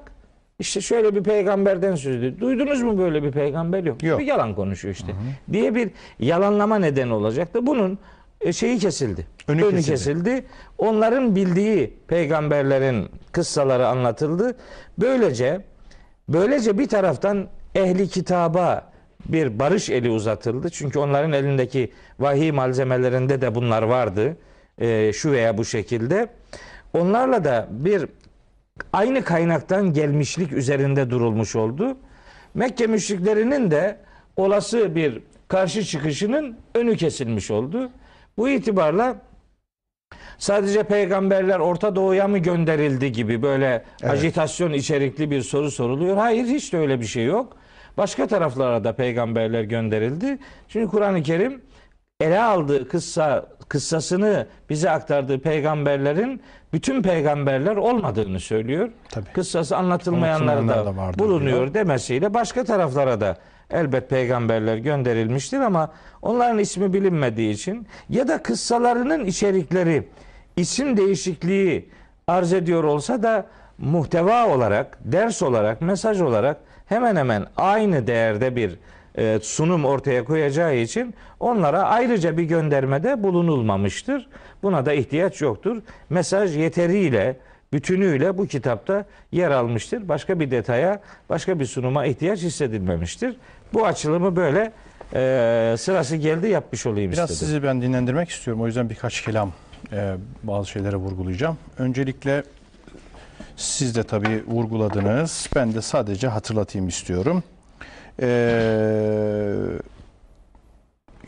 işte 0.59 0.81
şöyle 0.81 1.15
bir 1.15 1.23
peygamberden 1.23 1.95
söz 1.95 2.17
ediyor. 2.17 2.41
Duydunuz 2.41 2.83
mu 2.83 2.99
böyle 2.99 3.23
bir 3.23 3.33
peygamber 3.33 3.85
yok. 3.85 4.03
Yok. 4.03 4.21
Bir 4.21 4.27
yalan 4.27 4.55
konuşuyor 4.55 4.95
işte. 4.95 5.13
Diye 5.53 5.75
bir 5.75 5.91
yalanlama 6.19 6.79
nedeni 6.79 7.13
olacaktı. 7.13 7.67
Bunun 7.67 7.99
e, 8.41 8.53
şeyi 8.53 8.79
kesildi. 8.79 9.27
Önü 9.49 9.65
Önü, 9.65 9.71
kesildi. 9.77 9.91
kesildi. 9.91 10.45
Onların 10.79 11.37
bildiği 11.37 11.97
peygamberlerin 12.09 13.09
kıssaları 13.33 13.87
anlatıldı. 13.89 14.57
Böylece 14.99 15.61
böylece 16.29 16.79
bir 16.79 16.89
taraftan 16.89 17.47
ehli 17.75 18.09
kitaba 18.09 18.93
bir 19.29 19.59
barış 19.59 19.91
eli 19.91 20.11
uzatıldı. 20.11 20.71
Çünkü 20.71 20.99
onların 20.99 21.33
elindeki 21.33 21.93
vahiy 22.21 22.51
malzemelerinde 22.53 23.41
de 23.41 23.55
bunlar 23.55 23.83
vardı. 23.83 24.37
E, 24.79 25.13
şu 25.13 25.33
veya 25.33 25.59
bu 25.59 25.65
şekilde. 25.65 26.29
Onlarla 26.95 27.45
da 27.45 27.69
bir 27.71 28.07
aynı 28.93 29.25
kaynaktan 29.25 29.93
gelmişlik 29.93 30.53
üzerinde 30.53 31.11
durulmuş 31.11 31.57
oldu. 31.57 31.97
Mekke 32.55 32.87
müşriklerinin 32.87 33.71
de 33.71 33.99
olası 34.37 34.95
bir 34.95 35.23
karşı 35.49 35.85
çıkışının 35.85 36.57
önü 36.75 36.97
kesilmiş 36.97 37.51
oldu. 37.51 37.91
Bu 38.39 38.49
itibarla 38.49 39.17
sadece 40.39 40.83
peygamberler 40.83 41.59
Orta 41.59 41.97
Doğu'ya 41.97 42.29
mı 42.29 42.39
gönderildi 42.39 43.13
gibi 43.13 43.43
böyle 43.43 43.85
Evet. 44.03 44.13
ajitasyon 44.13 44.73
içerikli 44.73 45.31
bir 45.31 45.43
soru 45.43 45.71
soruluyor. 45.71 46.17
Hayır 46.17 46.45
hiç 46.45 46.73
de 46.73 46.79
öyle 46.79 47.01
bir 47.01 47.07
şey 47.07 47.25
yok. 47.25 47.57
Başka 47.97 48.27
taraflara 48.27 48.85
da 48.85 48.93
peygamberler 48.97 49.63
gönderildi. 49.63 50.39
Çünkü 50.69 50.91
Kur'an-ı 50.91 51.23
Kerim 51.23 51.63
ele 52.21 52.41
aldığı 52.43 52.89
kıssa 52.89 53.47
kıssasını 53.69 54.47
bize 54.71 54.91
aktardığı 54.91 55.39
peygamberlerin 55.39 56.41
bütün 56.73 57.03
peygamberler 57.03 57.77
olmadığını 57.77 58.41
söylüyor. 58.41 58.91
Tabii. 59.11 59.33
Kıssası 59.33 59.77
anlatılmayanlar 59.77 60.69
da, 60.69 60.87
da 60.87 60.97
vardır 60.97 61.19
bulunuyor 61.19 61.59
diyor. 61.59 61.75
demesiyle 61.75 62.35
başka 62.35 62.65
taraflara 62.65 63.21
da 63.21 63.37
elbet 63.71 64.11
peygamberler 64.11 64.77
gönderilmiştir 64.77 65.61
ama 65.61 65.93
onların 66.23 66.59
ismi 66.59 66.93
bilinmediği 66.93 67.55
için 67.55 67.87
ya 68.09 68.29
da 68.29 68.43
kıssalarının 68.43 69.25
içerikleri 69.25 70.09
isim 70.57 70.97
değişikliği 70.97 71.89
arz 72.27 72.53
ediyor 72.53 72.85
olsa 72.85 73.23
da 73.23 73.47
muhteva 73.79 74.47
olarak, 74.49 74.99
ders 75.05 75.43
olarak, 75.43 75.81
mesaj 75.81 76.21
olarak 76.21 76.57
hemen 76.87 77.17
hemen 77.17 77.47
aynı 77.57 78.07
değerde 78.07 78.57
bir 78.57 78.79
sunum 79.43 79.85
ortaya 79.85 80.25
koyacağı 80.25 80.77
için 80.77 81.15
onlara 81.41 81.83
ayrıca 81.83 82.37
bir 82.37 82.43
göndermede 82.43 83.23
bulunulmamıştır. 83.23 84.29
Buna 84.63 84.87
da 84.87 84.93
ihtiyaç 84.93 85.41
yoktur. 85.41 85.83
Mesaj 86.11 86.57
yeteriyle, 86.57 87.37
bütünüyle 87.73 88.39
bu 88.39 88.47
kitapta 88.47 89.05
yer 89.33 89.51
almıştır. 89.51 90.09
Başka 90.09 90.41
bir 90.41 90.51
detaya, 90.51 91.01
başka 91.29 91.61
bir 91.61 91.65
sunuma 91.67 92.07
ihtiyaç 92.07 92.41
hissedilmemiştir. 92.43 93.37
Bu 93.75 93.87
açılımı 93.87 94.37
böyle 94.37 94.73
e, 95.15 95.75
sırası 95.79 96.17
geldi 96.17 96.49
yapmış 96.49 96.87
olayım 96.87 97.13
Biraz 97.13 97.31
istedim. 97.31 97.47
sizi 97.49 97.63
ben 97.63 97.83
dinlendirmek 97.83 98.29
istiyorum. 98.29 98.63
O 98.63 98.67
yüzden 98.67 98.91
birkaç 98.91 99.21
kelam 99.23 99.53
e, 99.93 100.15
bazı 100.43 100.69
şeylere 100.71 100.97
vurgulayacağım. 100.97 101.59
Öncelikle 101.79 102.43
siz 103.57 103.97
de 103.97 104.03
tabii 104.03 104.45
vurguladınız. 104.47 105.51
Ben 105.55 105.75
de 105.75 105.83
sadece 105.83 106.29
hatırlatayım 106.29 106.89
istiyorum. 106.89 107.43
Ee, 108.23 109.55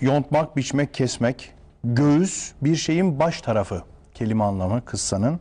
yontmak, 0.00 0.56
biçmek, 0.56 0.94
kesmek, 0.94 1.52
göğüs 1.84 2.52
bir 2.62 2.76
şeyin 2.76 3.18
baş 3.18 3.40
tarafı 3.42 3.82
kelime 4.18 4.44
anlamı 4.44 4.84
kıssanın. 4.84 5.40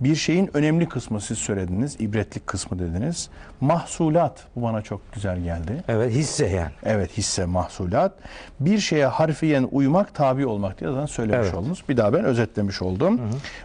Bir 0.00 0.14
şeyin 0.14 0.50
önemli 0.56 0.88
kısmı 0.88 1.20
siz 1.20 1.38
söylediniz, 1.38 1.96
ibretlik 2.00 2.46
kısmı 2.46 2.78
dediniz. 2.78 3.30
Mahsulat 3.60 4.44
bu 4.56 4.62
bana 4.62 4.82
çok 4.82 5.12
güzel 5.12 5.40
geldi. 5.40 5.84
Evet 5.88 6.12
hisse 6.12 6.46
yani. 6.46 6.70
Evet 6.84 7.18
hisse 7.18 7.44
mahsulat. 7.44 8.12
Bir 8.60 8.78
şeye 8.78 9.06
harfiyen 9.06 9.68
uymak, 9.72 10.14
tabi 10.14 10.46
olmak 10.46 10.80
diye 10.80 10.90
zaten 10.90 11.06
söylemiş 11.06 11.46
Evet. 11.46 11.54
oldunuz. 11.54 11.84
Bir 11.88 11.96
daha 11.96 12.12
ben 12.12 12.24
özetlemiş 12.24 12.82
oldum. 12.82 13.20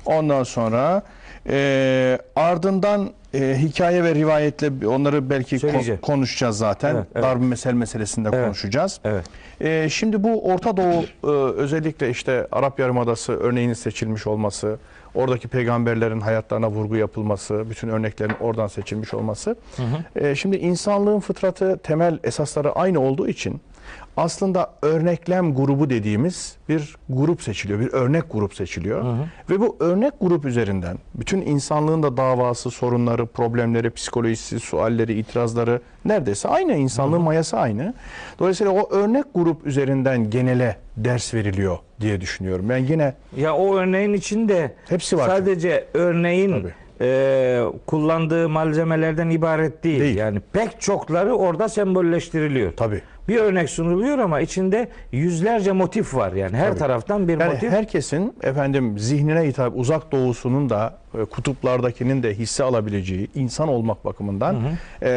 Ondan 0.06 0.44
sonra 0.44 1.02
e, 1.50 2.20
ardından 2.36 3.10
e, 3.34 3.56
hikaye 3.58 4.04
ve 4.04 4.16
rivayetle 4.16 4.88
onları 4.88 5.30
belki 5.30 5.56
ko- 5.56 5.60
Söyleyeceğim. 5.60 6.02
konuşacağız 6.02 6.58
zaten. 6.58 6.96
Evet, 6.96 7.06
evet. 7.16 7.24
Darb-ı 7.24 7.44
mesel 7.44 7.74
meselesinde 7.74 8.30
Evet. 8.34 8.46
konuşacağız. 8.46 9.00
Evet. 9.04 9.26
E, 9.62 9.90
şimdi 9.90 10.24
bu 10.24 10.44
Orta 10.52 10.78
Doğu 10.78 11.04
e, 11.24 11.28
özellikle 11.62 12.10
işte 12.10 12.48
Arap 12.52 12.80
Yarımadası 12.80 13.34
örneğinin 13.34 13.74
seçilmiş 13.74 14.28
olması, 14.28 14.78
oradaki 15.16 15.48
peygamberlerin 15.48 16.20
hayatlarına 16.22 16.70
vurgu 16.72 16.96
yapılması, 16.96 17.70
bütün 17.70 17.90
örneklerin 17.90 18.34
oradan 18.40 18.68
seçilmiş 18.68 19.14
olması. 19.14 19.56
E, 20.16 20.36
şimdi 20.36 20.58
insanlığın 20.58 21.20
fıtratı 21.20 21.78
temel 21.84 22.20
esasları 22.24 22.72
aynı 22.72 23.00
olduğu 23.00 23.28
için 23.28 23.62
aslında 24.24 24.74
örneklem 24.82 25.56
grubu 25.56 25.90
dediğimiz 25.90 26.58
bir 26.70 26.96
grup 27.10 27.42
seçiliyor, 27.42 27.80
bir 27.80 27.94
örnek 27.94 28.24
grup 28.32 28.54
seçiliyor. 28.54 29.06
Ve 29.50 29.60
bu 29.60 29.78
örnek 29.80 30.14
grup 30.22 30.46
üzerinden 30.46 30.98
bütün 31.16 31.42
insanlığın 31.42 32.04
da 32.04 32.18
davası, 32.18 32.72
sorunları, 32.72 33.26
problemleri, 33.26 33.90
psikolojisi, 33.90 34.60
sualleri, 34.60 35.14
itirazları 35.14 35.82
neredeyse 36.06 36.50
aynı. 36.50 36.74
insanlığın 36.74 37.22
mayası 37.22 37.58
aynı. 37.58 37.94
Dolayısıyla 38.40 38.74
o 38.74 38.94
örnek 38.96 39.26
grup 39.36 39.68
üzerinden 39.68 40.30
genele 40.30 40.78
ders 40.98 41.34
veriliyor 41.34 41.78
diye 42.02 42.22
düşünüyorum. 42.22 42.70
Ben 42.70 42.78
yine 42.78 43.14
Ya 43.38 43.56
o 43.56 43.76
örneğin 43.76 44.14
içinde 44.14 44.76
Hepsi 44.90 45.18
var 45.18 45.28
sadece 45.28 45.86
örneğin 45.94 46.52
Tabii. 46.52 46.74
e, 47.02 47.62
kullandığı 47.88 48.50
malzemelerden 48.50 49.30
ibaret 49.30 49.84
değil. 49.84 50.00
Değil. 50.00 50.18
Yani 50.18 50.40
pek 50.54 50.82
çokları 50.82 51.34
orada 51.36 51.70
sembolleştiriliyor. 51.70 52.72
tabii 52.78 53.02
Bir 53.30 53.38
örnek 53.38 53.70
sunuluyor 53.70 54.18
ama 54.20 54.42
içinde 54.42 54.88
yüzlerce 55.12 55.72
motif 55.72 56.16
var 56.16 56.34
yani 56.34 56.58
her 56.58 56.70
Tabii. 56.70 56.80
taraftan 56.80 57.28
bir 57.28 57.40
Yani 57.40 57.54
motif. 57.54 57.72
herkesin 57.72 58.34
efendim 58.44 59.00
zihnine 59.00 59.42
hitap 59.48 59.74
uzak 59.76 60.12
doğusunun 60.12 60.70
da 60.70 60.98
e, 61.22 61.26
kutuplardakinin 61.26 62.24
de 62.24 62.34
hisse 62.34 62.64
alabileceği 62.64 63.28
insan 63.36 63.68
olmak 63.68 64.06
bakımından 64.06 64.56
e, 65.02 65.10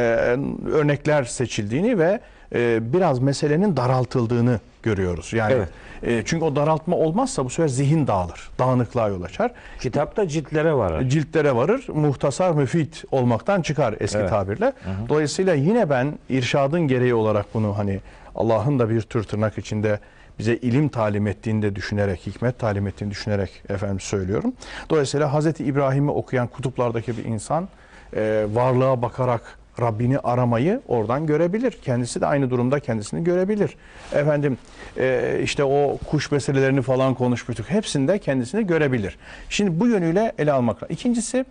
örnekler 0.73 1.25
seçildiğini 1.25 1.99
ve 1.99 2.21
e, 2.55 2.93
biraz 2.93 3.19
meselenin 3.19 3.77
daraltıldığını 3.77 4.61
görüyoruz. 4.83 5.33
Yani 5.33 5.53
Evet. 5.53 5.69
e, 6.03 6.23
çünkü 6.25 6.45
o 6.45 6.57
daraltma 6.57 6.97
olmazsa 6.97 7.45
bu 7.45 7.51
sefer 7.51 7.69
zihin 7.69 8.07
dağılır. 8.07 8.51
Dağınıklığa 8.59 9.09
yol 9.09 9.23
açar. 9.23 9.51
Kitapta 9.81 10.29
ciltlere 10.29 10.75
var. 10.75 11.03
Ciltlere 11.03 11.57
varır. 11.57 11.85
Muhtasar 11.89 12.51
müfit 12.53 13.05
olmaktan 13.11 13.63
çıkar 13.63 13.95
eski 14.01 14.19
Evet. 14.19 14.31
tabirle. 14.31 14.73
Dolayısıyla 15.09 15.55
yine 15.55 15.91
ben 15.91 16.19
irşadın 16.29 16.81
gereği 16.89 17.15
olarak 17.15 17.47
bunu 17.55 17.79
hani 17.79 18.01
Allah'ın 18.35 18.79
da 18.79 18.91
bir 18.91 19.01
tür 19.01 19.23
tırnak 19.25 19.59
içinde 19.59 19.99
bize 20.39 20.57
ilim 20.57 20.89
talim 20.89 21.27
ettiğini 21.27 21.63
de 21.63 21.77
düşünerek, 21.77 22.27
hikmet 22.27 22.59
talim 22.59 22.87
ettiğini 22.87 23.11
düşünerek 23.11 23.63
efendim 23.69 24.01
söylüyorum. 24.01 24.53
Dolayısıyla 24.91 25.33
Hazreti 25.33 25.65
İbrahim'i 25.65 26.11
okuyan 26.11 26.47
kutuplardaki 26.49 27.17
bir 27.19 27.25
insan 27.25 27.69
e, 28.17 28.47
varlığa 28.53 29.03
bakarak 29.03 29.59
Rabbini 29.81 30.19
aramayı 30.19 30.81
oradan 30.89 31.27
görebilir. 31.27 31.79
Kendisi 31.85 32.21
de 32.21 32.27
aynı 32.27 32.51
durumda 32.51 32.81
kendisini 32.81 33.25
görebilir. 33.25 33.77
Efendim 34.15 34.59
e, 34.99 35.39
işte 35.43 35.65
o 35.65 35.99
kuş 36.11 36.31
meselelerini 36.31 36.83
falan 36.83 37.15
konuşmuştuk. 37.15 37.71
Hepsinde 37.71 38.19
kendisini 38.19 38.67
görebilir. 38.67 39.19
Şimdi 39.49 39.81
bu 39.81 39.87
yönüyle 39.87 40.33
ele 40.39 40.53
almak 40.53 40.77
lazım. 40.77 40.89
İkincisi 40.95 41.45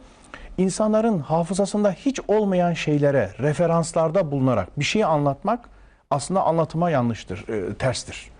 insanların 0.57 1.19
hafızasında 1.19 1.91
hiç 1.91 2.19
olmayan 2.27 2.73
şeylere 2.73 3.29
referanslarda 3.39 4.31
bulunarak 4.31 4.79
bir 4.79 4.85
şeyi 4.85 5.05
anlatmak 5.05 5.59
aslında 6.11 6.43
anlatıma 6.43 6.89
yanlıştır, 6.89 7.45
e, 7.49 7.73
terstir. 7.73 8.31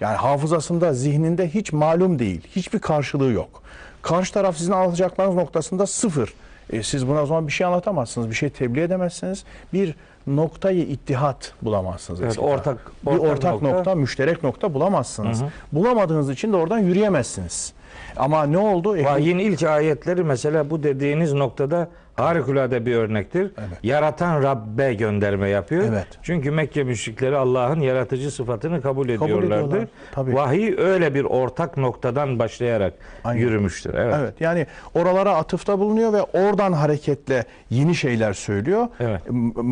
Yani 0.00 0.16
hafızasında, 0.16 0.92
zihninde 0.92 1.48
hiç 1.48 1.72
malum 1.72 2.18
değil, 2.18 2.46
hiçbir 2.56 2.78
karşılığı 2.78 3.32
yok. 3.32 3.62
Karşı 4.02 4.32
taraf 4.32 4.56
sizin 4.56 4.72
anlatacaklarınız 4.72 5.36
noktasında 5.36 5.86
sıfır. 5.86 6.34
E, 6.72 6.82
siz 6.82 7.08
buna 7.08 7.22
o 7.22 7.26
zaman 7.26 7.46
bir 7.46 7.52
şey 7.52 7.66
anlatamazsınız, 7.66 8.30
bir 8.30 8.34
şey 8.34 8.50
tebliğ 8.50 8.80
edemezsiniz. 8.80 9.44
Bir 9.72 9.94
noktayı 10.26 10.82
ittihat 10.82 11.52
bulamazsınız. 11.62 12.20
Evet, 12.20 12.30
eskiden. 12.30 12.48
ortak- 12.48 12.92
bir 13.06 13.10
ortak 13.10 13.30
ortak 13.32 13.52
nokta, 13.62 13.76
nokta. 13.76 13.94
müşterek 13.94 14.42
nokta 14.44 14.74
bulamazsınız. 14.74 15.42
Bulamadığınız 15.72 16.30
için 16.30 16.52
de 16.52 16.56
oradan 16.56 16.78
yürüyemezsiniz. 16.78 17.72
Ama 18.16 18.46
ne 18.46 18.58
oldu? 18.58 19.04
Vahyin 19.04 19.38
ilk 19.38 19.62
ayetleri 19.62 20.24
mesela 20.24 20.70
bu 20.70 20.82
dediğiniz 20.82 21.32
noktada 21.32 21.88
harikulade 22.16 22.86
bir 22.86 22.94
örnektir. 22.96 23.50
Evet. 23.58 23.78
Yaratan 23.82 24.42
Rabbe 24.42 24.94
gönderme 24.94 25.48
yapıyor. 25.48 25.84
Evet. 25.88 26.06
Çünkü 26.22 26.50
Mekke 26.50 26.84
müşrikleri 26.84 27.36
Allah'ın 27.36 27.80
yaratıcı 27.80 28.30
sıfatını 28.30 28.82
kabul 28.82 29.08
ediyorlardı. 29.08 29.66
ediyorlar, 29.66 29.88
tabii. 30.12 30.34
Vahiy 30.34 30.74
öyle 30.78 31.14
bir 31.14 31.24
ortak 31.24 31.76
noktadan 31.76 32.38
başlayarak 32.38 32.94
Aynen. 33.24 33.40
yürümüştür. 33.40 33.94
Evet. 33.94 34.14
Evet 34.20 34.34
yani 34.40 34.66
oralara 34.94 35.36
atıfta 35.36 35.78
bulunuyor 35.78 36.12
ve 36.12 36.22
oradan 36.22 36.72
hareketle 36.72 37.44
yeni 37.70 37.94
şeyler 37.94 38.32
söylüyor. 38.32 38.86
Evet. 39.00 39.20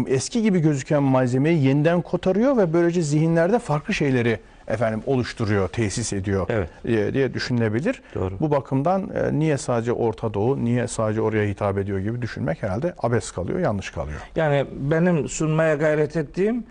Eski 0.07 0.43
gibi 0.43 0.61
gözüken 0.61 1.03
malzemeyi 1.03 1.65
yeniden 1.65 2.03
kotarıyor 2.03 2.57
ve 2.57 2.73
böylece 2.73 3.03
zihinlerde 3.03 3.59
farklı 3.59 3.95
şeyleri 3.95 4.39
efendim 4.69 5.03
oluşturuyor, 5.07 5.69
tesis 5.69 6.13
ediyor 6.13 6.47
Evet. 6.49 6.69
diye, 6.87 7.15
diye 7.15 7.35
düşünülebilir. 7.35 8.03
Doğru. 8.15 8.35
Bu 8.41 8.51
bakımdan 8.51 9.11
e, 9.15 9.39
niye 9.39 9.59
sadece 9.59 9.93
Orta 9.93 10.35
Doğu, 10.35 10.65
niye 10.65 10.89
sadece 10.89 11.21
oraya 11.21 11.49
hitap 11.49 11.79
ediyor 11.79 11.99
gibi 11.99 12.23
düşünmek 12.23 12.63
herhalde 12.63 12.95
abes 13.03 13.31
kalıyor, 13.31 13.59
yanlış 13.59 13.91
kalıyor. 13.91 14.21
Yani 14.37 14.67
benim 14.73 15.29
sunmaya 15.29 15.75
gayret 15.75 16.17
ettiğim 16.17 16.65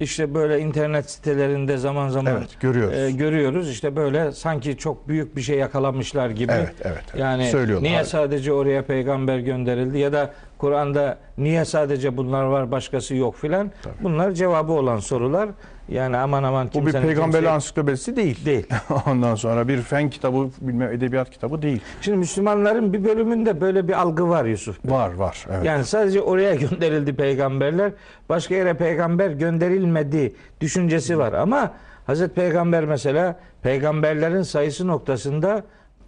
işte 0.00 0.34
böyle 0.34 0.58
internet 0.60 1.10
sitelerinde 1.10 1.76
zaman 1.76 2.08
zaman 2.08 2.32
Evet, 2.32 2.60
görüyoruz. 2.60 2.98
e, 2.98 3.10
görüyoruz. 3.10 3.70
İşte 3.70 3.96
böyle 3.96 4.32
sanki 4.32 4.76
çok 4.76 5.08
büyük 5.08 5.36
bir 5.36 5.42
şey 5.42 5.58
yakalamışlar 5.58 6.30
gibi. 6.30 6.52
Evet, 6.52 6.72
evet, 6.82 7.02
evet. 7.10 7.20
Yani 7.20 7.46
Söylüyorlar. 7.46 7.88
niye 7.88 8.04
sadece 8.04 8.52
oraya 8.52 8.82
peygamber 8.84 9.38
gönderildi 9.38 9.98
ya 9.98 10.12
da 10.12 10.30
Kur'an'da 10.58 11.18
niye 11.38 11.64
sadece 11.64 12.16
bunlar 12.16 12.44
var 12.44 12.70
başkası 12.70 13.14
yok 13.14 13.36
filan. 13.36 13.70
Bunlar 14.02 14.30
cevabı 14.32 14.72
olan 14.72 14.98
sorular. 14.98 15.48
Yani 15.88 16.16
aman 16.16 16.42
aman 16.42 16.70
Bu 16.74 16.86
bir 16.86 16.92
peygamberli 16.92 17.32
kimseye- 17.32 17.48
ansiklopedisi 17.50 18.16
değil. 18.16 18.44
değil. 18.46 18.66
Ondan 19.06 19.34
sonra 19.34 19.68
bir 19.68 19.78
fen 19.82 20.10
kitabı, 20.10 20.48
bilmem 20.60 20.92
edebiyat 20.92 21.30
kitabı 21.30 21.62
değil. 21.62 21.80
Şimdi 22.00 22.18
Müslümanların 22.18 22.92
bir 22.92 23.04
bölümünde 23.04 23.60
böyle 23.60 23.88
bir 23.88 23.92
algı 24.00 24.28
var 24.28 24.44
Yusuf. 24.44 24.78
Var, 24.84 25.14
var. 25.14 25.46
Evet. 25.50 25.64
Yani 25.64 25.84
sadece 25.84 26.20
oraya 26.20 26.54
gönderildi 26.70 27.14
peygamberler. 27.16 27.92
Başka 28.28 28.54
yere 28.54 28.74
peygamber 28.74 29.30
gönderilmedi 29.30 30.34
düşüncesi 30.60 31.18
var. 31.18 31.32
Ama 31.32 31.72
Hazreti 32.06 32.34
Peygamber 32.34 32.84
mesela 32.84 33.38
peygamberlerin 33.62 34.42
sayısı 34.42 34.86
noktasında 34.86 35.62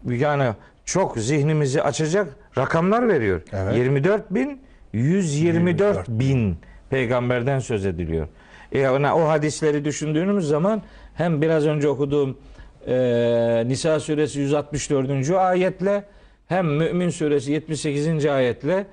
yani 0.09 0.45
çok 0.85 1.19
zihnimizi 1.19 1.83
açacak 1.83 2.29
rakamlar 2.59 3.09
veriyor. 3.09 3.43
Evet. 3.53 3.77
24 3.77 4.31
bin 4.31 4.61
124 4.93 6.09
bin 6.09 6.57
peygamberden 6.91 7.59
söz 7.59 7.87
ediliyor. 7.87 8.29
E 8.73 8.79
yani 8.79 9.13
o 9.13 9.29
hadisleri 9.29 9.85
düşündüğümüz 9.85 10.49
zaman 10.49 10.83
hem 11.15 11.43
biraz 11.43 11.67
önce 11.67 11.89
okuduğum 11.89 12.39
e, 12.87 13.65
Nisa 13.67 14.01
suresi 14.01 14.41
164. 14.41 15.31
ayetle 15.31 16.05
hem 16.49 16.67
Mümin 16.67 17.11
suresi 17.11 17.53
78. 17.53 18.27
ayetle 18.27 18.87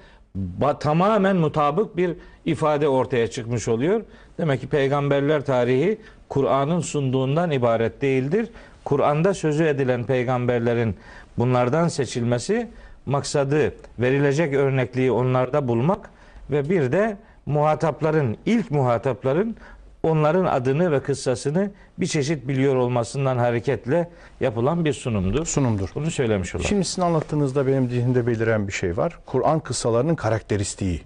ba- 0.61 0.79
tamamen 0.79 1.35
mutabık 1.35 1.97
bir 1.97 2.15
ifade 2.45 2.87
ortaya 2.87 3.27
çıkmış 3.27 3.67
oluyor. 3.67 4.01
Demek 4.37 4.61
ki 4.61 4.67
peygamberler 4.67 5.45
tarihi 5.45 5.97
Kur'an'ın 6.29 6.79
sunduğundan 6.79 7.51
ibaret 7.51 8.01
değildir. 8.01 8.49
Kur'an'da 8.83 9.33
sözü 9.33 9.63
edilen 9.63 10.03
peygamberlerin 10.03 10.95
bunlardan 11.37 11.87
seçilmesi 11.87 12.67
maksadı 13.05 13.73
verilecek 13.99 14.53
örnekliği 14.53 15.11
onlarda 15.11 15.67
bulmak 15.67 16.09
ve 16.51 16.69
bir 16.69 16.91
de 16.91 17.17
muhatapların 17.45 18.37
ilk 18.45 18.71
muhatapların 18.71 19.55
onların 20.03 20.45
adını 20.45 20.91
ve 20.91 20.99
kıssasını 20.99 21.71
bir 21.97 22.07
çeşit 22.07 22.47
biliyor 22.47 22.75
olmasından 22.75 23.37
hareketle 23.37 24.09
yapılan 24.39 24.85
bir 24.85 24.93
sunumdur. 24.93 25.45
Sunumdur. 25.45 25.89
Bunu 25.95 26.11
söylemiş 26.11 26.55
olalım. 26.55 26.67
Şimdi 26.67 26.85
sizin 26.85 27.01
anlattığınızda 27.01 27.67
benim 27.67 27.89
zihnimde 27.89 28.27
beliren 28.27 28.67
bir 28.67 28.73
şey 28.73 28.97
var. 28.97 29.19
Kur'an 29.25 29.59
kıssalarının 29.59 30.15
karakteristiği 30.15 31.01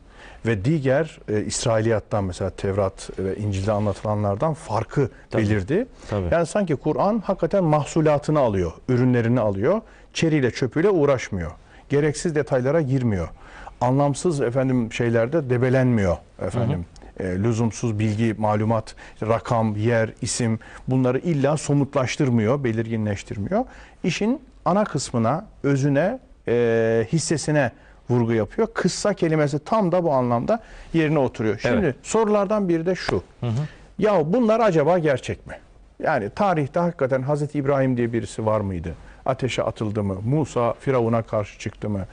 ve 0.45 0.65
diğer 0.65 1.19
e, 1.29 1.41
İsrailiyattan 1.41 2.23
mesela 2.23 2.49
Tevrat 2.49 3.09
ve 3.19 3.35
İncil'de 3.35 3.71
anlatılanlardan 3.71 4.53
farkı 4.53 5.09
Tabii. 5.29 5.41
belirdi. 5.41 5.87
Tabii. 6.09 6.27
Yani 6.31 6.45
sanki 6.45 6.75
Kur'an 6.75 7.19
hakikaten 7.25 7.63
mahsulatını 7.63 8.39
alıyor, 8.39 8.71
ürünlerini 8.89 9.39
alıyor. 9.39 9.81
Çeriyle 10.13 10.51
çöpüyle 10.51 10.89
uğraşmıyor. 10.89 11.51
Gereksiz 11.89 12.35
detaylara 12.35 12.81
girmiyor. 12.81 13.29
Anlamsız 13.81 14.41
efendim 14.41 14.93
şeylerde 14.93 15.49
debelenmiyor 15.49 16.17
efendim. 16.41 16.85
E, 17.19 17.23
lüzumsuz 17.23 17.99
bilgi, 17.99 18.35
malumat, 18.37 18.95
rakam, 19.21 19.75
yer, 19.75 20.09
isim 20.21 20.59
bunları 20.87 21.19
illa 21.19 21.57
somutlaştırmıyor, 21.57 22.63
belirginleştirmiyor. 22.63 23.65
İşin 24.03 24.41
ana 24.65 24.83
kısmına, 24.83 25.45
özüne, 25.63 26.19
e, 26.47 27.07
hissesine 27.13 27.71
vurgu 28.09 28.33
yapıyor. 28.33 28.67
Kıssa 28.73 29.13
kelimesi 29.13 29.59
tam 29.59 29.91
da 29.91 30.03
bu 30.03 30.11
anlamda 30.13 30.59
yerine 30.93 31.19
oturuyor. 31.19 31.59
Şimdi 31.59 31.75
Evet. 31.85 31.95
sorulardan 32.03 32.69
biri 32.69 32.85
de 32.85 32.95
şu. 32.95 33.23
Ya 33.99 34.33
bunlar 34.33 34.59
acaba 34.59 34.99
gerçek 34.99 35.47
mi? 35.47 35.53
Yani 36.03 36.29
tarihte 36.29 36.79
hakikaten 36.79 37.21
Hazreti 37.21 37.57
İbrahim 37.57 37.97
diye 37.97 38.13
birisi 38.13 38.45
var 38.45 38.61
mıydı? 38.61 38.93
Ateşe 39.25 39.63
atıldı 39.63 40.03
mı? 40.03 40.17
Musa 40.25 40.73
Firavun'a 40.73 41.21
karşı 41.21 41.59
çıktı 41.59 41.89
mı? 41.89 42.05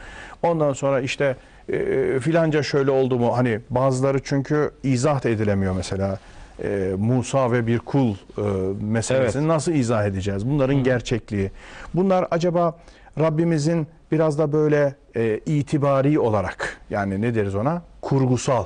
Ondan 0.43 0.73
sonra 0.73 1.01
işte 1.01 1.37
e, 1.69 2.21
filanca 2.21 2.63
şöyle 2.63 2.91
oldu 2.91 3.19
mu? 3.19 3.37
Hani 3.37 3.61
bazıları 3.71 4.19
çünkü 4.25 4.71
izah 4.83 5.25
da 5.25 5.29
edilemiyor 5.29 5.75
mesela. 5.77 6.19
E, 6.63 6.93
Musa 6.99 7.53
ve 7.53 7.67
bir 7.67 7.79
kul 7.79 8.15
e, 8.15 8.43
meselesini 8.81 9.49
nasıl 9.49 9.73
izah 9.73 10.07
edeceğiz? 10.07 10.47
Bunların 10.49 10.77
gerçekliği. 10.85 11.51
Bunlar 11.95 12.27
acaba 12.31 12.79
Rabbimizin 13.19 13.87
biraz 14.13 14.39
da 14.39 14.53
böyle 14.53 14.95
e, 15.17 15.41
itibari 15.47 16.19
olarak 16.19 16.77
yani 16.91 17.23
ne 17.23 17.35
deriz 17.35 17.55
ona? 17.55 17.83
Kurgusal 18.03 18.65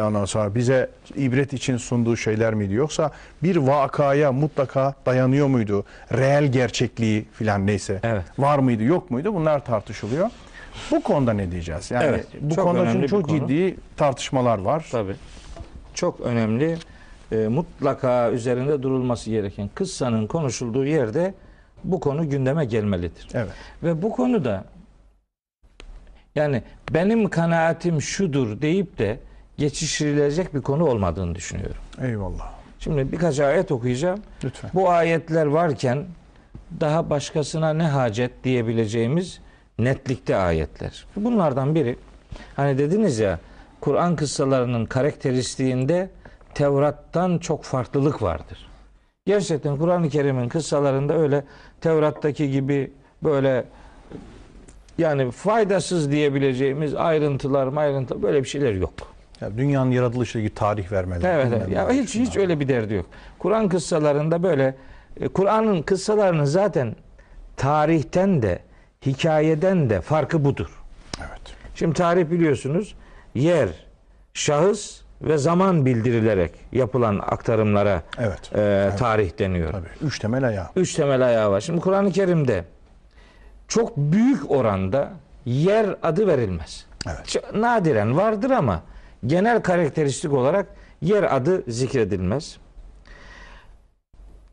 Ondan 0.00 0.24
sonra 0.24 0.54
bize 0.54 0.90
ibret 1.16 1.52
için 1.52 1.76
sunduğu 1.76 2.16
şeyler 2.16 2.54
miydi 2.54 2.74
yoksa 2.74 3.10
bir 3.42 3.56
vakaya 3.56 4.32
mutlaka 4.32 4.94
dayanıyor 5.06 5.46
muydu? 5.46 5.84
Reel 6.12 6.52
gerçekliği 6.52 7.26
filan 7.32 7.66
neyse 7.66 8.00
Evet. 8.02 8.24
var 8.38 8.58
mıydı 8.58 8.82
yok 8.82 9.10
muydu 9.10 9.34
bunlar 9.34 9.64
tartışılıyor. 9.64 10.30
Bu 10.90 11.02
konuda 11.02 11.32
ne 11.32 11.50
diyeceğiz? 11.50 11.90
Yani 11.90 12.04
Evet, 12.04 12.26
bu 12.40 12.54
çok 12.54 12.64
konuda 12.64 12.92
çünkü 12.92 13.08
çok 13.08 13.28
konu. 13.28 13.38
ciddi 13.48 13.76
tartışmalar 13.96 14.58
var. 14.58 14.86
Tabii. 14.92 15.14
Çok 15.94 16.20
önemli. 16.20 16.76
e, 17.32 17.36
mutlaka 17.48 18.30
üzerinde 18.30 18.82
durulması 18.82 19.30
gereken 19.30 19.70
kıssanın 19.74 20.26
konuşulduğu 20.26 20.84
yerde 20.86 21.34
bu 21.84 22.00
konu 22.00 22.30
gündeme 22.30 22.64
gelmelidir. 22.64 23.28
Evet. 23.34 23.50
Ve 23.82 24.02
bu 24.02 24.10
konuda 24.12 24.64
yani 26.34 26.62
benim 26.94 27.28
kanaatim 27.30 28.02
şudur 28.02 28.60
deyip 28.62 28.98
de 28.98 29.18
geçiştirilecek 29.58 30.54
bir 30.54 30.60
konu 30.60 30.84
olmadığını 30.86 31.34
düşünüyorum. 31.34 31.76
Eyvallah. 32.02 32.52
Şimdi 32.80 33.12
birkaç 33.12 33.40
ayet 33.40 33.72
okuyacağım. 33.72 34.20
Lütfen. 34.44 34.70
Bu 34.74 34.90
ayetler 34.90 35.46
varken 35.46 36.04
daha 36.80 37.10
başkasına 37.10 37.72
ne 37.72 37.82
hacet 37.82 38.44
diyebileceğimiz 38.44 39.40
netlikte 39.78 40.36
ayetler. 40.36 41.06
Bunlardan 41.16 41.74
biri 41.74 41.96
hani 42.56 42.78
dediniz 42.78 43.18
ya 43.18 43.38
Kur'an 43.80 44.16
kıssalarının 44.16 44.86
karakteristiğinde 44.86 46.10
Tevrat'tan 46.54 47.38
çok 47.38 47.64
farklılık 47.64 48.22
vardır. 48.22 48.66
Gerçekten 49.26 49.76
Kur'an-ı 49.76 50.08
Kerim'in 50.08 50.48
kıssalarında 50.48 51.14
öyle 51.18 51.44
Tevrat'taki 51.80 52.50
gibi 52.50 52.92
böyle 53.22 53.64
yani 54.98 55.30
faydasız 55.30 56.10
diyebileceğimiz 56.10 56.94
ayrıntılar, 56.94 57.76
ayrıntı 57.76 58.22
böyle 58.22 58.42
bir 58.42 58.48
şeyler 58.48 58.72
yok. 58.72 58.92
Ya 59.40 59.56
dünyanın 59.56 59.90
yaratılışıyla 59.90 60.44
ilgili 60.44 60.54
tarih 60.54 60.92
vermeler. 60.92 61.34
Evet, 61.34 61.52
evet. 61.56 61.68
Ya 61.68 61.90
hiç 61.90 62.14
hiç 62.14 62.36
öyle 62.36 62.60
bir 62.60 62.68
derdi 62.68 62.94
yok. 62.94 63.06
Kur'an 63.38 63.68
kıssalarında 63.68 64.42
böyle 64.42 64.74
e, 65.20 65.28
Kur'an'ın 65.28 65.82
kıssalarının 65.82 66.44
zaten 66.44 66.96
tarihten 67.56 68.42
de 68.42 68.58
hikayeden 69.06 69.90
de 69.90 70.00
farkı 70.00 70.44
budur. 70.44 70.82
Evet. 71.18 71.40
Şimdi 71.74 71.94
tarih 71.94 72.30
biliyorsunuz 72.30 72.94
yer, 73.34 73.68
şahıs 74.34 75.00
ve 75.22 75.38
zaman 75.38 75.86
bildirilerek 75.86 76.52
yapılan 76.72 77.18
aktarımlara 77.18 78.02
Evet. 78.18 78.52
e, 78.56 78.90
tarih 78.98 79.38
deniyor. 79.38 79.72
Tabii. 79.72 79.88
Üç 80.02 80.18
temel 80.18 80.44
ayağı. 80.44 80.66
Üç 80.76 80.94
temel 80.94 81.26
ayağı 81.26 81.50
var. 81.50 81.60
Şimdi 81.60 81.80
Kur'an-ı 81.80 82.12
Kerim'de 82.12 82.64
çok 83.68 83.96
büyük 83.96 84.50
oranda 84.50 85.12
yer 85.44 85.96
adı 86.02 86.26
verilmez. 86.26 86.86
Evet. 87.08 87.54
Nadiren 87.54 88.16
vardır 88.16 88.50
ama 88.50 88.82
genel 89.26 89.62
karakteristik 89.62 90.32
olarak 90.32 90.66
yer 91.02 91.36
adı 91.36 91.62
zikredilmez. 91.68 92.56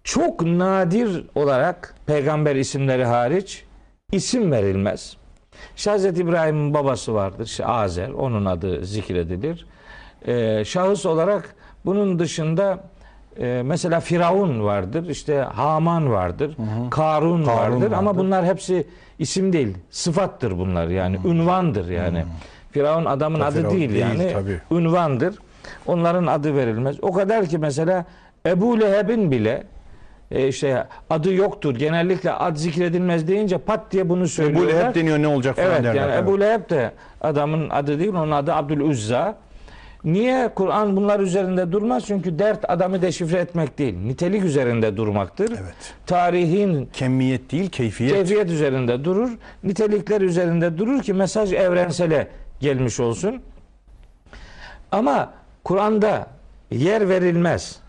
Çok 0.04 0.42
nadir 0.42 1.26
olarak 1.36 1.96
peygamber 2.06 2.56
isimleri 2.56 3.06
hariç 3.06 3.66
isim 4.12 4.52
verilmez. 4.52 5.18
Hz. 5.76 6.06
İbrahim'in 6.06 6.74
babası 6.74 7.14
vardır. 7.14 7.58
Azer. 7.64 8.10
Onun 8.10 8.46
adı 8.46 8.86
zikredilir. 8.86 9.66
Ee, 10.28 10.66
şahıs 10.66 11.06
olarak 11.06 11.56
bunun 11.86 12.20
dışında 12.20 12.84
e, 13.40 13.62
mesela 13.66 14.00
Firavun 14.00 14.64
vardır. 14.64 15.10
işte 15.10 15.38
Haman 15.38 16.12
vardır. 16.12 16.58
Karun, 16.92 17.48
vardır. 17.48 17.92
Ama 17.92 18.10
vardır. 18.10 18.20
bunlar 18.20 18.46
hepsi 18.46 18.88
isim 19.20 19.54
değil. 19.54 19.78
Sıfattır 19.90 20.58
bunlar 20.58 20.88
yani. 20.88 21.20
Ünvandır 21.26 21.90
yani. 21.90 22.26
Firavun 22.72 23.06
adamın 23.06 23.40
Tabii 23.40 23.48
adı 23.50 23.58
Firavun 23.58 23.78
değil, 23.78 23.90
değil, 23.90 24.02
yani. 24.02 24.32
tabii. 24.34 24.62
Ünvandır. 24.72 25.36
Onların 25.86 26.28
adı 26.28 26.56
verilmez. 26.56 26.96
O 27.02 27.12
kadar 27.14 27.46
ki 27.46 27.58
mesela 27.58 28.06
Ebu 28.46 28.80
Leheb'in 28.80 29.32
bile 29.32 29.64
e, 30.32 30.48
işte 30.48 30.88
adı 31.10 31.34
yoktur. 31.34 31.76
Genellikle 31.76 32.32
ad 32.32 32.56
zikredilmez 32.56 33.28
deyince 33.28 33.58
pat 33.58 33.92
diye 33.92 34.10
bunu 34.10 34.22
Bu 34.24 34.28
söylüyorlar. 34.28 34.88
hep 34.88 34.96
deniyor 34.96 35.20
ne 35.20 35.28
olacak 35.28 35.56
falan 35.56 35.68
Evet 35.70 35.84
derler. 35.84 35.96
yani 35.96 36.12
Evet. 36.14 36.24
Ebu 36.24 36.40
Leheb 36.40 36.70
de 36.70 36.92
adamın 37.22 37.70
adı 37.70 38.00
değil 38.00 38.14
onun 38.14 38.32
adı 38.32 38.54
Abdülüzza. 38.54 39.38
Niye 40.04 40.50
Kur'an 40.56 40.96
bunlar 40.98 41.20
üzerinde 41.20 41.72
durmaz? 41.72 42.04
Çünkü 42.06 42.40
dert 42.40 42.70
adamı 42.70 43.02
deşifre 43.02 43.38
etmek 43.40 43.78
değil. 43.78 43.94
Nitelik 43.98 44.44
üzerinde 44.44 44.98
durmaktır. 44.98 45.50
Evet. 45.52 45.94
Tarihin 46.08 46.90
Kemiyet 46.94 47.52
değil, 47.52 47.70
keyfiyet. 47.70 48.14
keyfiyet 48.14 48.50
üzerinde 48.50 49.04
durur. 49.06 49.30
Nitelikler 49.64 50.22
üzerinde 50.22 50.78
durur 50.78 51.02
ki 51.02 51.14
mesaj 51.14 51.54
evrensele 51.54 52.28
gelmiş 52.60 53.00
olsun. 53.00 53.42
Ama 54.92 55.34
Kur'an'da 55.64 56.28
yer 56.72 57.10
verilmez. 57.10 57.80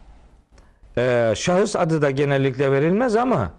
Ee, 0.98 1.32
şahıs 1.36 1.76
adı 1.76 2.02
da 2.02 2.10
genellikle 2.10 2.72
verilmez 2.72 3.16
ama 3.16 3.50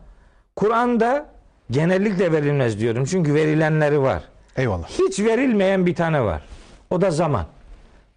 Kur'an'da 0.56 1.26
genellikle 1.72 2.32
verilmez 2.32 2.80
diyorum. 2.80 3.06
Çünkü 3.06 3.34
verilenleri 3.34 4.02
var. 4.02 4.24
Eyvallah. 4.58 4.88
Hiç 4.90 5.20
verilmeyen 5.20 5.86
bir 5.86 5.96
tane 5.96 6.22
var. 6.22 6.42
O 6.90 7.02
da 7.02 7.12
zaman. 7.12 7.46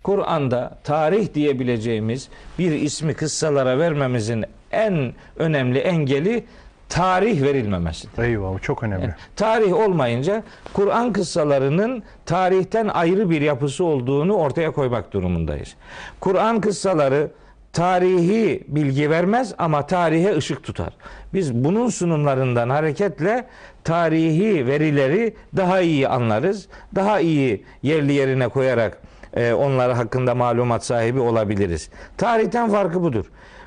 Kur'an'da 0.02 0.78
tarih 0.84 1.34
diyebileceğimiz 1.34 2.28
bir 2.58 2.72
ismi 2.72 3.14
kıssalara 3.14 3.78
vermemizin 3.78 4.44
en 4.72 5.12
önemli 5.36 5.78
engeli 5.78 6.44
tarih 6.88 7.42
verilmemesidir. 7.42 8.22
Eyvallah. 8.22 8.62
Çok 8.62 8.82
önemli. 8.82 9.02
Yani 9.02 9.14
tarih 9.36 9.74
olmayınca 9.74 10.42
Kur'an 10.72 11.12
kıssalarının 11.12 12.02
tarihten 12.26 12.88
ayrı 12.88 13.30
bir 13.30 13.40
yapısı 13.40 13.84
olduğunu 13.84 14.34
ortaya 14.34 14.70
koymak 14.70 15.12
durumundayız. 15.12 15.74
Kur'an 16.20 16.60
kıssaları 16.60 17.30
tarihi 17.76 18.64
bilgi 18.68 19.10
vermez 19.10 19.54
ama 19.58 19.86
tarihe 19.86 20.36
ışık 20.36 20.64
tutar. 20.64 20.92
Biz 21.34 21.54
bunun 21.54 21.88
sunumlarından 21.88 22.70
hareketle 22.70 23.44
tarihi 23.84 24.66
verileri 24.66 25.34
daha 25.56 25.80
iyi 25.80 26.08
anlarız. 26.08 26.68
Daha 26.94 27.20
iyi 27.20 27.64
yerli 27.82 28.12
yerine 28.12 28.48
koyarak 28.48 28.98
e, 29.34 29.52
onlar 29.52 29.92
hakkında 29.92 30.34
malumat 30.34 30.84
sahibi 30.84 31.20
olabiliriz. 31.20 31.90
Tarihten 32.16 32.70
farkı 32.70 33.02
budur. 33.02 33.24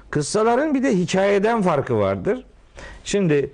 Kıssaların 0.09 0.73
bir 0.73 0.83
de 0.83 0.97
hikayeden 0.97 1.61
farkı 1.61 1.97
vardır. 1.97 2.45
Şimdi 3.03 3.49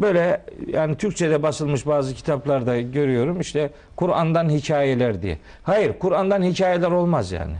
böyle 0.00 0.42
yani 0.66 0.96
Türkçe'de 0.96 1.42
basılmış 1.42 1.86
bazı 1.86 2.14
kitaplarda 2.14 2.80
görüyorum 2.80 3.40
işte 3.40 3.70
Kur'an'dan 3.96 4.50
hikayeler 4.50 5.22
diye. 5.22 5.38
Hayır 5.62 5.98
Kur'an'dan 5.98 6.42
hikayeler 6.42 6.90
olmaz 6.90 7.32
yani. 7.32 7.54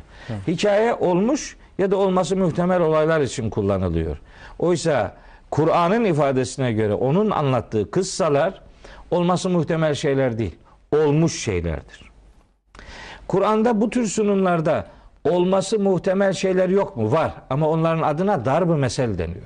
Hikaye 0.49 0.95
olmuş 0.95 1.57
ya 1.79 1.91
da 1.91 1.97
olması 1.97 2.37
muhtemel 2.37 2.81
olaylar 2.81 3.21
için 3.21 3.51
kullanılıyor. 3.51 4.17
Oysa 4.59 5.15
Kur'an'ın 5.51 6.05
ifadesine 6.05 6.73
göre 6.73 6.95
onun 6.95 7.31
anlattığı 7.31 7.91
kıssalar 7.91 8.61
olması 9.11 9.51
muhtemel 9.51 9.95
şeyler 9.95 10.39
değil. 10.39 10.57
Olmuş 10.93 11.43
şeylerdir. 11.43 12.11
Kur'an'da 13.29 13.81
bu 13.81 13.91
tür 13.91 14.07
sunumlarda 14.07 14.87
olması 15.31 15.79
muhtemel 15.79 16.33
şeyler 16.33 16.69
yok 16.69 16.97
mu? 16.97 17.13
Var. 17.13 17.35
Ama 17.51 17.69
onların 17.69 18.03
adına 18.03 18.45
darb-ı 18.45 18.77
mesel 18.77 19.19
deniyor. 19.19 19.43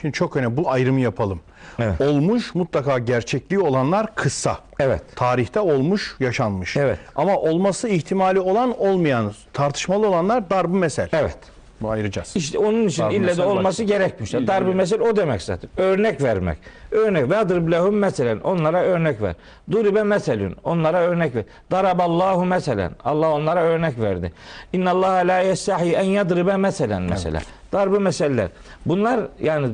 Şimdi 0.00 0.12
çok 0.12 0.36
önemli. 0.36 0.56
Bu 0.56 0.70
ayrımı 0.70 1.00
yapalım. 1.00 1.40
Evet. 1.78 2.00
Olmuş 2.00 2.54
mutlaka 2.54 2.98
gerçekliği 2.98 3.60
olanlar 3.60 4.14
kıssa. 4.14 4.58
Evet. 4.80 5.02
Tarihte 5.16 5.60
olmuş, 5.60 6.16
yaşanmış. 6.20 6.76
Evet. 6.76 6.98
Ama 7.16 7.36
olması 7.36 7.88
ihtimali 7.88 8.40
olan 8.40 8.80
olmayan, 8.80 9.32
tartışmalı 9.52 10.08
olanlar 10.08 10.50
darbu 10.50 10.76
mesel. 10.76 11.08
Evet. 11.12 11.38
Bu 11.82 11.90
ayıracağız. 11.90 12.32
İşte 12.36 12.58
onun 12.58 12.86
için 12.86 13.02
Darb-ı 13.02 13.14
ille 13.14 13.36
de 13.36 13.42
olması 13.42 13.84
gerekmiş. 13.84 14.32
Darb-ı 14.32 14.74
mesel 14.74 15.00
o 15.00 15.16
demek 15.16 15.42
zaten. 15.42 15.70
Örnek 15.76 16.22
vermek. 16.22 16.58
Örnek. 16.90 17.30
Ve 17.30 17.70
lehum 17.72 17.96
meselen. 17.98 18.38
Onlara 18.38 18.82
örnek 18.82 19.22
ver. 19.22 19.34
Duribe 19.70 20.02
meselün. 20.02 20.56
Onlara 20.64 20.98
örnek 20.98 21.34
ver. 21.34 21.44
Daraballahu 21.70 22.44
meselen. 22.44 22.92
Allah 23.04 23.30
onlara 23.30 23.60
örnek 23.60 23.98
verdi. 23.98 24.32
İnnallaha 24.72 25.16
la 25.16 25.38
yestahi 25.38 25.92
en 25.92 26.04
yadribe 26.04 26.56
meselen 26.56 27.02
mesela. 27.02 27.40
Darb-ı 27.72 28.00
meseller. 28.00 28.48
Bunlar 28.86 29.20
yani 29.40 29.68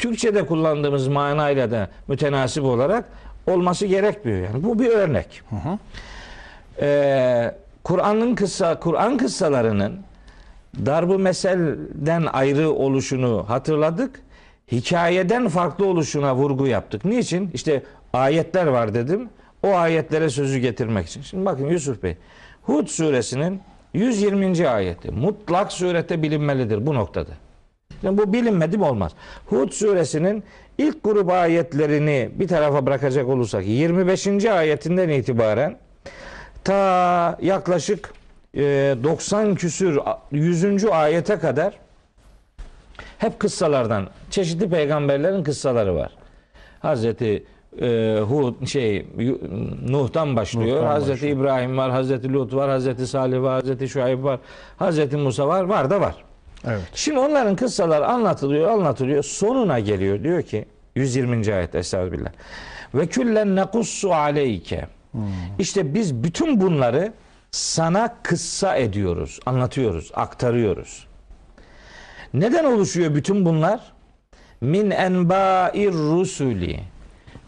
Türkçe'de 0.00 0.46
kullandığımız 0.46 1.08
manayla 1.08 1.70
da 1.70 1.88
mütenasip 2.08 2.64
olarak 2.64 3.04
olması 3.46 3.86
gerekmiyor 3.86 4.38
yani. 4.38 4.64
Bu 4.64 4.78
bir 4.78 4.88
örnek. 4.88 5.42
Ee, 6.80 7.54
Kur'an'ın 7.84 8.34
kıssa 8.34 8.80
Kur'an 8.80 9.16
kıssalarının 9.16 10.00
darbu 10.86 11.18
meselden 11.18 12.26
ayrı 12.32 12.70
oluşunu 12.70 13.44
hatırladık. 13.48 14.20
Hikayeden 14.72 15.48
farklı 15.48 15.86
oluşuna 15.86 16.34
vurgu 16.36 16.66
yaptık. 16.66 17.04
Niçin? 17.04 17.50
İşte 17.54 17.82
ayetler 18.12 18.66
var 18.66 18.94
dedim. 18.94 19.28
O 19.62 19.74
ayetlere 19.74 20.30
sözü 20.30 20.58
getirmek 20.58 21.06
için. 21.06 21.22
Şimdi 21.22 21.46
bakın 21.46 21.66
Yusuf 21.66 22.02
Bey. 22.02 22.16
Hud 22.62 22.86
suresinin 22.86 23.60
120. 23.94 24.68
ayeti 24.68 25.10
mutlak 25.10 25.72
surette 25.72 26.22
bilinmelidir 26.22 26.86
bu 26.86 26.94
noktada. 26.94 27.30
Yani 28.02 28.18
bu 28.18 28.32
bilinmedi 28.32 28.78
mi 28.78 28.84
olmaz. 28.84 29.12
Hud 29.46 29.70
suresinin 29.70 30.44
ilk 30.78 31.04
grup 31.04 31.30
ayetlerini 31.30 32.30
bir 32.34 32.48
tarafa 32.48 32.86
bırakacak 32.86 33.28
olursak 33.28 33.66
25. 33.66 34.26
ayetinden 34.44 35.08
itibaren 35.08 35.76
ta 36.64 37.38
yaklaşık 37.42 38.12
e, 38.54 38.60
90 39.04 39.54
küsür 39.54 39.98
100. 40.32 40.84
ayete 40.84 41.38
kadar 41.38 41.74
hep 43.18 43.38
kıssalardan 43.40 44.08
çeşitli 44.30 44.70
peygamberlerin 44.70 45.42
kıssaları 45.42 45.94
var. 45.94 46.10
Hazreti 46.80 47.44
e, 47.80 48.18
Hud 48.28 48.66
şey 48.66 49.06
Nuh'tan 49.88 50.36
başlıyor. 50.36 50.76
Nuh'tan 50.76 50.86
Hazreti 50.86 51.12
başlıyor. 51.12 51.36
İbrahim 51.36 51.78
var, 51.78 51.90
Hazreti 51.90 52.32
Lut 52.32 52.54
var, 52.54 52.70
Hazreti 52.70 53.06
Salih 53.06 53.42
var, 53.42 53.52
Hazreti 53.52 53.88
Şuayb 53.88 54.24
var, 54.24 54.40
Hazreti 54.76 55.16
Musa 55.16 55.48
var, 55.48 55.64
var 55.64 55.90
da 55.90 56.00
var. 56.00 56.14
Evet. 56.64 56.82
Şimdi 56.94 57.18
onların 57.18 57.56
kıssaları 57.56 58.06
anlatılıyor, 58.06 58.70
anlatılıyor. 58.70 59.22
Sonuna 59.24 59.80
geliyor. 59.80 60.24
Diyor 60.24 60.42
ki 60.42 60.64
120. 60.96 61.54
ayet 61.54 61.74
Estağfirullah. 61.74 62.30
Ve 62.94 63.06
küllen 63.06 63.56
nekussu 63.56 64.12
aleyke. 64.12 64.86
İşte 65.58 65.94
biz 65.94 66.14
bütün 66.14 66.60
bunları 66.60 67.12
sana 67.50 68.16
kıssa 68.22 68.76
ediyoruz, 68.76 69.40
anlatıyoruz, 69.46 70.10
aktarıyoruz. 70.14 71.06
Neden 72.34 72.64
oluşuyor 72.64 73.14
bütün 73.14 73.44
bunlar? 73.44 73.80
Min 74.60 74.90
enba'ir 74.90 75.92
rusuli. 75.92 76.80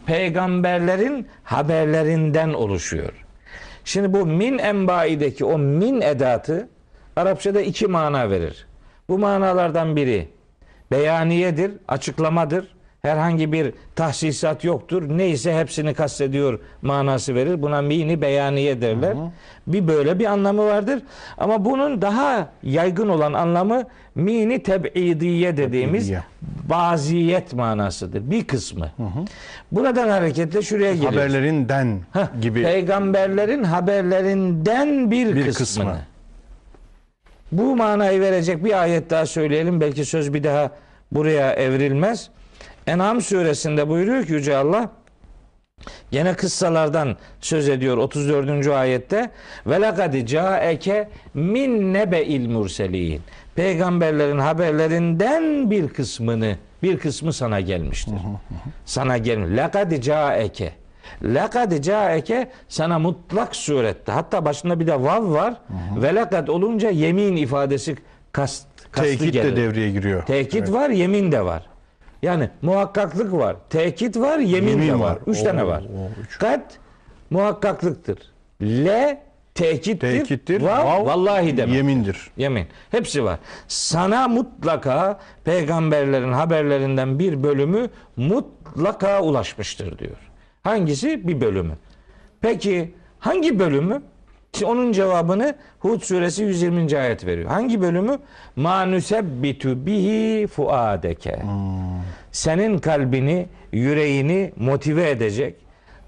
Peygamberlerin 0.05 1.27
haberlerinden 1.43 2.53
oluşuyor. 2.53 3.25
Şimdi 3.85 4.13
bu 4.13 4.25
min 4.25 4.57
enbaideki 4.57 5.45
o 5.45 5.57
min 5.57 6.01
edatı 6.01 6.69
Arapçada 7.15 7.61
iki 7.61 7.87
mana 7.87 8.29
verir. 8.29 8.65
Bu 9.09 9.17
manalardan 9.19 9.95
biri 9.95 10.27
beyaniyedir, 10.91 11.71
açıklamadır. 11.87 12.67
Herhangi 13.01 13.51
bir 13.51 13.73
tahsisat 13.95 14.63
yoktur. 14.63 15.03
Neyse 15.17 15.57
hepsini 15.59 15.93
kastediyor 15.93 16.59
manası 16.81 17.35
verir. 17.35 17.61
Buna 17.61 17.81
mini 17.81 18.21
beyaniye 18.21 18.81
derler. 18.81 19.13
Bir 19.67 19.87
böyle 19.87 20.19
bir 20.19 20.25
anlamı 20.25 20.65
vardır. 20.65 21.01
Ama 21.37 21.65
bunun 21.65 22.01
daha 22.01 22.49
yaygın 22.63 23.09
olan 23.09 23.33
anlamı 23.33 23.83
mini 24.15 24.63
teb'idiye 24.63 25.57
dediğimiz 25.57 26.03
Teb'idiye. 26.07 26.23
baziyet 26.69 27.53
manasıdır. 27.53 28.31
Bir 28.31 28.43
kısmı. 28.47 28.89
Buradan 29.71 30.09
hareketle 30.09 30.61
şuraya 30.61 30.93
geliriz. 30.93 31.11
Haberlerinden 31.11 31.99
Heh, 32.13 32.41
gibi 32.41 32.63
Peygamberlerin 32.63 33.63
haberlerinden 33.63 35.11
bir, 35.11 35.35
Bir 35.35 35.45
kısmını. 35.45 35.53
kısmı. 35.57 35.97
Bu 37.57 37.75
manayı 37.75 38.21
verecek 38.21 38.63
bir 38.63 38.81
ayet 38.81 39.09
daha 39.09 39.25
söyleyelim. 39.25 39.81
Belki 39.81 40.05
söz 40.05 40.33
bir 40.33 40.43
daha 40.43 40.71
buraya 41.11 41.53
evrilmez. 41.53 42.29
En'am 42.87 43.21
suresinde 43.21 43.89
buyuruyor 43.89 44.25
ki 44.25 44.33
Yüce 44.33 44.57
Allah 44.57 44.89
Gene 46.11 46.33
kıssalardan 46.33 47.17
söz 47.41 47.69
ediyor 47.69 47.97
34. 47.97 48.67
ayette. 48.67 49.31
Ve 49.67 49.81
lekad 49.81 50.25
caeke 50.25 51.09
min 51.33 51.93
nebe'il 51.93 52.49
murselin. 52.49 53.21
Peygamberlerin 53.55 54.39
haberlerinden 54.39 55.71
bir 55.71 55.87
kısmını, 55.87 56.57
bir 56.83 56.99
kısmı 56.99 57.33
sana 57.33 57.59
gelmiştir. 57.59 58.13
Sana 58.85 59.17
gelmiş. 59.17 59.57
Lekad 59.57 60.01
caeke. 60.01 60.82
Lekad 61.23 61.81
caeke 61.83 62.51
sana 62.67 62.99
mutlak 62.99 63.55
surette. 63.55 64.11
Hatta 64.11 64.45
başında 64.45 64.79
bir 64.79 64.87
de 64.87 65.03
vav 65.03 65.31
var. 65.33 65.53
Ve 65.97 66.15
lekad 66.15 66.47
olunca 66.47 66.89
yemin 66.89 67.35
ifadesi 67.35 67.95
kast, 68.31 68.67
kastı 68.91 69.09
tekit 69.17 69.33
gelir. 69.33 69.51
de 69.51 69.61
devreye 69.61 69.91
giriyor. 69.91 70.25
Tekit 70.25 70.55
Evet. 70.55 70.71
var, 70.71 70.89
yemin 70.89 71.31
de 71.31 71.45
var. 71.45 71.65
Yani 72.21 72.49
muhakkaklık 72.61 73.33
var, 73.33 73.55
tekit 73.69 74.17
var, 74.19 74.37
yemin, 74.39 74.69
Yemin 74.69 74.87
de 74.87 74.93
var. 74.93 74.99
var. 74.99 75.17
Üç 75.27 75.39
Oo, 75.41 75.43
tane 75.43 75.67
var. 75.67 75.81
oo, 75.81 76.09
üç. 76.25 76.37
Kat 76.39 76.79
muhakkaklıktır. 77.29 78.17
Le 78.61 79.21
tekittir. 79.55 80.19
Tekittir. 80.19 80.61
Vav, 80.61 80.85
vav, 80.85 81.05
vallahi 81.05 81.57
demek. 81.57 81.75
Yemindir. 81.75 82.31
Yemin. 82.37 82.67
Hepsi 82.91 83.23
var. 83.23 83.39
Sana 83.67 84.27
mutlaka 84.27 85.19
peygamberlerin 85.45 86.31
haberlerinden 86.33 87.19
bir 87.19 87.43
bölümü 87.43 87.89
mutlaka 88.17 89.21
ulaşmıştır 89.21 89.97
diyor. 89.99 90.17
Hangisi? 90.63 91.27
Bir 91.27 91.41
bölümü. 91.41 91.73
Peki 92.41 92.93
hangi 93.19 93.59
bölümü? 93.59 94.01
Onun 94.65 94.91
cevabını 94.91 95.55
Hud 95.79 96.01
suresi 96.01 96.43
120. 96.43 96.97
ayet 96.99 97.25
veriyor. 97.25 97.49
Hangi 97.49 97.81
bölümü? 97.81 98.17
Ma 98.55 98.85
nusebbitu 98.85 99.85
bihi 99.85 100.47
fuadeke. 100.47 101.39
Senin 102.31 102.77
kalbini, 102.79 103.47
yüreğini 103.71 104.53
motive 104.57 105.09
edecek, 105.09 105.55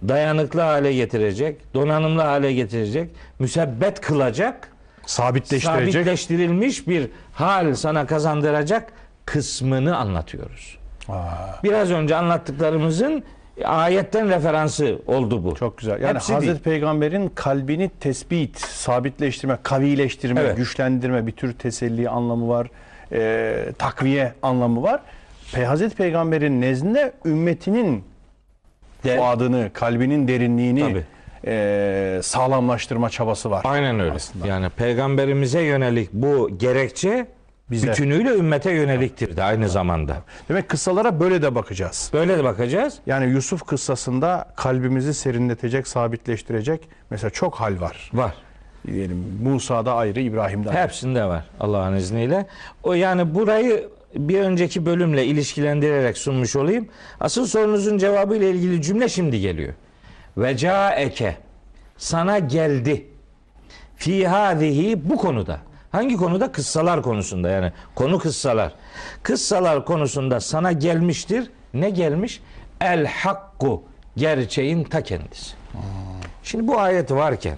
dayanıklı 0.08 0.62
hale 0.62 0.94
getirecek, 0.94 1.74
donanımlı 1.74 2.22
hale 2.22 2.54
getirecek, 2.54 3.10
müsebbet 3.40 4.02
kılacak, 4.02 4.70
Sabitleştirecek. 5.06 5.94
sabitleştirilmiş 5.94 6.88
bir 6.88 7.10
hal 7.34 7.74
sana 7.74 8.06
kazandıracak 8.06 8.94
kısmını 9.26 9.98
anlatıyoruz. 9.98 10.78
Aa, 11.10 11.24
Biraz 11.64 11.92
önce 11.92 12.16
anlattıklarımızın 12.16 13.24
ayetten 13.64 14.30
referansı 14.30 15.00
oldu 15.08 15.44
bu. 15.44 15.56
çok 15.56 15.78
güzel. 15.78 16.02
Yani 16.02 16.14
Hepsi 16.16 16.34
Hazreti 16.34 16.52
değil. 16.54 16.64
Peygamber'in 16.64 17.30
kalbini 17.36 17.90
tespit, 18.00 18.60
sabitleştirme, 18.60 19.58
kavileştirme, 19.64 20.42
Evet. 20.42 20.58
güçlendirme 20.58 21.28
bir 21.28 21.32
tür 21.32 21.54
teselli 21.54 22.10
anlamı 22.10 22.48
var. 22.50 22.68
e, 23.12 23.66
takviye 23.78 24.34
anlamı 24.42 24.84
var. 24.84 25.02
Pe 25.54 25.66
Hazreti 25.66 25.96
Peygamber'in 25.96 26.62
nezdinde 26.62 27.14
ümmetinin 27.26 28.04
De- 29.04 29.18
fuadını, 29.18 29.70
kalbinin 29.74 30.28
derinliğini 30.28 30.80
Tabii. 30.82 31.04
e, 31.48 32.20
sağlamlaştırma 32.24 33.10
çabası 33.10 33.52
var. 33.52 33.62
Aynen 33.66 34.00
öyle. 34.00 34.12
Aslında. 34.12 34.48
Yani 34.48 34.70
peygamberimize 34.70 35.62
yönelik 35.62 36.14
bu 36.14 36.50
gerekçe 36.58 37.28
Bize. 37.72 37.88
bütünüyle 37.88 38.30
ümmete 38.30 38.72
yöneliktir 38.72 39.38
de 39.38 39.44
aynı 39.44 39.70
zamanda. 39.70 40.18
Demek 40.50 40.70
kıssalara 40.70 41.20
böyle 41.20 41.42
de 41.42 41.56
bakacağız. 41.56 42.10
Böyle 42.14 42.38
de 42.38 42.44
bakacağız. 42.44 42.98
Yani 43.06 43.32
Yusuf 43.32 43.66
kıssasında 43.66 44.48
kalbimizi 44.56 45.14
serinletecek, 45.14 45.88
sabitleştirecek 45.88 46.90
mesela 47.10 47.30
çok 47.30 47.56
hal 47.56 47.82
var. 47.82 48.10
Var. 48.14 48.34
Diyelim 48.88 49.26
Musa'da 49.44 49.94
ayrı, 49.96 50.20
İbrahim'de 50.20 50.70
ayrı. 50.70 50.80
Hepsinde 50.80 51.26
var 51.26 51.46
Allah'ın 51.60 51.96
izniyle. 51.96 52.48
O 52.84 52.94
yani 52.94 53.36
burayı 53.36 53.90
bir 54.16 54.40
önceki 54.40 54.86
bölümle 54.86 55.26
ilişkilendirerek 55.26 56.18
sunmuş 56.18 56.56
olayım. 56.56 56.88
Asıl 57.20 57.46
sorunuzun 57.46 57.98
cevabı 57.98 58.36
ile 58.36 58.50
ilgili 58.50 58.82
cümle 58.82 59.10
şimdi 59.10 59.40
geliyor. 59.40 59.74
Ve 60.38 60.58
caeke 60.58 61.38
sana 61.98 62.40
geldi. 62.40 63.08
Fi 63.96 64.28
hadihi 64.28 65.10
bu 65.10 65.18
konuda. 65.18 65.60
Hangi 65.96 66.18
konuda? 66.18 66.52
Kıssalar 66.52 67.02
konusunda 67.02 67.50
yani. 67.50 67.72
Konu 67.96 68.20
kıssalar. 68.20 68.72
Kıssalar 69.24 69.86
konusunda 69.86 70.40
sana 70.40 70.72
gelmiştir. 70.72 71.52
Ne 71.74 71.90
gelmiş? 71.90 72.42
El 72.82 73.06
hakku. 73.06 73.84
Gerçeğin 74.18 74.84
ta 74.84 75.02
kendisi. 75.02 75.56
Şimdi 76.44 76.68
bu 76.68 76.80
ayet 76.80 77.12
varken 77.12 77.58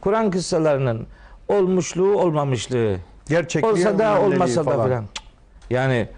Kur'an 0.00 0.30
kıssalarının 0.30 1.06
olmuşluğu 1.48 2.18
olmamışlığı 2.18 2.96
Gerçekliği, 3.28 3.72
olsa 3.72 3.98
da 3.98 4.20
olmasa 4.22 4.66
da 4.66 4.84
filan. 4.84 5.04
Yani 5.70 6.08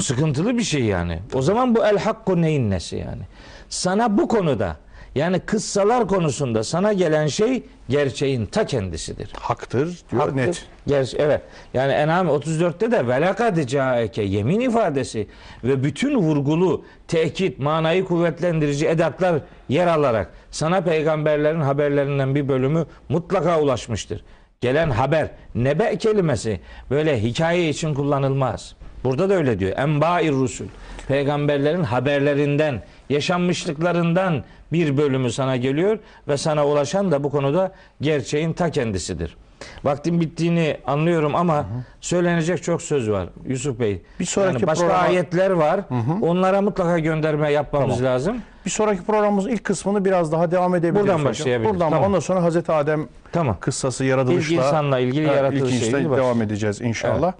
sıkıntılı 0.00 0.58
bir 0.58 0.62
şey 0.62 0.84
yani. 0.84 1.18
O 1.34 1.42
zaman 1.42 1.74
bu 1.74 1.86
el 1.86 1.98
hakku 1.98 2.42
neyin 2.42 2.70
nesi 2.70 2.96
yani? 2.96 3.22
Sana 3.68 4.18
bu 4.18 4.28
konuda 4.28 4.76
yani 5.16 5.40
kıssalar 5.40 6.08
konusunda 6.08 6.64
sana 6.64 6.92
gelen 6.92 7.26
şey 7.26 7.62
gerçeğin 7.88 8.46
ta 8.46 8.66
kendisidir. 8.66 9.30
Haktır 9.40 9.98
diyor 10.10 10.22
Haktır. 10.22 10.36
net. 10.36 10.64
Ger- 10.88 11.16
evet. 11.18 11.42
Yani 11.74 11.92
En'am 11.92 12.26
34'te 12.26 12.90
de 12.90 13.08
velakad 13.08 13.66
caeke 13.66 14.22
yemin 14.22 14.60
ifadesi 14.60 15.26
ve 15.64 15.84
bütün 15.84 16.16
vurgulu, 16.18 16.84
tekit, 17.08 17.58
manayı 17.58 18.04
kuvvetlendirici 18.04 18.86
edatlar 18.86 19.40
yer 19.68 19.86
alarak 19.86 20.30
sana 20.50 20.80
peygamberlerin 20.80 21.60
haberlerinden 21.60 22.34
bir 22.34 22.48
bölümü 22.48 22.86
mutlaka 23.08 23.60
ulaşmıştır. 23.60 24.24
Gelen 24.60 24.90
haber, 24.90 25.30
nebe 25.54 25.98
kelimesi 25.98 26.60
böyle 26.90 27.22
hikaye 27.22 27.68
için 27.68 27.94
kullanılmaz. 27.94 28.74
Burada 29.04 29.30
da 29.30 29.34
öyle 29.34 29.58
diyor. 29.58 29.72
Enba'ir 29.78 30.32
rusul. 30.32 30.64
Peygamberlerin 31.08 31.82
haberlerinden, 31.82 32.82
yaşanmışlıklarından 33.10 34.44
bir 34.72 34.96
bölümü 34.96 35.32
sana 35.32 35.56
geliyor 35.56 35.98
ve 36.28 36.36
sana 36.36 36.66
ulaşan 36.66 37.10
da 37.12 37.24
bu 37.24 37.30
konuda 37.30 37.72
gerçeğin 38.00 38.52
ta 38.52 38.70
kendisidir. 38.70 39.36
Vaktin 39.84 40.20
bittiğini 40.20 40.76
anlıyorum 40.86 41.34
ama 41.34 41.66
söylenecek 42.00 42.62
çok 42.62 42.82
söz 42.82 43.10
var 43.10 43.28
Yusuf 43.46 43.80
Bey. 43.80 44.02
Bir 44.20 44.24
sonraki 44.24 44.54
yani 44.54 44.66
başka 44.66 44.84
programa- 44.86 45.02
ayetler 45.02 45.50
var. 45.50 45.80
Onlara 46.22 46.60
mutlaka 46.62 46.98
gönderme 46.98 47.52
yapmamız 47.52 47.96
Tamam. 47.96 48.12
lazım. 48.12 48.36
Bir 48.66 48.70
sonraki 48.70 49.02
programımızın 49.02 49.50
ilk 49.50 49.64
kısmını 49.64 50.04
biraz 50.04 50.32
daha 50.32 50.50
devam 50.50 50.74
edebiliriz. 50.74 51.00
Buradan 51.02 51.14
hocam. 51.14 51.24
başlayabiliriz. 51.30 51.72
Buradan 51.74 51.90
Tamam. 51.90 52.08
ondan 52.08 52.20
sonra 52.20 52.42
Hazreti 52.42 52.72
Adem 52.72 53.08
Tamam. 53.32 53.56
kıssası 53.60 54.04
yaratılışla 54.04 54.54
İlk 54.54 54.62
insanla 54.64 54.98
ilgili 54.98 55.26
Evet, 55.26 55.36
yaratılış 55.36 55.62
ilk 55.62 55.68
şeyi 55.80 55.82
inşta 55.84 55.96
başlıyor. 55.98 56.16
devam 56.16 56.42
edeceğiz 56.42 56.80
inşallah. 56.80 57.32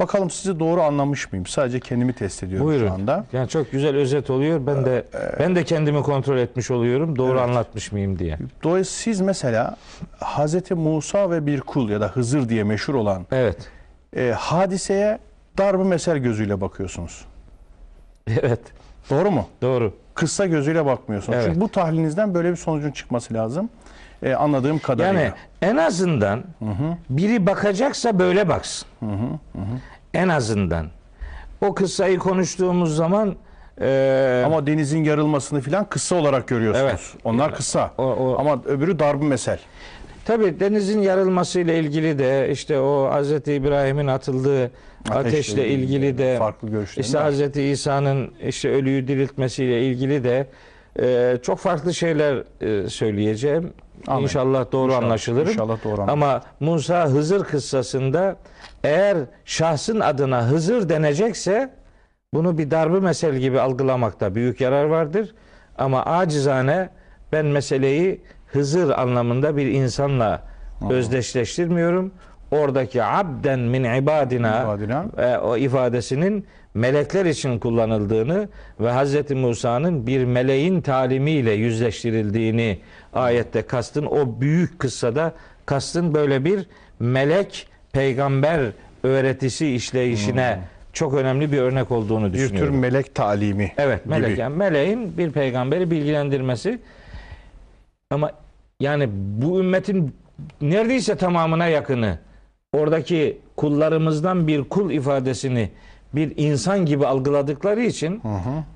Bakalım 0.00 0.30
sizi 0.30 0.60
doğru 0.60 0.82
anlamış 0.82 1.32
mıyım? 1.32 1.46
Sadece 1.46 1.80
kendimi 1.80 2.12
test 2.12 2.42
ediyorum 2.42 2.66
Buyurun. 2.66 2.86
şu 2.88 2.92
anda. 2.94 3.24
Yani 3.32 3.48
çok 3.48 3.70
güzel 3.72 3.96
özet 3.96 4.30
oluyor. 4.30 4.66
Ben 4.66 4.84
de 4.84 5.04
ben 5.38 5.56
de 5.56 5.64
kendimi 5.64 6.02
kontrol 6.02 6.38
etmiş 6.38 6.70
oluyorum. 6.70 7.16
Doğru 7.18 7.38
Evet. 7.38 7.48
anlatmış 7.48 7.92
mıyım 7.92 8.18
diye. 8.18 8.38
Dolayısıyla 8.62 9.14
siz 9.14 9.20
mesela 9.20 9.76
Hazreti 10.20 10.74
Musa 10.74 11.30
ve 11.30 11.46
bir 11.46 11.60
kul 11.60 11.88
ya 11.88 12.00
da 12.00 12.08
Hızır 12.08 12.48
diye 12.48 12.64
meşhur 12.64 12.94
olan 12.94 13.26
Evet. 13.32 13.56
e, 14.16 14.34
hadiseye 14.38 15.18
darb-ı 15.58 15.84
mesel 15.84 16.18
gözüyle 16.18 16.60
bakıyorsunuz. 16.60 17.24
Evet. 18.42 18.60
Doğru 19.10 19.30
mu? 19.30 19.46
Doğru. 19.62 19.92
Kıssa 20.14 20.46
gözüyle 20.46 20.86
bakmıyorsunuz. 20.86 21.36
Evet. 21.38 21.46
Çünkü 21.46 21.60
bu 21.60 21.68
tahlilinizden 21.68 22.34
böyle 22.34 22.50
bir 22.50 22.56
sonucun 22.56 22.90
çıkması 22.90 23.34
lazım. 23.34 23.68
E, 24.22 24.34
anladığım 24.34 24.78
kadarıyla. 24.78 25.20
Yani 25.22 25.32
en 25.62 25.76
azından 25.76 26.44
biri 27.10 27.46
bakacaksa 27.46 28.18
böyle 28.18 28.48
baksın. 28.48 28.88
En 30.14 30.28
azından. 30.28 30.86
O 31.60 31.74
kıssayı 31.74 32.18
konuştuğumuz 32.18 32.96
zaman 32.96 33.34
e, 33.80 34.42
Ama 34.46 34.66
denizin 34.66 35.04
yarılmasını 35.04 35.60
filan 35.60 35.84
kıssa 35.88 36.16
olarak 36.16 36.48
görüyorsunuz. 36.48 36.86
Evet. 36.90 37.00
Onlar 37.24 37.54
kıssa. 37.54 37.90
O- 37.98 38.02
o- 38.02 38.36
Ama 38.38 38.62
öbürü 38.66 38.98
darb-ı 38.98 39.24
mesel. 39.24 39.58
tabi 40.24 40.60
denizin 40.60 41.00
yarılmasıyla 41.02 41.74
ilgili 41.74 42.18
de 42.18 42.50
işte 42.50 42.80
o 42.80 43.10
Hazreti 43.12 43.52
İbrahim'in 43.52 44.06
atıldığı 44.06 44.70
ateşle, 45.10 45.68
ilgili 45.68 46.18
de 46.18 46.36
farklı 46.38 46.70
görüşler 46.70 47.04
işte. 47.04 47.18
Hazreti 47.18 47.62
İsa'nın 47.62 48.32
işte 48.46 48.70
ölüyü 48.70 49.08
diriltmesiyle 49.08 49.82
ilgili 49.86 50.24
de 50.24 50.46
e, 51.00 51.36
çok 51.42 51.58
farklı 51.58 51.94
şeyler 51.94 52.44
e, 52.60 52.88
söyleyeceğim. 52.88 53.72
Amin. 54.06 54.22
İnşallah 54.22 54.72
doğru 54.72 54.86
İnşallah, 54.90 55.04
anlaşılırım. 55.04 55.48
inşallah 55.48 55.84
doğru 55.84 55.92
anlaşılır. 55.92 56.12
Ama 56.12 56.42
Musa 56.60 57.06
Hızır 57.06 57.44
kıssasında 57.44 58.36
eğer 58.84 59.16
şahsın 59.44 60.00
adına 60.00 60.46
Hızır 60.46 60.88
denecekse 60.88 61.70
bunu 62.34 62.58
bir 62.58 62.70
darbe 62.70 63.00
mesel 63.00 63.36
gibi 63.36 63.60
algılamakta 63.60 64.34
büyük 64.34 64.60
yarar 64.60 64.84
vardır. 64.84 65.34
Ama 65.78 66.02
acizane 66.04 66.88
ben 67.32 67.46
meseleyi 67.46 68.20
Hızır 68.46 68.90
anlamında 68.90 69.56
bir 69.56 69.66
insanla 69.66 70.42
özdeşleştirmiyorum. 70.90 72.12
Oradaki 72.58 73.02
abden 73.04 73.58
min 73.60 73.84
ibadina, 73.84 74.62
İbadina. 74.62 75.04
e, 75.18 75.36
o 75.38 75.56
ifadesinin 75.56 76.46
melekler 76.74 77.24
için 77.26 77.58
kullanıldığını 77.58 78.48
ve 78.80 78.92
Hz. 78.92 79.30
Musa'nın 79.30 80.06
bir 80.06 80.24
meleğin 80.24 80.80
talimiyle 80.80 81.52
yüzleştirildiğini 81.52 82.78
ayette 83.12 83.62
kastın 83.62 84.06
o 84.06 84.40
büyük 84.40 84.78
kıssada 84.78 85.32
kastın 85.66 86.14
böyle 86.14 86.44
bir 86.44 86.66
melek 87.00 87.68
peygamber 87.92 88.60
öğretisi 89.02 89.74
işleyişine 89.74 90.58
çok 90.92 91.14
önemli 91.14 91.52
bir 91.52 91.58
örnek 91.58 91.90
olduğunu 91.90 92.26
Bir 92.26 92.32
tür 92.32 92.38
düşünüyorum. 92.44 92.78
melek 92.78 93.14
talimi 93.14 93.72
Evet, 93.78 94.06
melek 94.06 94.28
gibi. 94.30 94.40
yani 94.40 94.56
meleğin 94.56 95.18
bir 95.18 95.30
peygamberi 95.30 95.90
bilgilendirmesi. 95.90 96.78
Ama 98.10 98.30
yani 98.80 99.08
bu 99.12 99.60
ümmetin 99.60 100.14
neredeyse 100.60 101.16
tamamına 101.16 101.66
yakını 101.66 102.18
oradaki 102.74 103.38
kullarımızdan 103.56 104.46
bir 104.46 104.64
kul 104.64 104.90
ifadesini 104.90 105.70
bir 106.14 106.32
insan 106.36 106.86
gibi 106.86 107.06
algıladıkları 107.06 107.82
için 107.82 108.22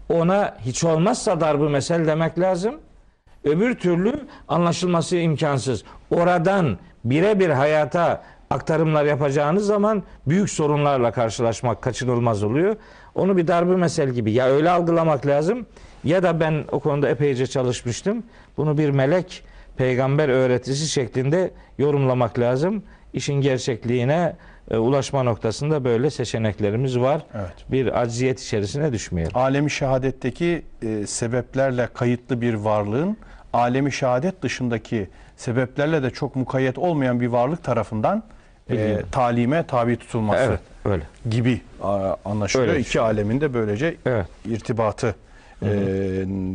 ona 0.09 0.57
hiç 0.61 0.85
olmazsa 0.85 1.41
darbı 1.41 1.71
mesel 1.71 2.07
demek 2.07 2.39
lazım. 2.39 2.75
Öbür 3.45 3.75
türlü 3.75 4.21
anlaşılması 4.49 5.17
imkansız. 5.17 5.85
Oradan 6.11 6.79
birebir 7.05 7.49
hayata 7.51 8.23
aktarımlar 8.51 9.05
yapacağınız 9.05 9.67
zaman 9.67 10.03
büyük 10.27 10.51
sorunlarla 10.51 11.13
karşılaşmak 11.13 11.83
kaçınılmaz 11.83 12.43
oluyor. 12.43 12.77
Onu 13.15 13.37
bir 13.37 13.47
darbe 13.49 13.77
mesel 13.77 14.11
gibi 14.11 14.33
ya 14.33 14.47
öyle 14.47 14.71
algılamak 14.71 15.27
lazım 15.27 15.67
ya 16.05 16.23
da 16.23 16.41
ben 16.41 16.65
o 16.73 16.81
konuda 16.81 17.09
epeyce 17.09 17.47
çalışmıştım. 17.47 18.23
Bunu 18.57 18.79
bir 18.79 18.91
melek 18.91 19.45
peygamber 19.77 20.29
öğretisi 20.29 20.89
şeklinde 20.89 21.51
yorumlamak 21.79 22.39
lazım. 22.39 22.83
İşin 23.19 23.41
gerçekliğine 23.41 24.33
e, 24.71 24.77
ulaşma 24.77 25.23
noktasında 25.23 25.85
böyle 25.85 26.11
seçeneklerimiz 26.11 26.99
var. 27.01 27.23
Evet. 27.35 27.53
Bir 27.69 28.01
acziyet 28.01 28.41
içerisine 28.41 28.93
düşmeyelim. 28.93 29.37
Alemi 29.37 29.71
şehadetteki 29.71 30.63
e, 30.83 31.07
sebeplerle 31.07 31.89
kayıtlı 31.95 32.41
bir 32.41 32.55
varlığın 32.55 33.17
alemi 33.53 33.93
şehadet 33.93 34.43
dışındaki 34.43 35.09
sebeplerle 35.37 36.03
de 36.03 36.11
çok 36.11 36.37
mukayyet 36.37 36.79
olmayan 36.79 37.21
bir 37.21 37.27
varlık 37.27 37.65
tarafından 37.65 38.23
e, 38.71 38.99
talime 39.13 39.67
tabi 39.67 39.97
tutulması 39.97 40.43
Evet, 40.43 40.61
öyle. 40.85 41.03
gibi 41.31 41.61
anlaşılıyor. 42.25 42.69
Öyle. 42.69 42.81
İki 42.81 43.01
alemin 43.01 43.41
de 43.41 43.55
böylece 43.55 43.97
Evet. 44.07 44.27
irtibatı 44.47 45.15
e, 45.63 45.67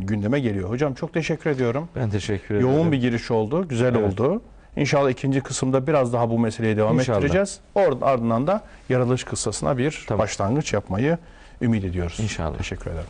gündeme 0.02 0.40
geliyor. 0.40 0.70
Hocam 0.70 0.94
çok 0.94 1.14
teşekkür 1.14 1.50
ediyorum. 1.50 1.88
Ben 1.96 2.10
teşekkür 2.10 2.56
ederim. 2.56 2.72
Yoğun 2.72 2.92
bir 2.92 2.98
giriş 2.98 3.32
oldu, 3.32 3.68
güzel 3.68 3.96
Evet. 3.96 4.14
oldu. 4.14 4.42
İnşallah 4.78 5.10
ikinci 5.10 5.42
kısımda 5.42 5.88
biraz 5.88 6.14
daha 6.14 6.30
bu 6.30 6.40
meseleye 6.40 6.78
devam 6.78 7.00
İnşallah. 7.00 7.18
ettireceğiz. 7.18 7.60
Or- 7.76 8.06
ardından 8.06 8.48
da 8.48 8.62
yaratılış 8.90 9.24
kıssasına 9.24 9.78
bir 9.78 10.06
Tamam. 10.08 10.20
başlangıç 10.24 10.74
yapmayı 10.74 11.18
ümit 11.62 11.84
ediyoruz. 11.86 12.20
İnşallah. 12.20 12.58
Teşekkür 12.58 12.92
ederim. 12.92 13.08